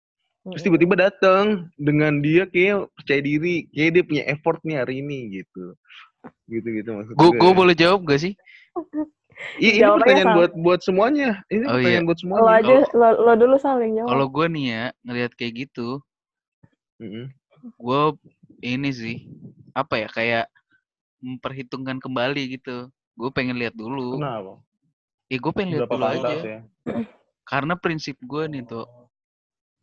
terus 0.47 0.63
Mm-mm. 0.63 0.65
tiba-tiba 0.71 0.95
datang 1.11 1.67
dengan 1.75 2.23
dia 2.23 2.47
kayak 2.47 2.87
percaya 2.95 3.19
diri, 3.19 3.67
kayak 3.75 3.91
dia 3.91 4.03
punya 4.07 4.23
effort 4.31 4.63
nih 4.63 4.79
hari 4.79 5.03
ini 5.03 5.43
gitu. 5.43 5.75
Gitu-gitu 6.47 6.89
maksud 6.95 7.13
Gue 7.19 7.29
gue. 7.33 7.39
gue 7.43 7.51
boleh 7.51 7.75
jawab 7.75 8.07
gak 8.07 8.23
sih? 8.23 8.33
Iya, 9.57 9.71
ini 9.73 9.81
Jawabannya 9.81 9.99
pertanyaan 9.99 10.27
sama. 10.29 10.37
buat 10.37 10.51
buat 10.53 10.79
semuanya. 10.85 11.29
Ini 11.49 11.63
Oh, 11.65 11.73
pertanyaan 11.75 12.03
iya. 12.03 12.07
buat 12.07 12.17
lo 12.17 12.21
semuanya. 12.21 12.51
aja 12.61 12.75
lo, 12.93 13.07
lo 13.25 13.33
dulu 13.35 13.55
saling 13.57 13.91
jawab 13.97 14.09
Kalau 14.13 14.25
gue 14.29 14.45
nih 14.47 14.65
ya 14.69 14.83
ngelihat 15.03 15.31
kayak 15.35 15.53
gitu, 15.67 15.89
Mm-mm. 17.01 17.25
gue 17.75 18.01
ini 18.61 18.89
sih 18.93 19.17
apa 19.73 19.97
ya 19.97 20.07
kayak 20.07 20.45
memperhitungkan 21.19 21.97
kembali 21.99 22.55
gitu. 22.55 22.87
Gue 23.15 23.29
pengen 23.33 23.59
lihat 23.59 23.75
dulu. 23.75 24.17
Kenapa? 24.17 24.61
Ya 25.31 25.37
gue 25.39 25.51
pengen 25.55 25.71
lihat 25.79 25.89
dulu 25.91 26.05
aja. 26.07 26.35
ya? 26.39 26.59
Karena 27.47 27.73
prinsip 27.75 28.15
gue 28.23 28.43
nih 28.47 28.63
tuh, 28.63 28.87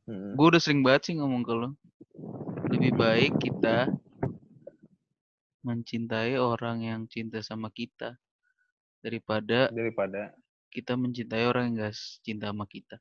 Mm-mm. 0.09 0.37
gue 0.37 0.47
udah 0.47 0.61
sering 0.61 0.81
banget 0.81 1.12
sih 1.12 1.14
ngomong 1.16 1.43
ke 1.45 1.53
lo. 1.53 1.68
Lebih 2.72 2.93
baik 2.97 3.33
kita 3.41 3.93
mencintai 5.64 6.37
orang 6.41 6.85
yang 6.85 7.01
cinta 7.11 7.45
sama 7.45 7.68
kita 7.68 8.16
daripada 9.05 9.68
Daripada 9.68 10.33
kita 10.68 10.97
mencintai 10.97 11.45
orang 11.49 11.72
yang 11.72 11.89
gak 11.89 11.97
cinta 12.24 12.53
sama 12.53 12.68
kita. 12.68 13.01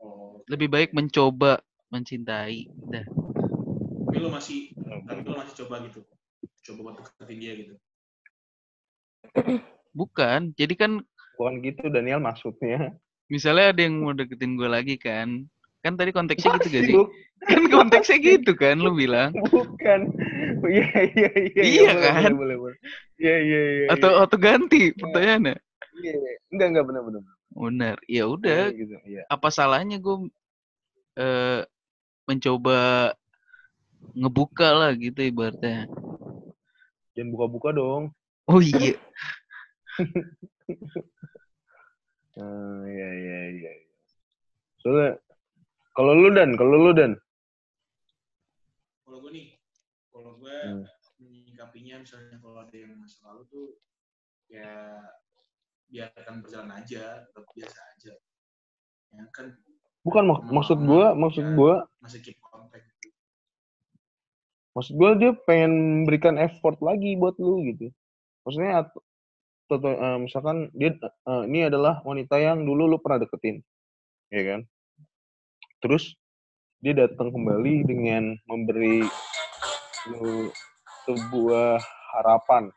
oh, 0.00 0.44
Lebih 0.48 0.68
baik 0.68 0.90
mencoba 0.92 1.60
mencintai. 1.88 2.68
Dah. 2.88 3.06
tapi 4.12 4.18
lo 4.20 4.28
masih, 4.28 4.76
tapi 5.08 5.24
lo 5.24 5.40
masih 5.40 5.54
coba 5.64 5.80
gitu, 5.88 6.04
coba 6.68 6.78
buat 6.84 6.94
deketin 7.00 7.38
dia 7.40 7.52
gitu. 7.56 7.74
Bukan. 9.92 10.56
Jadi 10.56 10.74
kan 10.74 10.92
bukan 11.36 11.54
gitu 11.64 11.88
Daniel 11.90 12.20
maksudnya. 12.22 12.94
misalnya 13.32 13.72
ada 13.72 13.80
yang 13.80 14.04
mau 14.04 14.12
deketin 14.12 14.54
gue 14.60 14.68
lagi 14.68 14.96
kan. 15.00 15.48
Kan 15.82 15.98
tadi 15.98 16.14
konteksnya 16.14 16.60
gitu 16.62 16.68
gak 16.70 16.84
sih? 16.86 16.94
Buk- 16.94 17.12
Kan 17.42 17.62
konteksnya 17.74 18.18
gitu 18.22 18.54
kan 18.54 18.78
lu 18.78 18.94
bilang. 18.94 19.34
Bukan. 19.34 20.00
Iya 20.62 20.86
iya 21.10 21.30
iya. 21.34 21.62
Iya 21.66 21.90
boleh, 21.90 22.06
kan? 22.06 22.32
Boleh 22.38 22.56
boleh. 22.56 22.76
Iya 23.18 23.36
iya 23.42 23.60
iya. 23.66 23.86
Atau 23.90 24.14
iya. 24.14 24.22
atau 24.22 24.36
ganti 24.38 24.94
pertanyaannya. 24.94 25.56
Iya, 25.98 26.12
iya. 26.14 26.32
Enggak 26.54 26.66
enggak 26.70 26.84
benar 26.86 27.02
benar. 27.02 27.22
Benar. 27.50 27.96
Ya 28.06 28.24
udah, 28.30 28.62
Iya, 28.70 28.78
gitu. 28.78 28.94
Iya. 29.02 29.22
apa 29.26 29.48
salahnya 29.50 29.98
gue 29.98 30.30
eh 31.18 31.66
mencoba 32.30 33.10
ngebuka 34.14 34.68
lah 34.70 34.90
gitu 34.94 35.18
ibaratnya. 35.18 35.90
Jangan 37.18 37.28
buka-buka 37.34 37.74
dong. 37.74 38.14
Oh 38.52 38.60
iya. 38.62 38.94
Hmm, 42.36 42.84
iya 42.92 43.08
iya 43.22 43.38
iya. 43.56 43.70
Soalnya 44.80 45.10
kalau 45.96 46.12
lu 46.22 46.30
dan 46.38 46.50
kalau 46.60 46.76
lu 46.84 46.92
dan 47.00 47.12
Kalau 49.04 49.18
gue 49.22 49.32
nih, 49.36 49.48
kalau 50.12 50.32
gue 50.42 50.56
Hmm. 50.62 50.84
menyikapinya 51.22 51.96
misalnya 52.02 52.36
kalau 52.42 52.58
ada 52.64 52.76
yang 52.76 52.92
masa 52.98 53.18
lalu 53.28 53.42
tuh 53.52 53.66
ya 54.50 54.70
biarkan 55.92 56.36
berjalan 56.42 56.70
aja, 56.80 57.02
tetap 57.28 57.44
biasa 57.54 57.78
aja. 57.94 58.12
Ya 59.14 59.24
kan 59.36 59.46
bukan 60.06 60.24
mak- 60.30 60.46
maksud 60.56 60.78
gua, 60.88 61.06
maksud 61.22 61.44
gua, 61.58 61.74
masih 62.02 62.20
keep 62.24 62.38
contact. 62.42 62.86
maksud 64.76 64.94
gua 65.00 65.10
dia 65.20 65.30
pengen 65.48 65.72
memberikan 66.04 66.36
effort 66.46 66.76
lagi 66.88 67.10
buat 67.20 67.34
lu 67.44 67.54
gitu. 67.72 67.86
Maksudnya 68.42 68.86
at- 68.86 69.02
atau 69.72 69.88
eh, 69.88 70.18
misalkan 70.20 70.68
dia 70.76 70.92
eh, 71.00 71.42
ini 71.48 71.64
adalah 71.72 72.04
wanita 72.04 72.36
yang 72.36 72.60
dulu 72.66 72.84
lu 72.84 72.98
pernah 73.00 73.24
deketin. 73.24 73.64
Ya 74.28 74.42
kan? 74.44 74.60
Terus 75.80 76.14
dia 76.82 76.92
datang 76.92 77.30
kembali 77.30 77.86
dengan 77.86 78.36
memberi 78.46 79.06
lu 80.10 80.50
sebuah 81.08 81.78
harapan. 82.14 82.68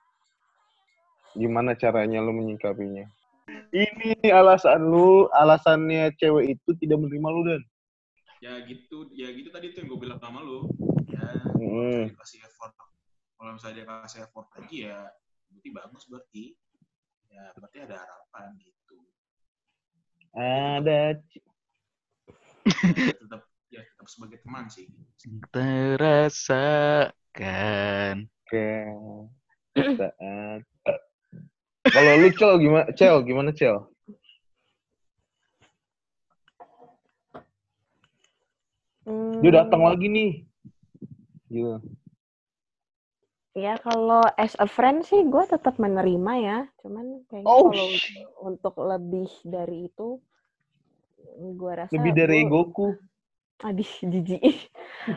Gimana 1.35 1.75
caranya 1.75 2.23
lu 2.23 2.31
menyikapinya? 2.31 3.05
Ini 3.75 4.23
nih 4.23 4.31
alasan 4.31 4.87
lu, 4.87 5.27
alasannya 5.35 6.15
cewek 6.15 6.55
itu 6.55 6.69
tidak 6.79 6.95
menerima 7.03 7.27
lu 7.27 7.41
dan. 7.43 7.61
Ya 8.39 8.53
gitu, 8.63 9.11
ya 9.11 9.27
gitu 9.35 9.51
tadi 9.51 9.75
tuh 9.75 9.83
yang 9.83 9.87
gue 9.91 9.99
bilang 9.99 10.19
sama 10.23 10.39
lu. 10.39 10.69
Ya 11.11 11.27
Hmm. 11.59 12.07
kasih 12.15 12.39
effort. 12.45 12.71
Kalau 13.35 13.51
misalnya 13.51 13.75
dia 13.83 13.85
kasih 13.85 14.19
effort 14.23 14.47
lagi 14.55 14.87
ya 14.87 15.11
berarti 15.55 15.71
bagus 15.71 16.03
berarti. 16.11 16.51
Ya 17.31 17.51
berarti 17.55 17.77
ada 17.87 17.95
harapan 18.03 18.59
gitu. 18.59 18.99
Ada 20.35 21.15
Ya, 22.85 23.15
tetap 23.15 23.41
ya 23.71 23.81
tetap 23.87 24.07
sebagai 24.11 24.43
teman 24.43 24.67
sih. 24.67 24.91
Terasakan. 25.55 27.15
ke 28.45 28.67
saat 29.97 30.61
kalau 31.89 32.13
lu 32.21 32.29
cel 32.37 32.61
gimana 32.61 32.87
cel 32.93 33.25
gimana 33.25 33.49
cel 33.51 33.89
dia 39.41 39.51
datang 39.51 39.81
Hmm, 39.81 39.89
lagi 39.89 40.07
nih 40.07 40.31
gitu 41.49 41.81
Ya 43.55 43.73
kalau 43.85 44.23
as 44.43 44.53
a 44.65 44.67
friend 44.75 44.99
sih 45.09 45.21
gue 45.33 45.43
tetap 45.53 45.75
menerima 45.83 46.33
ya. 46.47 46.57
Cuman 46.81 47.05
kayaknya 47.29 47.55
Oh, 47.55 47.63
kalau 47.71 47.87
untuk 48.49 48.75
lebih 48.91 49.29
dari 49.53 49.77
itu, 49.89 50.07
gue 51.59 51.73
rasa 51.81 51.95
lebih 51.95 52.11
dari 52.19 52.35
gua- 52.37 52.43
egoku 52.43 52.87
Aduh, 53.63 53.91
jijik. 54.11 54.43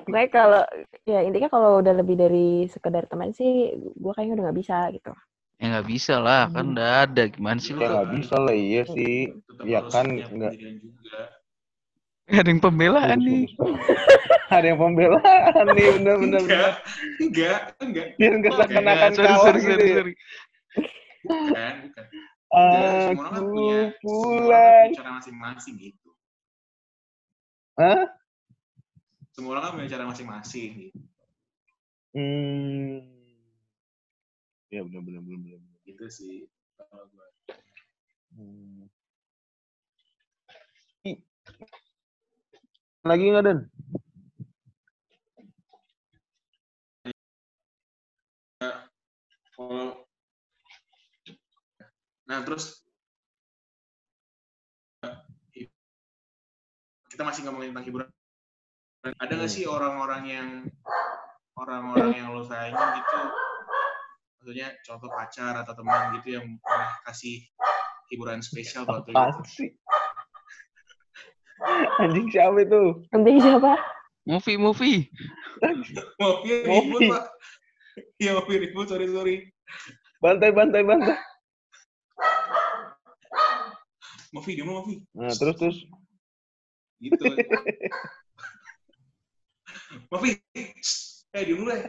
Pokoknya 0.06 0.28
kalau 0.30 0.62
ya 1.04 1.20
intinya 1.26 1.50
kalau 1.54 1.70
udah 1.82 1.94
lebih 2.00 2.16
dari 2.22 2.46
sekedar 2.70 3.04
teman 3.10 3.30
sih, 3.34 3.74
gue 3.74 4.12
kayaknya 4.14 4.34
udah 4.38 4.44
nggak 4.48 4.60
bisa 4.62 4.76
gitu. 4.96 5.10
Ya 5.58 5.64
nggak 5.74 5.86
bisa 5.90 6.14
lah, 6.26 6.42
kan 6.54 6.66
udah 6.74 6.90
ada. 7.04 7.22
Gimana 7.34 7.58
sih 7.64 7.72
lu? 7.74 7.82
ya 7.82 7.88
nggak 7.94 8.10
bisa 8.18 8.34
lah 8.44 8.54
iya 8.54 8.82
sih 8.94 9.14
Tetap 9.58 9.66
Ya 9.74 9.80
kan, 9.92 10.06
nggak. 10.36 10.54
Juga. 12.28 12.38
Ada 12.44 12.48
yang 12.52 12.60
pembelaan 12.60 13.18
nih. 13.24 13.44
ada 14.56 14.66
yang 14.68 14.80
pembelaan 14.80 15.66
nih 15.76 15.86
bener 15.96 16.14
bener 16.20 16.40
Enggak, 16.44 16.72
enggak, 17.20 17.60
enggak. 17.80 18.06
biar 18.16 18.32
nggak 18.40 18.52
Oke, 18.52 18.60
seakan-akan 18.64 19.10
sorry, 19.12 19.26
kalah 19.28 19.40
sorry, 19.44 19.58
gitu 19.58 19.68
sorry, 19.72 19.88
ya. 19.88 19.96
sorry. 19.96 20.12
Bukan, 21.28 21.74
bukan. 21.88 22.04
Enggak, 22.48 22.92
semua 23.08 23.20
orang 23.20 23.32
kan 23.32 23.40
aku 23.40 23.48
punya, 23.52 23.80
semua 24.00 24.16
orang 24.20 24.32
kan 24.32 24.44
pulang 24.48 24.86
punya 24.88 24.98
cara 25.00 25.10
masing-masing 25.20 25.74
gitu. 25.80 26.10
Hah? 27.78 28.04
Semua 29.32 29.50
orang 29.56 29.62
kan 29.64 29.72
punya 29.76 29.88
cara 29.88 30.04
masing-masing 30.08 30.70
gitu. 30.88 31.00
hmm 32.16 33.18
ya 34.68 34.84
bener 34.84 35.00
bener 35.00 35.20
bener 35.24 35.38
bener. 35.40 35.80
Gitu 35.88 36.06
sih. 36.12 36.36
Kalau 36.76 37.08
gua. 37.12 37.26
Hmm. 38.36 38.84
Lagi 43.06 43.24
nggak? 43.30 43.58
Kalau 49.54 50.06
Nah, 52.28 52.44
terus 52.44 52.84
kita 57.08 57.24
masih 57.24 57.42
ngomongin 57.48 57.74
tentang 57.74 57.88
hiburan 57.88 58.08
ada 59.18 59.32
nggak 59.34 59.50
sih 59.50 59.66
orang-orang 59.66 60.22
yang 60.28 60.48
orang-orang 61.58 62.14
yang 62.14 62.30
lo 62.30 62.46
sayangin 62.46 62.78
gitu 63.00 63.20
maksudnya 64.38 64.68
contoh 64.86 65.10
pacar 65.10 65.56
atau 65.58 65.74
teman 65.74 66.14
gitu 66.20 66.38
yang 66.38 66.46
pernah 66.62 66.94
kasih 67.10 67.42
hiburan 68.14 68.38
spesial 68.38 68.86
buat 68.86 69.02
lo 69.02 69.10
gitu. 69.10 69.74
Anjing 71.98 72.28
siapa 72.30 72.58
itu? 72.62 72.82
Nanti 73.10 73.40
siapa? 73.42 73.72
Movie, 74.28 74.60
movie. 74.60 74.98
ya 76.44 76.62
ribut 76.68 77.00
pak 77.08 77.24
iya 78.20 78.30
mau 78.36 78.44
ribut 78.46 78.86
sorry 78.86 79.08
sorry 79.10 79.36
Bantai, 80.22 80.50
bantai, 80.54 80.82
bantai. 80.86 81.16
mau 84.30 84.42
video 84.44 84.66
mau 84.66 84.84
Vi. 84.84 85.00
Nah, 85.16 85.32
terus, 85.34 85.56
terus. 85.56 85.78
gitu 87.00 87.24
Vi. 90.20 90.30
eh 91.32 91.42
dulu 91.46 91.70
ya 91.72 91.88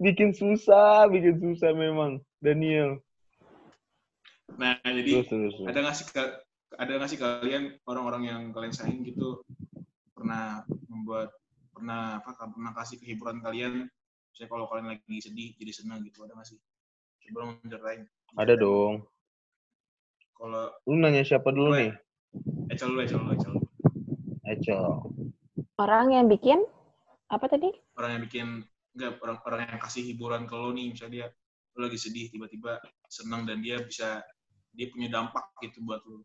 Bikin 0.00 0.32
susah, 0.32 1.04
bikin 1.12 1.36
susah 1.36 1.76
memang. 1.76 2.16
Daniel. 2.40 2.96
nah 4.56 4.80
jadi 4.80 5.20
Terus, 5.20 5.28
terus. 5.28 5.54
terus. 5.54 5.68
ada 5.68 5.78
nggak 5.84 5.96
sih 5.96 6.06
ka- 6.08 6.40
ada 6.78 6.92
nggak 6.96 7.10
sih 7.10 7.20
kalian 7.20 7.76
orang-orang 7.84 8.22
yang 8.26 8.42
kalian 8.50 8.72
sayang 8.72 9.02
gitu 9.02 9.42
pernah 10.12 10.62
membuat 10.88 11.32
pernah 11.72 12.20
apa 12.20 12.30
pernah 12.36 12.72
kasih 12.76 13.00
kehiburan 13.00 13.40
kalian 13.40 13.88
misalnya 14.30 14.48
kalau 14.48 14.64
kalian 14.70 14.88
lagi 14.94 15.16
sedih 15.18 15.52
jadi 15.58 15.72
senang 15.74 16.00
gitu 16.04 16.22
ada 16.24 16.32
nggak 16.32 16.48
sih 16.48 16.58
coba 17.28 17.38
dong 17.42 17.52
ceritain 17.64 18.02
Ada 18.32 18.54
dong. 18.56 19.04
kalau 20.32 20.72
Lu 20.88 20.96
nanya 20.96 21.22
siapa 21.22 21.52
dulu 21.52 21.70
Gue. 21.70 21.78
nih? 21.78 21.92
Ecel 22.72 22.88
dulu 22.90 23.00
Ecel 23.04 23.18
dulu 23.20 23.32
Ecel. 23.36 23.54
Ecel. 24.42 24.82
Orang 25.76 26.10
yang 26.10 26.26
bikin 26.26 26.64
apa 27.28 27.46
tadi? 27.46 27.68
orang 27.94 28.10
yang 28.18 28.22
bikin 28.24 28.46
enggak 28.92 29.12
orang 29.20 29.38
orang 29.44 29.60
yang 29.68 29.80
kasih 29.80 30.02
hiburan 30.04 30.44
ke 30.44 30.52
lo 30.52 30.72
nih 30.72 30.92
misalnya 30.92 31.12
dia 31.12 31.26
lo 31.72 31.88
lagi 31.88 31.96
sedih 31.96 32.28
tiba-tiba 32.28 32.76
senang 33.08 33.44
dan 33.44 33.60
dia 33.60 33.80
bisa 33.80 34.20
dia 34.72 34.88
punya 34.88 35.08
dampak 35.08 35.44
gitu 35.60 35.80
buat 35.84 36.00
lo 36.04 36.24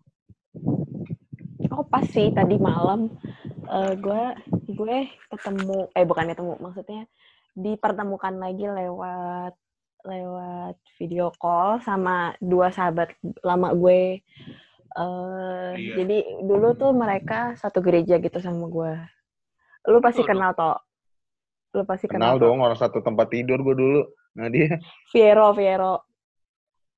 Oh 1.77 1.85
pas 1.85 2.01
sih 2.09 2.33
tadi 2.33 2.57
malam 2.57 3.13
eh, 3.69 3.93
gue 3.93 4.23
gue 4.73 4.97
ketemu 5.29 5.93
eh 5.93 6.05
bukan 6.09 6.25
ketemu 6.33 6.53
maksudnya 6.57 7.05
dipertemukan 7.53 8.33
lagi 8.41 8.65
lewat 8.65 9.53
lewat 10.01 10.75
video 10.97 11.29
call 11.37 11.77
sama 11.85 12.33
dua 12.41 12.73
sahabat 12.73 13.13
lama 13.45 13.73
gue. 13.77 14.25
Eh, 14.97 15.71
Iya. 15.77 15.93
Jadi 16.01 16.17
dulu 16.41 16.73
tuh 16.73 16.89
mereka 16.95 17.53
satu 17.53 17.85
gereja 17.85 18.17
gitu 18.17 18.41
sama 18.41 18.65
gue. 18.65 18.93
Lu 19.93 20.01
pasti 20.01 20.25
Betul, 20.25 20.33
kenal 20.33 20.51
toh. 20.57 20.77
Lu 21.77 21.83
pasti 21.85 22.09
Kenal 22.09 22.39
kenal, 22.39 22.41
dong 22.41 22.65
orang 22.65 22.79
satu 22.79 23.05
tempat 23.05 23.29
tidur 23.29 23.61
gue 23.61 23.75
dulu. 23.77 24.01
Nah 24.41 24.49
dia, 24.49 24.81
Fiero 25.13 25.53
Fiero. 25.53 26.06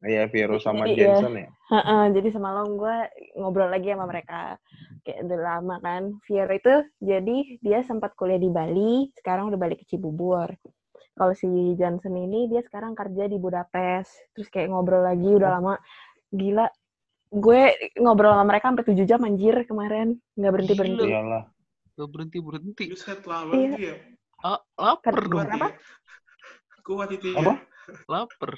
Iya 0.06 0.24
Vero 0.32 0.56
sama 0.60 0.88
Jadi, 0.88 0.96
ya. 0.96 1.20
Jensen 1.20 1.34
ya. 1.36 1.50
Heeh, 1.70 2.04
jadi 2.16 2.30
semalam 2.32 2.68
gue 2.80 2.98
ngobrol 3.36 3.70
lagi 3.70 3.92
sama 3.92 4.06
mereka 4.08 4.56
kayak 5.04 5.20
udah 5.28 5.40
lama 5.40 5.76
kan. 5.84 6.04
Fiero 6.24 6.54
itu 6.56 6.76
jadi 7.04 7.38
dia 7.60 7.80
sempat 7.84 8.16
kuliah 8.16 8.40
di 8.40 8.48
Bali, 8.48 9.12
sekarang 9.20 9.52
udah 9.52 9.60
balik 9.60 9.84
ke 9.84 9.96
Cibubur. 9.96 10.50
Kalau 11.20 11.34
si 11.36 11.76
Johnson 11.76 12.16
ini 12.16 12.48
dia 12.48 12.64
sekarang 12.64 12.96
kerja 12.96 13.28
di 13.28 13.36
Budapest, 13.36 14.32
terus 14.32 14.48
kayak 14.48 14.72
ngobrol 14.72 15.04
lagi 15.04 15.28
udah 15.36 15.50
lama. 15.60 15.76
Gila, 16.32 16.68
gue 17.36 17.62
ngobrol 18.00 18.32
sama 18.32 18.46
mereka 18.48 18.72
sampai 18.72 18.86
7 18.88 19.04
jam 19.04 19.22
anjir 19.28 19.56
kemarin, 19.68 20.16
nggak 20.40 20.52
berhenti 20.56 20.74
berhenti. 20.80 21.04
Gila. 21.06 21.12
Iyalah. 21.12 21.44
Gak 22.00 22.10
berhenti 22.16 22.40
berhenti. 22.40 22.84
Buset 22.96 23.20
lama 23.28 23.52
Iya. 23.52 23.76
ya 23.76 23.96
Ah, 24.40 24.60
lapar 24.80 25.20
dong. 25.28 25.44
ya 25.52 25.68
kuat 26.88 27.12
itu 27.12 27.36
ya 27.36 27.44
Apa? 27.44 27.54
Lapar. 28.08 28.52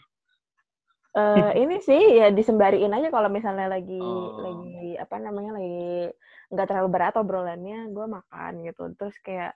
Eh, 1.11 1.51
ini 1.67 1.75
sih 1.83 2.23
ya 2.23 2.31
disembariin 2.31 2.91
aja 2.95 3.11
kalau 3.11 3.27
misalnya 3.27 3.67
lagi 3.67 3.99
Oh. 3.99 4.39
lagi 4.39 4.95
apa 4.95 5.15
namanya 5.19 5.59
lagi 5.59 6.07
nggak 6.51 6.67
terlalu 6.67 6.89
berat 6.91 7.15
obrolannya 7.19 7.91
gue 7.91 8.05
makan 8.07 8.63
gitu 8.63 8.95
terus 8.95 9.15
kayak 9.19 9.51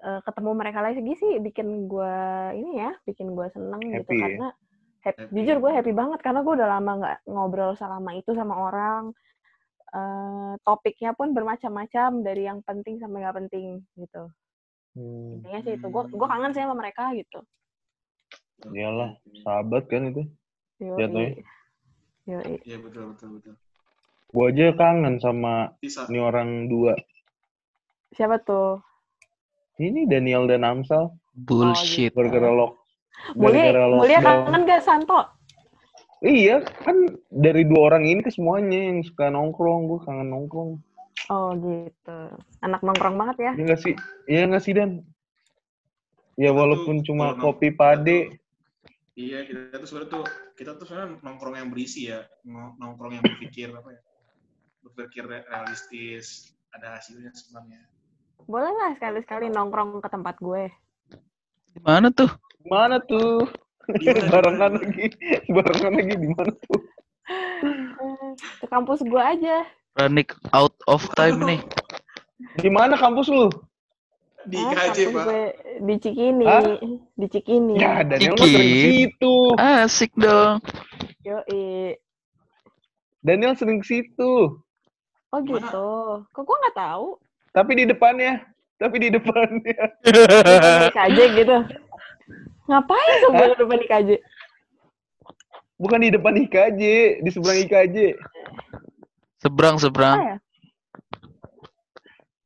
eh, 0.00 0.20
ketemu 0.24 0.50
mereka 0.56 0.80
lagi 0.80 1.00
sih 1.16 1.36
bikin 1.40 1.88
gue 1.88 2.16
ini 2.56 2.80
ya 2.80 2.92
bikin 3.04 3.36
gue 3.36 3.48
seneng 3.52 3.80
gitu 3.84 4.00
Happy 4.08 4.16
ya? 4.16 4.22
karena 4.24 4.46
hap- 5.04 5.18
Happy. 5.20 5.32
jujur 5.36 5.56
gue 5.60 5.70
happy 5.76 5.92
banget 5.92 6.20
karena 6.24 6.40
gue 6.40 6.52
udah 6.56 6.68
lama 6.72 6.92
nggak 7.00 7.16
ngobrol 7.28 7.72
selama 7.76 8.10
itu 8.16 8.32
sama 8.32 8.56
orang 8.56 9.12
Eh, 9.96 10.54
topiknya 10.66 11.14
pun 11.16 11.30
bermacam-macam 11.32 12.20
dari 12.20 12.44
yang 12.44 12.58
penting 12.60 12.98
sampai 13.00 13.22
nggak 13.22 13.36
penting 13.38 13.80
gitu 13.96 14.28
Hmm, 14.92 15.40
intinya 15.40 15.60
sih 15.62 15.72
itu 15.78 15.86
gue 15.88 16.02
gue 16.10 16.28
kangen 16.28 16.52
sih 16.52 16.60
sama 16.64 16.76
mereka 16.76 17.12
gitu 17.16 17.40
iyalah, 18.72 19.14
sahabat 19.44 19.86
kan 19.86 20.10
itu. 20.10 20.26
Yoi. 20.76 20.98
Jatuhnya. 21.00 21.30
Yoi. 22.26 22.54
iya 22.66 22.76
betul 22.78 23.14
betul 23.14 23.28
betul 23.38 23.54
Gue 24.26 24.46
aja 24.50 24.74
kangen 24.74 25.16
sama 25.16 25.70
bisa 25.78 26.04
ini 26.10 26.18
orang 26.18 26.66
dua. 26.66 26.92
siapa 28.10 28.42
tuh 28.42 28.82
Ini 29.76 30.08
Daniel 30.08 30.48
dan 30.48 30.64
Amsal. 30.64 31.12
Bullshit. 31.36 32.08
gitu. 32.08 32.16
Gara-gara 32.16 32.48
lock. 32.48 32.80
Mulia, 33.36 33.76
Mulia 33.92 34.20
kangen 34.24 34.64
gak 34.64 34.80
Santo? 34.80 35.20
Iya, 36.24 36.64
kan 36.64 36.96
dari 37.28 37.68
dua 37.68 37.92
orang 37.92 38.08
ini 38.08 38.24
ke 38.24 38.32
semuanya 38.32 38.88
yang 38.88 39.04
suka 39.04 39.28
nongkrong. 39.28 39.84
Gue 39.84 40.00
kangen 40.00 40.32
nongkrong. 40.32 40.80
Oh 41.28 41.52
gitu. 41.60 42.18
Anak 42.64 42.80
nongkrong 42.80 43.20
banget 43.20 43.36
ya. 43.36 43.52
Iya 43.52 43.62
nggak 43.68 43.80
sih? 43.84 43.94
Iya 44.24 44.42
nggak 44.48 44.64
sih, 44.64 44.72
Dan? 44.72 44.90
Ya 46.40 46.56
walaupun 46.56 47.04
cuma 47.04 47.36
kopi 47.36 47.68
pade. 47.68 48.32
Iya 49.16 49.48
kita 49.48 49.80
tuh 49.80 49.88
sebenarnya 49.88 50.10
tuh 50.12 50.24
kita 50.54 50.70
tuh 50.76 50.84
sebenarnya 50.84 51.18
nongkrong 51.24 51.56
yang 51.56 51.68
berisi 51.72 52.12
ya 52.12 52.22
nongkrong 52.78 53.16
yang 53.16 53.24
berpikir 53.24 53.72
apa 53.72 53.90
ya 53.96 54.00
berpikir 54.84 55.24
realistis 55.26 56.54
ada 56.76 57.00
hasilnya 57.00 57.32
sebenarnya 57.32 57.82
Boleh 58.46 58.70
lah 58.70 58.94
sekali-sekali 58.94 59.50
nongkrong 59.50 59.98
ke 59.98 60.08
tempat 60.12 60.38
gue. 60.38 60.70
Gimana 61.74 62.14
tuh? 62.14 62.30
Mana 62.68 63.02
tuh? 63.02 63.48
Di 63.90 64.06
mana, 64.06 64.22
di 64.22 64.28
barengan 64.30 64.72
lagi. 64.78 65.06
Barengan 65.50 65.92
lagi 65.98 66.14
di 66.14 66.28
mana 66.30 66.52
tuh? 66.54 66.80
Ke 68.62 68.66
kampus 68.70 69.02
gue 69.02 69.18
aja. 69.18 69.66
Ranik 69.98 70.36
out 70.54 70.76
of 70.86 71.02
time 71.18 71.42
nih. 71.42 71.60
Di 72.60 72.70
mana 72.70 72.94
kampus 72.94 73.26
lu? 73.32 73.50
Di 74.46 74.58
Ah, 74.58 74.72
KJ 74.72 74.98
pak 75.10 75.24
gue 75.26 75.42
di 75.82 75.94
Cikini. 75.98 76.44
Hah? 76.46 76.62
Di 77.12 77.26
Cikini. 77.26 77.74
Ya, 77.76 78.06
Daniel 78.06 78.34
mah 78.38 78.46
sering 78.46 78.74
situ. 78.78 79.34
Asik 79.58 80.12
dong. 80.14 80.62
Yoi. 81.22 81.98
Daniel 83.20 83.58
sering 83.58 83.82
situ. 83.82 84.62
Oh 85.34 85.40
gitu. 85.42 85.88
Kok 86.30 86.42
gue 86.42 86.56
nggak 86.62 86.76
tahu? 86.78 87.18
Tapi 87.50 87.72
di 87.74 87.84
depannya. 87.84 88.46
Tapi 88.78 88.96
di 89.02 89.08
depannya. 89.10 89.82
Di 90.06 90.90
KJ 90.94 91.18
gitu. 91.34 91.56
Ngapain 92.66 93.14
sebenarnya 93.22 93.54
di 93.54 93.60
depan 93.62 93.78
di 93.78 93.88
KJ? 93.88 94.10
Bukan 95.76 96.00
di 96.00 96.08
depan 96.08 96.32
IKJ, 96.40 96.82
di 97.20 97.28
seberang 97.28 97.58
IKJ. 97.68 97.96
Seberang 99.36 99.76
Ah 99.76 99.80
seberang. 99.82 100.16
ya, 100.24 100.36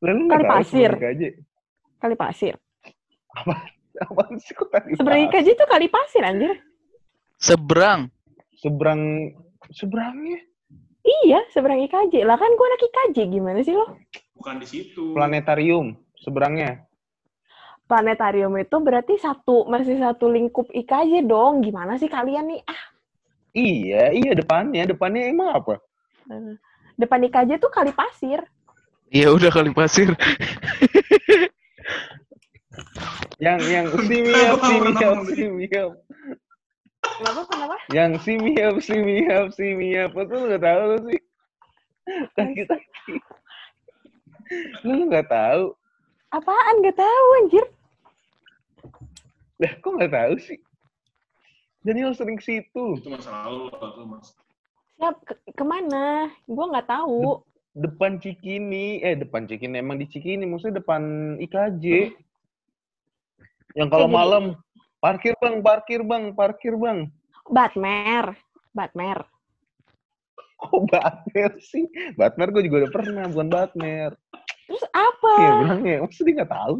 Lalu 0.02 0.22
Kali 0.26 0.44
pasir. 0.50 0.90
IKJ. 0.98 1.22
Kali 2.00 2.16
pasir. 2.16 2.56
Apaan 4.00 4.40
sih 4.40 4.56
kok 4.56 4.72
kali 4.72 4.96
Seberang 4.96 5.28
pasir? 5.28 5.44
KJ 5.44 5.48
itu 5.54 5.64
kali 5.68 5.86
pasir 5.86 6.22
anjir. 6.24 6.52
Seberang. 7.36 8.08
Seberang 8.56 9.00
seberangnya 9.70 10.40
Iya, 11.00 11.40
seberang 11.48 11.80
IKJ. 11.80 12.28
Lah 12.28 12.36
kan 12.36 12.52
gue 12.52 12.66
anak 12.66 12.82
IKJ, 12.84 13.16
gimana 13.30 13.60
sih 13.60 13.72
lo? 13.72 13.88
bukan 14.36 14.56
di 14.56 14.64
situ 14.64 15.12
planetarium 15.12 15.96
seberangnya. 16.16 16.84
Planetarium 17.84 18.52
itu 18.56 18.76
berarti 18.78 19.16
satu, 19.16 19.64
masih 19.64 19.96
satu 19.96 20.28
lingkup 20.28 20.68
IKJ 20.68 21.24
dong. 21.24 21.60
Gimana 21.60 21.96
sih 21.96 22.06
kalian 22.06 22.48
nih? 22.48 22.60
Ah, 22.64 22.82
Iya, 23.50 24.12
iya 24.12 24.32
depannya. 24.32 24.84
Depannya 24.86 25.26
emang 25.26 25.56
apa? 25.56 25.74
eh, 26.28 26.54
depan 26.94 27.24
IKJ 27.26 27.56
tuh 27.58 27.72
kali 27.72 27.90
pasir. 27.90 28.44
Iya 29.08 29.32
udah 29.32 29.50
kali 29.50 29.72
pasir. 29.72 30.12
Yang 33.40 33.60
yang 33.66 33.86
Kenapa 33.88 34.04
orang 34.04 34.62
simiap, 34.68 35.00
ngomong 35.00 35.26
gitu? 35.26 35.36
simiap. 35.36 35.90
Kenapa, 37.00 37.40
kenapa? 37.48 37.76
Yang 37.88 38.12
simiap, 38.22 38.74
simiap, 38.80 39.44
simiap. 39.52 40.10
Itu 40.12 40.34
lu 40.34 40.44
nggak 40.48 40.62
tahu 40.62 40.80
lu 40.86 40.96
sih. 41.08 41.20
Kaki 42.36 42.62
kaki. 42.68 43.14
Lu 44.84 44.92
lu 44.94 45.04
nggak 45.08 45.28
tahu. 45.28 45.64
Apaan? 46.30 46.74
Gak 46.86 46.94
tahu 46.94 47.26
anjir. 47.42 47.64
Lah, 49.58 49.72
kok 49.76 49.92
nggak 49.98 50.14
tahu 50.14 50.34
sih? 50.38 50.58
Daniel 51.82 52.12
sering 52.12 52.38
situ. 52.38 52.84
itu 52.94 53.08
masa 53.08 53.32
lalu 53.48 53.72
lah 53.72 53.90
tuh 53.96 54.04
mas 54.04 54.36
Siap, 55.00 55.16
ke- 55.24 55.42
ke 55.56 55.64
mana? 55.64 56.28
Gue 56.44 56.64
nggak 56.68 56.86
tahu. 56.86 57.40
Depan 57.74 58.18
Cikini, 58.18 58.98
eh 59.02 59.14
depan 59.14 59.46
Cikini 59.46 59.78
emang 59.78 59.98
di 59.98 60.06
Cikini, 60.10 60.44
maksudnya 60.46 60.82
depan 60.82 61.34
IKJ. 61.38 62.14
Yang 63.78 63.88
kalau 63.88 64.08
jadi- 64.10 64.16
malam 64.18 64.44
parkir 64.98 65.34
bang, 65.38 65.62
parkir 65.62 66.00
bang, 66.02 66.24
parkir 66.34 66.74
bang. 66.74 66.98
Batmer. 67.50 68.34
Batmer. 68.70 69.18
Kok 70.60 70.92
Batmer 70.92 71.52
sih? 71.62 71.88
Batmer 72.14 72.52
gue 72.52 72.62
juga 72.68 72.86
udah 72.86 72.92
pernah, 72.92 73.24
bukan 73.30 73.48
Batmer. 73.48 74.12
Terus 74.70 74.84
apa? 74.94 75.32
Iya 75.40 75.50
bilangnya, 75.66 75.96
maksudnya 76.04 76.26
dia 76.26 76.36
nggak 76.42 76.52
tahu. 76.52 76.76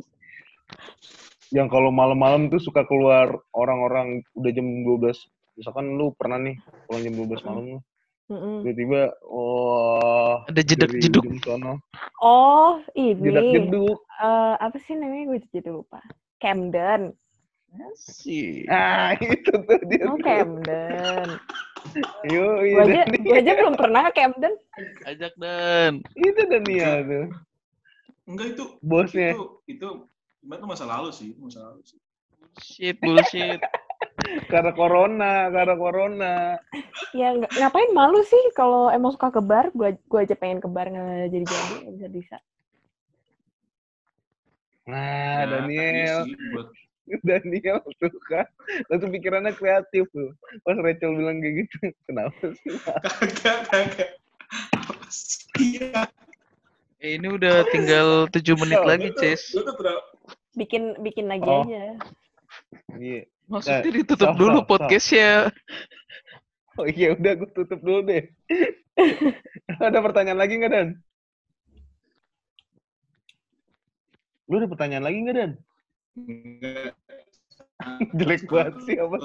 Yang 1.51 1.69
kalau 1.75 1.91
malam-malam 1.91 2.47
tuh 2.47 2.63
suka 2.63 2.87
keluar 2.87 3.35
orang-orang 3.51 4.23
udah 4.39 4.51
jam 4.55 4.67
12. 4.87 5.27
Misalkan 5.59 5.99
lu 5.99 6.15
pernah 6.15 6.39
nih 6.39 6.55
pulang 6.87 7.03
jam 7.03 7.15
12 7.19 7.43
malam 7.43 7.65
lu. 7.67 7.79
Tiba-tiba, 8.31 9.11
wah. 9.27 10.47
Ada 10.47 10.63
jeduk-jeduk. 10.63 11.25
Oh, 12.23 12.79
ini. 12.95 13.19
Jedak-jeduk. 13.19 13.99
Eh, 14.23 14.55
apa 14.63 14.77
sih 14.87 14.95
namanya? 14.95 15.35
Gue 15.35 15.39
jadi 15.51 15.71
lupa. 15.75 15.99
Camden. 16.39 17.11
Sih. 17.99 18.67
Ah, 18.71 19.15
itu 19.19 19.51
tuh 19.51 19.79
dia. 19.91 20.07
Oh. 20.07 20.19
Camden. 20.23 21.39
Yo, 22.29 22.61
Gue 22.61 22.71
iya. 22.71 22.83
aja, 22.85 23.03
Dan 23.09 23.21
gue 23.25 23.37
aja 23.41 23.53
belum 23.57 23.75
pernah 23.75 24.01
ke 24.11 24.13
Camden. 24.23 24.55
Ajak 25.09 25.33
dan. 25.41 25.93
Itu 26.15 26.41
Dania 26.47 27.03
tuh. 27.03 27.27
Enggak 28.31 28.47
itu 28.55 28.65
Bosnya. 28.79 29.35
itu 29.35 29.45
itu 29.67 29.89
itu 30.41 30.67
masa 30.71 30.85
lalu 30.87 31.11
sih, 31.11 31.35
masa 31.41 31.67
lalu 31.67 31.83
sih. 31.83 31.99
Shit, 32.63 32.97
bullshit. 33.03 33.59
Karena 34.53 34.71
corona, 34.77 35.49
karena 35.49 35.75
corona. 35.77 36.35
Ya 37.17 37.35
ng- 37.35 37.51
ngapain 37.51 37.91
malu 37.91 38.23
sih 38.23 38.53
kalau 38.55 38.87
emang 38.93 39.11
suka 39.17 39.33
ke 39.35 39.43
bar, 39.43 39.73
gue 39.75 39.99
gue 39.99 40.21
aja 40.21 40.37
pengen 40.39 40.63
ke 40.63 40.69
bar 40.71 40.87
nggak 40.87 41.33
jadi 41.33 41.45
jadi 41.47 41.65
nggak 41.75 41.95
bisa 41.97 42.09
bisa. 42.11 42.37
Nah, 44.87 45.47
Ya, 45.47 45.47
Daniel. 45.47 46.19
buat 46.55 46.69
Daniel 47.27 47.79
tuh 47.99 48.15
kan. 48.31 48.47
Langsung 48.87 49.11
pikirannya 49.11 49.55
kreatif 49.55 50.07
tuh. 50.15 50.31
Pas 50.63 50.79
Rachel 50.79 51.15
bilang 51.19 51.43
kayak 51.43 51.67
gitu. 51.67 51.77
Kenapa 52.07 52.45
sih? 52.55 52.75
kagak 53.19 53.59
kagak. 53.71 54.11
Apa 54.75 55.07
sih 55.11 55.79
ya? 55.79 56.07
Eh, 57.01 57.17
ini 57.17 57.33
udah 57.33 57.65
tinggal 57.73 58.29
7 58.29 58.55
menit 58.61 58.77
lagi, 58.85 59.09
terlalu 59.17 60.03
Bikin 60.53 61.01
bikin 61.01 61.27
lagi 61.33 61.49
Oh. 61.49 61.65
aja. 61.65 61.97
Iya. 62.95 63.25
Maksudnya 63.51 63.83
Eh, 63.83 63.91
ditutup 63.91 64.31
Sal, 64.31 64.39
dulu 64.39 64.59
podcastnya. 64.63 65.51
Oh 66.79 66.87
iya, 66.87 67.19
udah 67.19 67.33
gue 67.35 67.51
tutup 67.51 67.83
dulu 67.83 68.07
deh. 68.07 68.31
ada 69.83 69.99
pertanyaan 69.99 70.39
lagi 70.39 70.55
nggak, 70.55 70.71
Dan? 70.71 70.89
Lu 74.47 74.63
ada 74.63 74.71
pertanyaan 74.71 75.03
lagi 75.03 75.19
nggak, 75.27 75.37
Dan? 75.37 75.53
enggak. 76.15 76.95
Jelek 78.19 78.47
banget 78.47 78.75
sih 78.87 78.97
apa? 79.03 79.17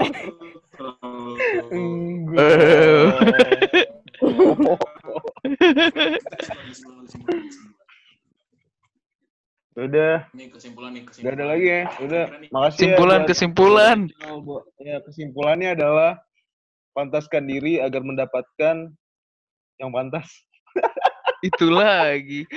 Enggak. 1.69 3.13
Udah, 9.75 10.23
Ini 10.31 10.55
kesimpulan 10.55 10.95
nih, 10.95 11.03
udah 11.03 11.09
kesimpulan. 11.11 11.35
ada 11.35 11.45
lagi 11.51 11.65
ya. 11.67 11.81
Udah, 11.99 12.23
makasih 12.47 12.77
Kesimpulan, 12.79 13.19
ya. 13.19 13.27
kesimpulan. 13.27 13.97
Ya, 14.79 14.95
kesimpulannya 15.03 15.69
adalah 15.75 16.11
pantaskan 16.91 17.43
diri 17.43 17.83
agar 17.83 17.99
mendapatkan 17.99 18.75
yang 19.75 19.91
pantas. 19.91 20.27
Itu 21.43 21.67
lagi. 21.69 22.47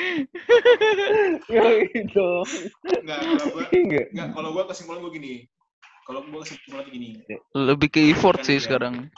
Ya 1.49 1.64
itu. 1.91 2.29
Enggak, 2.85 3.19
kalau 3.25 3.47
gua 3.51 3.62
Enggak. 3.73 4.07
enggak 4.12 4.29
kalau 4.33 4.49
gua 4.53 4.64
kesimpulan 4.69 4.99
gua 5.01 5.12
gini. 5.12 5.33
Kalau 6.05 6.21
gua 6.25 6.41
kesimpulan 6.45 6.87
gini. 6.87 7.09
Lebih 7.53 7.89
ke 7.89 8.01
effort 8.09 8.45
sih 8.45 8.61
sekarang. 8.61 9.09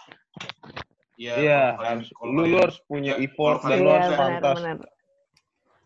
Iya, 1.18 1.34
Iya, 1.36 1.62
kalau 2.16 2.32
lu, 2.32 2.56
harus 2.56 2.78
punya 2.86 3.18
effort 3.20 3.60
dan 3.62 3.76
lu 3.76 3.84
Iya 3.84 3.92
harus 3.92 4.08
benar 4.08 4.20
pantas. 4.40 4.56
benar. 4.56 4.76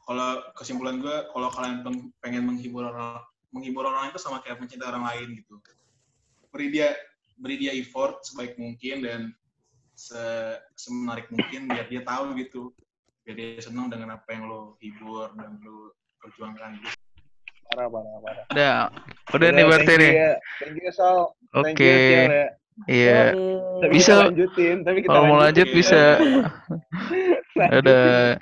Kalau 0.05 0.29
kesimpulan 0.55 1.01
gue 1.01 1.17
kalau 1.33 1.49
kalian 1.49 1.81
peng- 1.81 2.13
pengen 2.21 2.45
menghibur 2.45 2.85
orang 2.87 3.21
menghibur 3.51 3.89
orang 3.89 4.09
lain 4.09 4.13
itu 4.13 4.21
sama 4.21 4.45
kayak 4.45 4.61
mencintai 4.61 4.89
orang 4.89 5.05
lain 5.09 5.29
gitu 5.37 5.61
beri 6.53 6.69
dia 6.71 6.93
beri 7.35 7.57
dia 7.59 7.73
effort 7.75 8.23
sebaik 8.23 8.55
mungkin 8.61 9.03
dan 9.03 9.21
se 9.95 10.19
semenarik 10.75 11.31
mungkin 11.31 11.71
biar 11.71 11.87
dia 11.87 12.03
tahu 12.03 12.35
gitu 12.39 12.71
biar 13.25 13.35
dia 13.35 13.63
senang 13.63 13.89
dengan 13.89 14.15
apa 14.15 14.29
yang 14.31 14.47
lo 14.47 14.77
hibur 14.79 15.33
dan 15.39 15.57
lo 15.63 15.95
perjuangkan 16.21 16.77
gitu. 16.83 16.97
Parah, 17.73 17.89
parah, 17.89 18.17
parah. 18.21 18.45
Udah. 18.53 18.77
Udah 19.33 19.49
nih 19.51 19.65
berarti 19.65 19.87
thank 19.87 19.99
you 19.99 20.03
nih. 20.05 20.13
ya. 20.15 20.33
Thank 20.61 20.77
you, 20.77 20.93
Sal. 20.93 21.19
Thank 21.65 21.79
Oke. 21.81 21.95
ya. 21.97 22.47
Iya. 22.91 23.21
Bisa. 23.89 24.29
lanjutin, 24.29 24.83
tapi 24.85 24.99
kita 25.07 25.15
Kalau 25.15 25.27
mau 25.31 25.39
lanjut 25.41 25.67
Iya. 25.67 25.75
bisa. 25.75 26.03
Ada. 27.79 27.99